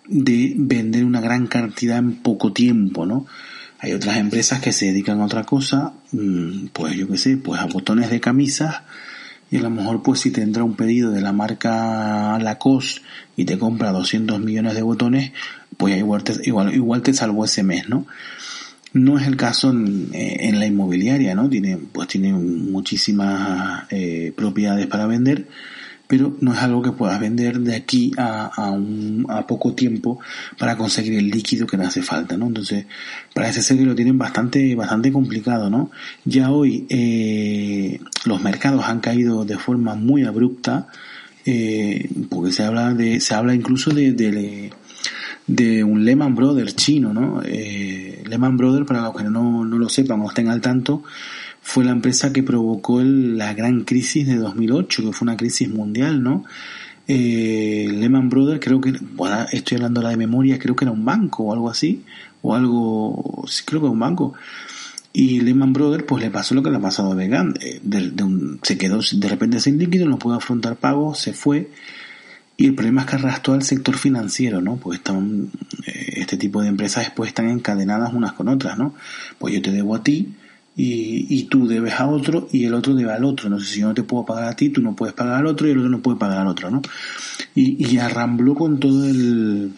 de 0.10 0.54
vender 0.58 1.06
una 1.06 1.22
gran 1.22 1.48
cantidad 1.48 2.00
en 2.00 2.16
poco 2.16 2.52
tiempo, 2.52 3.06
¿no? 3.06 3.28
Hay 3.80 3.94
otras 3.94 4.18
empresas 4.18 4.60
que 4.60 4.74
se 4.74 4.88
dedican 4.88 5.22
a 5.22 5.26
otra 5.26 5.44
cosa, 5.44 5.94
mm, 6.12 6.68
pues 6.74 6.96
yo 6.96 7.08
qué 7.08 7.18
sé, 7.18 7.38
pues 7.38 7.62
a 7.62 7.66
botones 7.66 8.10
de 8.10 8.20
camisas 8.20 8.82
y 9.52 9.58
a 9.58 9.62
lo 9.62 9.70
mejor 9.70 10.04
pues 10.04 10.20
si 10.20 10.32
te 10.32 10.42
entra 10.42 10.64
un 10.64 10.76
pedido 10.76 11.12
de 11.12 11.22
la 11.22 11.32
marca 11.32 12.38
Lacoste 12.40 13.02
y 13.38 13.46
te 13.46 13.58
compra 13.58 13.92
200 13.92 14.40
millones 14.40 14.76
de 14.76 14.82
botones, 14.82 15.32
pues 15.78 15.98
igual 15.98 16.24
te, 16.24 16.34
igual, 16.44 16.74
igual 16.74 17.02
te 17.04 17.14
salvó 17.14 17.46
ese 17.46 17.64
mes, 17.64 17.88
¿no? 17.88 18.06
No 18.92 19.20
es 19.20 19.28
el 19.28 19.38
caso 19.38 19.70
en, 19.70 20.10
en 20.14 20.60
la 20.60 20.66
inmobiliaria, 20.66 21.36
¿no? 21.36 21.48
Tiene, 21.48 21.78
pues 21.78 22.08
tiene 22.08 22.34
muchísimas 22.34 23.86
eh, 23.92 24.34
propiedades 24.36 24.88
para 24.88 25.06
vender 25.06 25.48
pero 26.10 26.36
no 26.42 26.54
es 26.54 26.60
algo 26.60 26.82
que 26.82 26.92
puedas 26.92 27.20
vender 27.20 27.60
de 27.60 27.76
aquí 27.76 28.12
a, 28.18 28.48
a, 28.48 28.72
un, 28.72 29.28
a 29.30 29.46
poco 29.46 29.76
tiempo 29.76 30.20
para 30.58 30.76
conseguir 30.76 31.14
el 31.14 31.30
líquido 31.30 31.68
que 31.68 31.78
le 31.78 31.86
hace 31.86 32.02
falta, 32.02 32.36
¿no? 32.36 32.48
Entonces, 32.48 32.88
parece 33.32 33.62
ser 33.62 33.78
que 33.78 33.84
lo 33.84 33.94
tienen 33.94 34.18
bastante, 34.18 34.74
bastante 34.74 35.12
complicado, 35.12 35.70
¿no? 35.70 35.92
Ya 36.26 36.50
hoy 36.50 36.88
eh, 36.90 38.00
los 38.26 38.42
mercados 38.42 38.86
han 38.86 39.02
caído 39.02 39.46
de 39.46 39.60
forma 39.60 39.94
muy 39.94 40.24
abrupta, 40.24 40.88
eh, 41.46 42.10
porque 42.28 42.54
se 42.54 42.64
habla 42.64 42.96
de, 42.96 43.20
se 43.20 43.36
habla 43.36 43.54
incluso 43.54 43.92
de, 43.92 44.14
de, 44.14 44.72
de 45.46 45.84
un 45.84 46.06
Lehman 46.06 46.34
Brothers 46.34 46.76
chino, 46.76 47.14
¿no? 47.14 47.44
Eh, 47.46 48.24
Lehman 48.28 48.58
Brothers, 48.58 48.88
para 48.88 49.02
los 49.02 49.16
que 49.16 49.26
no, 49.26 49.64
no 49.64 49.78
lo 49.78 49.88
sepan 49.90 50.22
o 50.22 50.30
estén 50.30 50.50
al 50.50 50.60
tanto, 50.60 51.04
fue 51.62 51.86
la 51.86 51.92
empresa 51.92 52.34
que 52.34 52.44
provocó 52.44 53.02
la 53.02 53.54
gran 53.54 53.84
crisis 53.84 54.28
de 54.28 54.38
2008, 54.38 55.04
que 55.04 55.14
fue 55.14 55.26
una 55.26 55.38
crisis 55.38 55.70
mundial, 55.70 56.24
¿no? 56.24 56.46
Eh, 57.08 57.88
Lehman 57.92 58.30
Brothers, 58.30 58.60
creo 58.64 58.80
que, 58.80 58.94
bueno, 59.16 59.46
estoy 59.52 59.78
hablando 59.78 60.02
la 60.02 60.10
de 60.10 60.18
memoria, 60.18 60.60
creo 60.60 60.76
que 60.76 60.86
era 60.86 60.92
un 60.92 61.04
banco 61.04 61.44
o 61.44 61.54
algo 61.54 61.70
así, 61.70 62.04
o 62.44 62.54
algo, 62.54 63.44
sí, 63.48 63.64
creo 63.66 63.82
que 63.82 63.88
era 63.88 63.94
un 63.94 64.00
banco. 64.00 64.34
Y 65.12 65.42
Lehman 65.42 65.74
Brothers, 65.74 66.04
pues 66.04 66.24
le 66.24 66.30
pasó 66.30 66.54
lo 66.54 66.62
que 66.62 66.70
le 66.70 66.78
ha 66.78 66.82
pasado 66.82 67.12
a 67.12 67.16
Vegan, 67.16 67.56
eh, 67.62 67.82
se 68.62 68.78
quedó 68.78 69.00
de 69.12 69.28
repente 69.28 69.60
sin 69.60 69.80
líquido, 69.80 70.08
no 70.08 70.20
pudo 70.20 70.36
afrontar 70.36 70.76
pagos, 70.76 71.20
se 71.20 71.34
fue. 71.34 71.72
Y 72.58 72.68
el 72.68 72.76
problema 72.76 73.02
es 73.02 73.08
que 73.08 73.16
arrastró 73.16 73.54
al 73.54 73.64
sector 73.64 73.98
financiero, 73.98 74.62
¿no? 74.62 74.80
Están, 74.94 75.50
eh, 75.88 76.14
este 76.18 76.38
tipo 76.38 76.62
de 76.62 76.68
empresas 76.68 77.06
después 77.06 77.30
están 77.30 77.50
encadenadas 77.50 78.14
unas 78.14 78.34
con 78.34 78.50
otras, 78.50 78.78
¿no? 78.78 78.94
Pues 79.40 79.54
yo 79.54 79.62
te 79.62 79.72
debo 79.72 79.96
a 79.96 80.04
ti, 80.04 80.36
y, 80.82 81.28
y, 81.28 81.44
tú 81.44 81.68
debes 81.68 82.00
a 82.00 82.08
otro 82.08 82.48
y 82.54 82.64
el 82.64 82.74
otro 82.74 82.96
debe 82.96 83.12
al 83.12 83.26
otro. 83.26 83.60
Sé 83.60 83.66
si 83.66 83.80
yo 83.82 83.88
no 83.90 83.94
te 83.94 84.04
puedo 84.04 84.24
pagar 84.26 84.46
a 84.46 84.56
ti, 84.56 84.70
tú 84.70 84.82
no 84.82 84.96
puedes 84.96 85.14
pagar 85.14 85.36
al 85.36 85.48
otro 85.48 85.68
y 85.68 85.72
el 85.72 85.80
otro 85.80 85.90
no 85.90 86.00
puede 86.00 86.18
pagar 86.18 86.38
al 86.38 86.48
otro, 86.48 86.72
¿no? 86.72 86.82
Y, 87.54 87.86
y 87.86 87.98
arrambló 87.98 88.56
con 88.56 88.80
todo 88.80 89.04
el, 89.04 89.74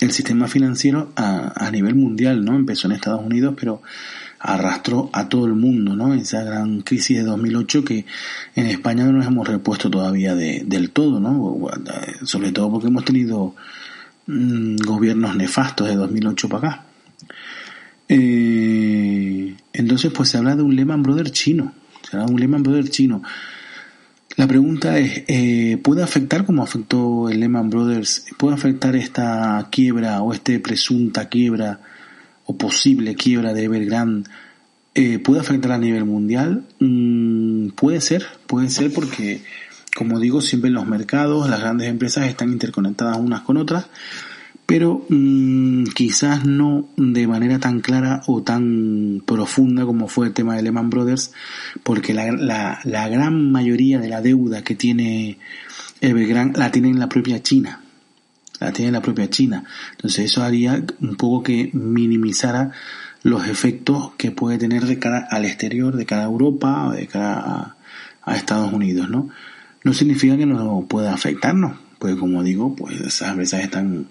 el 0.00 0.10
sistema 0.12 0.46
financiero 0.46 1.12
a, 1.16 1.66
a, 1.66 1.70
nivel 1.70 1.94
mundial, 1.94 2.44
¿no? 2.44 2.56
Empezó 2.56 2.88
en 2.88 2.92
Estados 2.92 3.24
Unidos, 3.24 3.54
pero 3.58 3.80
arrastró 4.38 5.08
a 5.14 5.30
todo 5.30 5.46
el 5.46 5.54
mundo, 5.54 5.96
¿no? 5.96 6.12
Esa 6.12 6.42
gran 6.42 6.82
crisis 6.82 7.16
de 7.16 7.24
2008 7.24 7.84
que 7.86 8.04
en 8.54 8.66
España 8.66 9.06
no 9.06 9.12
nos 9.12 9.26
hemos 9.26 9.48
repuesto 9.48 9.88
todavía 9.88 10.34
de, 10.34 10.62
del 10.66 10.90
todo, 10.90 11.20
¿no? 11.20 11.70
Sobre 12.24 12.52
todo 12.52 12.70
porque 12.70 12.88
hemos 12.88 13.06
tenido 13.06 13.54
mmm, 14.26 14.76
gobiernos 14.76 15.34
nefastos 15.36 15.88
de 15.88 15.94
2008 15.94 16.48
para 16.50 16.68
acá. 16.68 16.84
Eh, 18.10 19.27
entonces, 19.78 20.12
pues 20.12 20.28
se 20.28 20.38
habla 20.38 20.56
de 20.56 20.62
un 20.62 20.74
Lehman 20.74 21.02
Brothers 21.02 21.32
chino. 21.32 21.72
Se 22.10 22.16
un 22.16 22.38
Lehman 22.38 22.62
Brothers 22.62 22.90
chino. 22.90 23.22
La 24.36 24.46
pregunta 24.46 24.98
es, 24.98 25.24
eh, 25.28 25.78
¿puede 25.82 26.02
afectar 26.02 26.44
como 26.44 26.62
afectó 26.62 27.28
el 27.28 27.40
Lehman 27.40 27.70
Brothers? 27.70 28.26
¿Puede 28.36 28.54
afectar 28.54 28.96
esta 28.96 29.68
quiebra 29.70 30.22
o 30.22 30.32
este 30.32 30.58
presunta 30.58 31.28
quiebra 31.28 31.80
o 32.44 32.56
posible 32.56 33.14
quiebra 33.14 33.54
de 33.54 33.64
Evergrande? 33.64 34.28
Eh, 34.94 35.18
¿Puede 35.20 35.40
afectar 35.40 35.72
a 35.72 35.78
nivel 35.78 36.04
mundial? 36.04 36.64
Mm, 36.80 37.68
puede 37.70 38.00
ser, 38.00 38.26
puede 38.46 38.70
ser 38.70 38.92
porque, 38.92 39.42
como 39.96 40.18
digo, 40.18 40.40
siempre 40.40 40.70
los 40.70 40.86
mercados 40.86 41.48
las 41.48 41.60
grandes 41.60 41.88
empresas 41.88 42.26
están 42.26 42.50
interconectadas 42.50 43.16
unas 43.16 43.42
con 43.42 43.56
otras 43.56 43.86
pero 44.68 45.02
mmm, 45.08 45.84
quizás 45.94 46.44
no 46.44 46.90
de 46.98 47.26
manera 47.26 47.58
tan 47.58 47.80
clara 47.80 48.20
o 48.26 48.42
tan 48.42 49.22
profunda 49.24 49.86
como 49.86 50.08
fue 50.08 50.26
el 50.26 50.34
tema 50.34 50.56
de 50.56 50.62
Lehman 50.62 50.90
Brothers, 50.90 51.32
porque 51.82 52.12
la, 52.12 52.32
la, 52.32 52.78
la 52.84 53.08
gran 53.08 53.50
mayoría 53.50 53.98
de 53.98 54.10
la 54.10 54.20
deuda 54.20 54.62
que 54.62 54.74
tiene 54.74 55.38
Evergrande 56.02 56.58
la 56.58 56.70
tiene 56.70 56.90
en 56.90 56.98
la 56.98 57.08
propia 57.08 57.42
China, 57.42 57.80
la 58.60 58.70
tiene 58.70 58.88
en 58.88 58.92
la 58.92 59.00
propia 59.00 59.30
China. 59.30 59.64
Entonces 59.92 60.26
eso 60.26 60.42
haría 60.42 60.84
un 61.00 61.16
poco 61.16 61.44
que 61.44 61.70
minimizara 61.72 62.70
los 63.22 63.48
efectos 63.48 64.12
que 64.18 64.32
puede 64.32 64.58
tener 64.58 64.84
de 64.84 64.98
cara 64.98 65.26
al 65.30 65.46
exterior, 65.46 65.96
de 65.96 66.04
cara 66.04 66.24
a 66.24 66.26
Europa, 66.26 66.92
de 66.94 67.06
cara 67.06 67.38
a, 67.38 67.76
a 68.22 68.36
Estados 68.36 68.70
Unidos, 68.70 69.08
¿no? 69.08 69.30
No 69.82 69.94
significa 69.94 70.36
que 70.36 70.44
no 70.44 70.84
pueda 70.86 71.14
afectarnos, 71.14 71.78
pues 71.98 72.16
como 72.16 72.42
digo, 72.42 72.76
pues 72.76 73.00
esas 73.00 73.30
empresas 73.30 73.62
están 73.62 74.08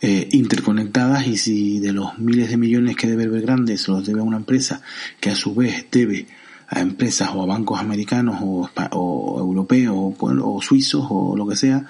eh, 0.00 0.28
interconectadas 0.32 1.26
y 1.26 1.36
si 1.36 1.80
de 1.80 1.92
los 1.92 2.18
miles 2.18 2.50
de 2.50 2.56
millones 2.56 2.96
que 2.96 3.08
debe 3.08 3.24
Evergrande 3.24 3.76
se 3.78 3.90
los 3.90 4.06
debe 4.06 4.20
a 4.20 4.24
una 4.24 4.36
empresa 4.36 4.80
que 5.20 5.30
a 5.30 5.34
su 5.34 5.54
vez 5.54 5.86
debe 5.90 6.26
a 6.68 6.80
empresas 6.80 7.30
o 7.34 7.42
a 7.42 7.46
bancos 7.46 7.80
americanos 7.80 8.38
o, 8.42 8.70
o 8.92 9.40
europeos 9.40 9.94
o, 9.96 10.16
o, 10.20 10.62
suizos 10.62 11.06
o 11.08 11.34
lo 11.36 11.48
que 11.48 11.56
sea, 11.56 11.86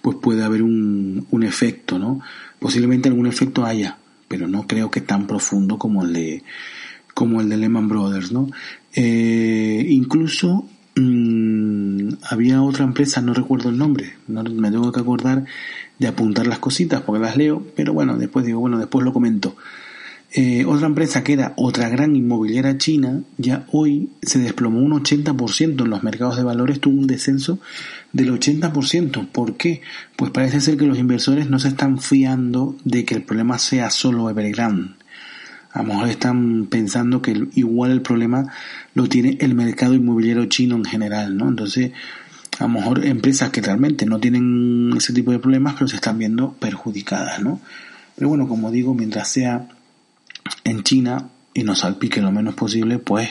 pues 0.00 0.16
puede 0.20 0.42
haber 0.42 0.62
un, 0.62 1.26
un 1.30 1.42
efecto, 1.42 1.98
¿no? 1.98 2.20
Posiblemente 2.58 3.08
algún 3.08 3.26
efecto 3.26 3.64
haya, 3.64 3.98
pero 4.28 4.48
no 4.48 4.66
creo 4.66 4.90
que 4.90 5.02
tan 5.02 5.26
profundo 5.26 5.78
como 5.78 6.04
el 6.04 6.12
de 6.14 6.42
como 7.14 7.42
el 7.42 7.50
de 7.50 7.58
Lehman 7.58 7.88
Brothers, 7.88 8.32
¿no? 8.32 8.48
Eh, 8.94 9.86
incluso 9.90 10.66
había 12.22 12.62
otra 12.62 12.84
empresa, 12.84 13.20
no 13.20 13.34
recuerdo 13.34 13.68
el 13.70 13.78
nombre, 13.78 14.14
no 14.28 14.42
me 14.42 14.70
tengo 14.70 14.92
que 14.92 15.00
acordar, 15.00 15.44
de 15.98 16.06
apuntar 16.08 16.46
las 16.46 16.58
cositas 16.58 17.02
porque 17.02 17.22
las 17.22 17.36
leo, 17.36 17.66
pero 17.76 17.92
bueno, 17.92 18.16
después 18.16 18.44
digo, 18.44 18.60
bueno, 18.60 18.78
después 18.78 19.04
lo 19.04 19.12
comento. 19.12 19.56
Eh, 20.34 20.64
otra 20.64 20.86
empresa 20.86 21.22
que 21.22 21.34
era 21.34 21.52
otra 21.56 21.90
gran 21.90 22.16
inmobiliaria 22.16 22.78
china, 22.78 23.22
ya 23.36 23.66
hoy 23.70 24.08
se 24.22 24.38
desplomó 24.38 24.80
un 24.80 24.92
80% 24.92 25.82
en 25.82 25.90
los 25.90 26.02
mercados 26.02 26.38
de 26.38 26.42
valores, 26.42 26.80
tuvo 26.80 26.98
un 26.98 27.06
descenso 27.06 27.58
del 28.14 28.32
80%. 28.32 29.28
¿Por 29.28 29.58
qué? 29.58 29.82
Pues 30.16 30.30
parece 30.30 30.62
ser 30.62 30.78
que 30.78 30.86
los 30.86 30.98
inversores 30.98 31.50
no 31.50 31.58
se 31.58 31.68
están 31.68 32.00
fiando 32.00 32.76
de 32.84 33.04
que 33.04 33.14
el 33.14 33.24
problema 33.24 33.58
sea 33.58 33.90
solo 33.90 34.30
Evergrande. 34.30 35.01
A 35.72 35.82
lo 35.82 35.88
mejor 35.88 36.08
están 36.08 36.66
pensando 36.66 37.22
que 37.22 37.48
igual 37.54 37.92
el 37.92 38.02
problema 38.02 38.52
lo 38.94 39.08
tiene 39.08 39.38
el 39.40 39.54
mercado 39.54 39.94
inmobiliario 39.94 40.44
chino 40.46 40.76
en 40.76 40.84
general, 40.84 41.36
¿no? 41.36 41.48
Entonces, 41.48 41.92
a 42.58 42.64
lo 42.64 42.68
mejor 42.68 43.04
empresas 43.06 43.50
que 43.50 43.62
realmente 43.62 44.04
no 44.04 44.20
tienen 44.20 44.92
ese 44.96 45.12
tipo 45.12 45.32
de 45.32 45.38
problemas, 45.38 45.74
pero 45.74 45.88
se 45.88 45.96
están 45.96 46.18
viendo 46.18 46.52
perjudicadas, 46.52 47.40
¿no? 47.40 47.60
Pero 48.16 48.28
bueno, 48.28 48.46
como 48.46 48.70
digo, 48.70 48.94
mientras 48.94 49.28
sea 49.28 49.68
en 50.64 50.82
China 50.82 51.28
y 51.54 51.62
nos 51.62 51.80
salpique 51.80 52.20
lo 52.20 52.32
menos 52.32 52.54
posible, 52.54 52.98
pues 52.98 53.30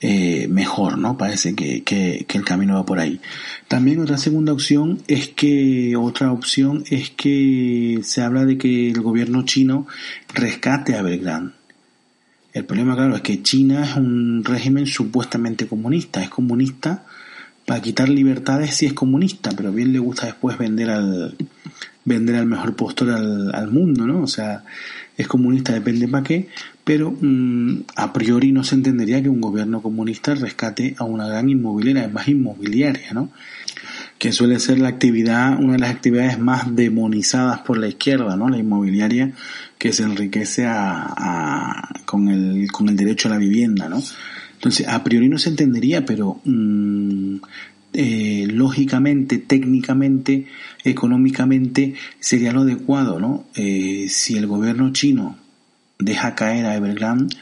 eh, 0.00 0.48
mejor, 0.48 0.98
¿no? 0.98 1.16
Parece 1.16 1.54
que, 1.54 1.82
que, 1.82 2.26
el 2.28 2.44
camino 2.44 2.74
va 2.74 2.84
por 2.84 2.98
ahí. 2.98 3.20
También 3.68 4.00
otra 4.00 4.18
segunda 4.18 4.52
opción 4.52 5.00
es 5.06 5.28
que, 5.28 5.96
otra 5.96 6.30
opción 6.32 6.84
es 6.90 7.10
que 7.10 8.00
se 8.02 8.20
habla 8.20 8.44
de 8.44 8.58
que 8.58 8.90
el 8.90 9.00
gobierno 9.00 9.44
chino 9.44 9.86
rescate 10.34 10.96
a 10.96 11.02
Belgrano. 11.02 11.52
El 12.52 12.64
problema, 12.64 12.94
claro, 12.94 13.16
es 13.16 13.22
que 13.22 13.42
China 13.42 13.84
es 13.84 13.96
un 13.96 14.44
régimen 14.44 14.86
supuestamente 14.86 15.66
comunista, 15.66 16.22
es 16.22 16.28
comunista 16.28 17.04
para 17.66 17.80
quitar 17.80 18.08
libertades 18.08 18.74
si 18.74 18.86
es 18.86 18.92
comunista, 18.92 19.50
pero 19.56 19.72
bien 19.72 19.92
le 19.92 19.98
gusta 19.98 20.26
después 20.26 20.58
vender 20.58 20.90
al 20.90 21.34
vender 22.04 22.36
al 22.36 22.46
mejor 22.46 22.76
postor 22.76 23.10
al, 23.10 23.54
al 23.54 23.70
mundo, 23.70 24.06
¿no? 24.06 24.22
O 24.22 24.26
sea, 24.26 24.64
es 25.16 25.26
comunista, 25.26 25.72
depende 25.72 26.08
para 26.08 26.24
qué, 26.24 26.48
pero 26.84 27.16
mmm, 27.18 27.80
a 27.96 28.12
priori 28.12 28.52
no 28.52 28.62
se 28.62 28.74
entendería 28.74 29.22
que 29.22 29.30
un 29.30 29.40
gobierno 29.40 29.80
comunista 29.80 30.34
rescate 30.34 30.94
a 30.98 31.04
una 31.04 31.26
gran 31.26 31.48
inmobiliaria, 31.48 32.04
además 32.04 32.28
inmobiliaria, 32.28 33.12
¿no? 33.12 33.30
Que 34.18 34.32
suele 34.32 34.60
ser 34.60 34.78
la 34.78 34.88
actividad, 34.88 35.58
una 35.58 35.74
de 35.74 35.78
las 35.78 35.90
actividades 35.90 36.38
más 36.38 36.76
demonizadas 36.76 37.60
por 37.60 37.78
la 37.78 37.88
izquierda, 37.88 38.36
¿no? 38.36 38.48
La 38.50 38.58
inmobiliaria 38.58 39.32
que 39.78 39.92
se 39.92 40.02
enriquece 40.02 40.66
a, 40.66 41.88
con, 42.04 42.28
el, 42.28 42.70
con 42.70 42.88
el 42.88 42.96
derecho 42.96 43.28
a 43.28 43.32
la 43.32 43.38
vivienda, 43.38 43.88
¿no? 43.88 44.02
Entonces, 44.52 44.86
a 44.88 45.02
priori 45.02 45.28
no 45.28 45.38
se 45.38 45.50
entendería, 45.50 46.04
pero 46.04 46.40
mmm, 46.44 47.36
eh, 47.94 48.46
lógicamente, 48.50 49.38
técnicamente, 49.38 50.46
económicamente, 50.84 51.94
sería 52.20 52.52
lo 52.52 52.62
adecuado, 52.62 53.18
¿no? 53.20 53.46
Eh, 53.56 54.06
si 54.10 54.36
el 54.36 54.46
gobierno 54.46 54.92
chino 54.92 55.43
deja 55.98 56.34
caer 56.34 56.66
a 56.66 56.76
Evergrande, 56.76 57.36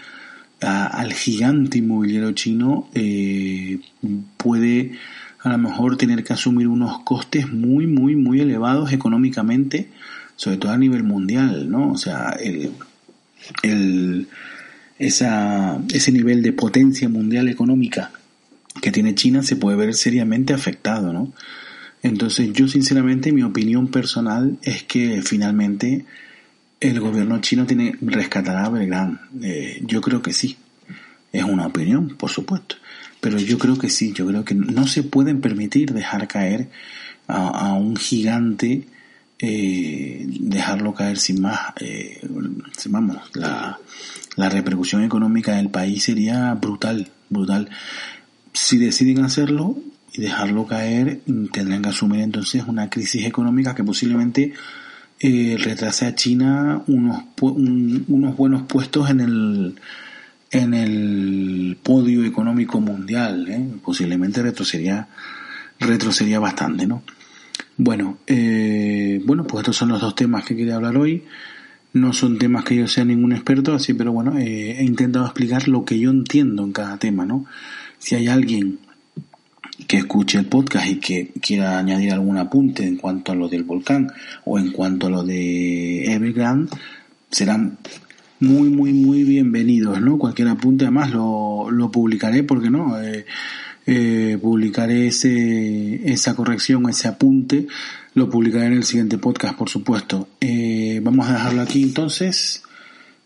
al 0.61 1.13
gigante 1.13 1.79
inmobiliario 1.79 2.33
chino, 2.33 2.89
eh, 2.95 3.81
puede 4.37 4.93
a 5.41 5.51
lo 5.51 5.59
mejor 5.59 5.97
tener 5.97 6.23
que 6.23 6.33
asumir 6.33 6.69
unos 6.69 7.01
costes 7.01 7.51
muy, 7.51 7.87
muy, 7.87 8.15
muy 8.15 8.41
elevados 8.41 8.93
económicamente, 8.93 9.89
sobre 10.37 10.57
todo 10.57 10.73
a 10.73 10.79
nivel 10.79 11.03
mundial, 11.03 11.69
¿no? 11.69 11.91
O 11.91 11.97
sea, 11.97 12.31
el, 12.41 12.71
el 13.63 14.29
esa, 14.99 15.81
ese 15.93 16.13
nivel 16.13 16.43
de 16.43 16.53
potencia 16.53 17.09
mundial 17.09 17.49
económica 17.49 18.13
que 18.81 18.93
tiene 18.93 19.15
China 19.15 19.43
se 19.43 19.57
puede 19.57 19.77
ver 19.77 19.95
seriamente 19.95 20.55
afectado, 20.55 21.13
¿no? 21.13 21.33
Entonces 22.03 22.53
yo 22.53 22.69
sinceramente 22.69 23.33
mi 23.33 23.43
opinión 23.43 23.89
personal 23.89 24.59
es 24.63 24.83
que 24.85 25.23
finalmente 25.23 26.05
el 26.83 27.01
gobierno 27.01 27.41
chino 27.41 27.65
tiene 27.65 27.95
rescatará 28.01 28.67
a 28.67 28.71
Belgrano. 28.71 29.19
Eh, 29.41 29.81
yo 29.87 30.01
creo 30.01 30.21
que 30.21 30.33
sí. 30.33 30.57
Es 31.33 31.45
una 31.45 31.67
opinión, 31.67 32.17
por 32.17 32.31
supuesto. 32.31 32.77
Pero 33.21 33.39
yo 33.39 33.57
creo 33.57 33.79
que 33.79 33.89
sí, 33.89 34.13
yo 34.13 34.27
creo 34.27 34.45
que 34.45 34.55
no 34.55 34.87
se 34.87 35.05
pueden 35.05 35.41
permitir 35.41 35.93
dejar 35.93 36.27
caer 36.27 36.69
a, 37.29 37.73
un 37.75 37.97
gigante, 37.97 38.87
eh, 39.39 40.27
dejarlo 40.29 40.93
caer 40.93 41.19
sin 41.19 41.41
más. 41.41 41.73
Eh, 41.81 42.21
vamos, 42.87 43.19
la, 43.35 43.79
la 44.37 44.49
repercusión 44.49 45.05
económica 45.05 45.55
del 45.55 45.71
país 45.71 46.03
sería 46.03 46.53
brutal, 46.55 47.09
brutal. 47.31 47.71
Si 48.53 48.77
deciden 48.77 49.25
hacerlo 49.25 49.79
y 50.13 50.21
dejarlo 50.21 50.67
caer, 50.67 51.21
tendrán 51.53 51.83
que 51.83 51.89
asumir 51.91 52.21
entonces 52.21 52.65
una 52.67 52.91
crisis 52.91 53.25
económica 53.25 53.75
que 53.75 53.85
posiblemente 53.85 54.53
eh, 55.23 55.57
retrase 55.59 56.07
a 56.07 56.15
China 56.15 56.83
unos, 56.89 57.23
unos 57.41 58.37
buenos 58.37 58.63
puestos 58.65 59.09
en 59.09 59.21
el 59.21 59.75
en 60.53 60.75
el 60.75 61.79
podio 61.83 62.25
económico 62.25 62.81
mundial. 62.81 63.49
¿eh? 63.49 63.67
Posiblemente 63.83 64.43
retrocedería, 64.43 65.09
retrocedería 65.81 66.39
bastante, 66.39 66.87
¿no? 66.87 67.03
Bueno, 67.79 68.19
eh, 68.27 69.21
bueno, 69.25 69.45
pues 69.45 69.63
estos 69.63 69.77
son 69.77 69.89
los 69.89 70.01
dos 70.01 70.15
temas 70.15 70.45
que 70.45 70.55
quería 70.55 70.77
hablar 70.77 70.97
hoy. 70.97 71.25
No 71.95 72.13
son 72.13 72.39
temas 72.39 72.65
que 72.65 72.77
yo 72.77 72.87
sea 72.87 73.05
ningún 73.05 73.33
experto, 73.33 73.75
así, 73.75 73.95
pero 73.95 74.13
bueno, 74.13 74.39
eh, 74.39 74.79
he 74.79 74.85
intentado 74.85 75.25
explicar 75.25 75.69
lo 75.69 75.85
que 75.85 75.99
yo 75.99 76.11
entiendo 76.11 76.63
en 76.65 76.73
cada 76.73 76.99
tema, 76.99 77.25
¿no? 77.25 77.47
Si 77.99 78.15
hay 78.15 78.29
alguien 78.29 78.79
que 79.87 79.99
escuche 79.99 80.39
el 80.39 80.47
podcast 80.47 80.87
y 80.87 80.97
que 80.97 81.33
quiera 81.41 81.79
añadir 81.79 82.13
algún 82.13 82.39
apunte 82.39 82.87
en 82.87 82.97
cuanto 82.97 83.33
a 83.33 83.35
lo 83.35 83.49
del 83.49 83.65
volcán 83.65 84.13
o 84.45 84.59
en 84.59 84.73
cuanto 84.73 85.07
a 85.07 85.11
lo 85.11 85.23
de 85.23 86.13
Evergrande, 86.13 86.71
serán 87.31 87.79
muy, 88.41 88.71
muy, 88.71 88.93
muy 88.93 89.23
bienvenidos, 89.25 90.01
¿no? 90.01 90.19
Cualquier 90.19 90.49
apunte, 90.49 90.85
además 90.85 91.13
lo, 91.13 91.71
lo 91.71 91.91
publicaré, 91.91 92.43
porque 92.43 92.71
no, 92.71 93.01
eh, 93.01 93.25
eh, 93.87 94.39
publicaré 94.41 95.09
ese, 95.09 96.11
esa 96.13 96.35
corrección, 96.35 96.89
ese 96.89 97.09
apunte, 97.09 97.67
lo 98.15 98.29
publicaré 98.29 98.67
en 98.67 98.75
el 98.75 98.85
siguiente 98.85 99.19
podcast, 99.19 99.57
por 99.57 99.69
supuesto. 99.69 100.29
Eh, 100.41 101.01
vamos 101.03 101.29
a 101.29 101.35
dejarlo 101.35 101.63
aquí 101.63 101.83
entonces. 101.83 102.63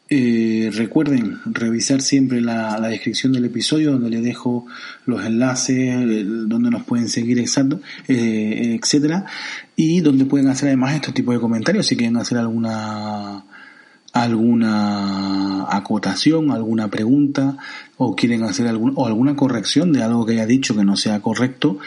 Eh, 0.08 0.70
recuerden 0.72 1.40
revisar 1.46 2.00
siempre 2.00 2.40
la, 2.40 2.80
descripción 2.88 3.32
del 3.32 3.46
episodio 3.46 3.90
donde 3.90 4.10
les 4.10 4.22
dejo 4.22 4.66
los 5.04 5.24
enlaces, 5.24 6.24
donde 6.48 6.70
nos 6.70 6.84
pueden 6.84 7.08
seguir, 7.08 7.40
exacto, 7.40 7.80
eh, 8.06 8.78
etcétera, 8.80 9.26
y 9.74 10.00
donde 10.00 10.24
pueden 10.24 10.48
hacer 10.48 10.68
además 10.68 10.94
este 10.94 11.12
tipo 11.12 11.32
de 11.32 11.40
comentarios 11.40 11.86
si 11.86 11.96
quieren 11.96 12.16
hacer 12.16 12.38
alguna 12.38 13.44
alguna 14.12 15.66
acotación, 15.68 16.50
alguna 16.50 16.88
pregunta 16.88 17.58
o 17.98 18.16
quieren 18.16 18.44
hacer 18.44 18.66
algún, 18.66 18.92
o 18.96 19.06
alguna 19.06 19.36
corrección 19.36 19.92
de 19.92 20.02
algo 20.02 20.24
que 20.24 20.32
haya 20.34 20.46
dicho 20.46 20.74
que 20.74 20.84
no 20.84 20.96
sea 20.96 21.20
correcto, 21.20 21.78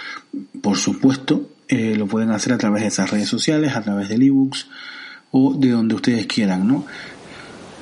por 0.61 0.77
supuesto, 0.77 1.49
eh, 1.69 1.95
lo 1.95 2.07
pueden 2.07 2.31
hacer 2.31 2.53
a 2.53 2.57
través 2.57 2.81
de 2.81 2.89
esas 2.89 3.09
redes 3.09 3.29
sociales, 3.29 3.75
a 3.75 3.81
través 3.81 4.09
del 4.09 4.23
ebooks 4.23 4.67
o 5.31 5.53
de 5.53 5.69
donde 5.69 5.95
ustedes 5.95 6.25
quieran, 6.27 6.67
¿no? 6.67 6.85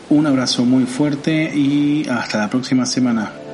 Un 0.09 0.25
abrazo 0.25 0.63
muy 0.63 0.85
fuerte 0.85 1.51
y 1.53 2.07
hasta 2.09 2.37
la 2.37 2.49
próxima 2.49 2.85
semana. 2.85 3.46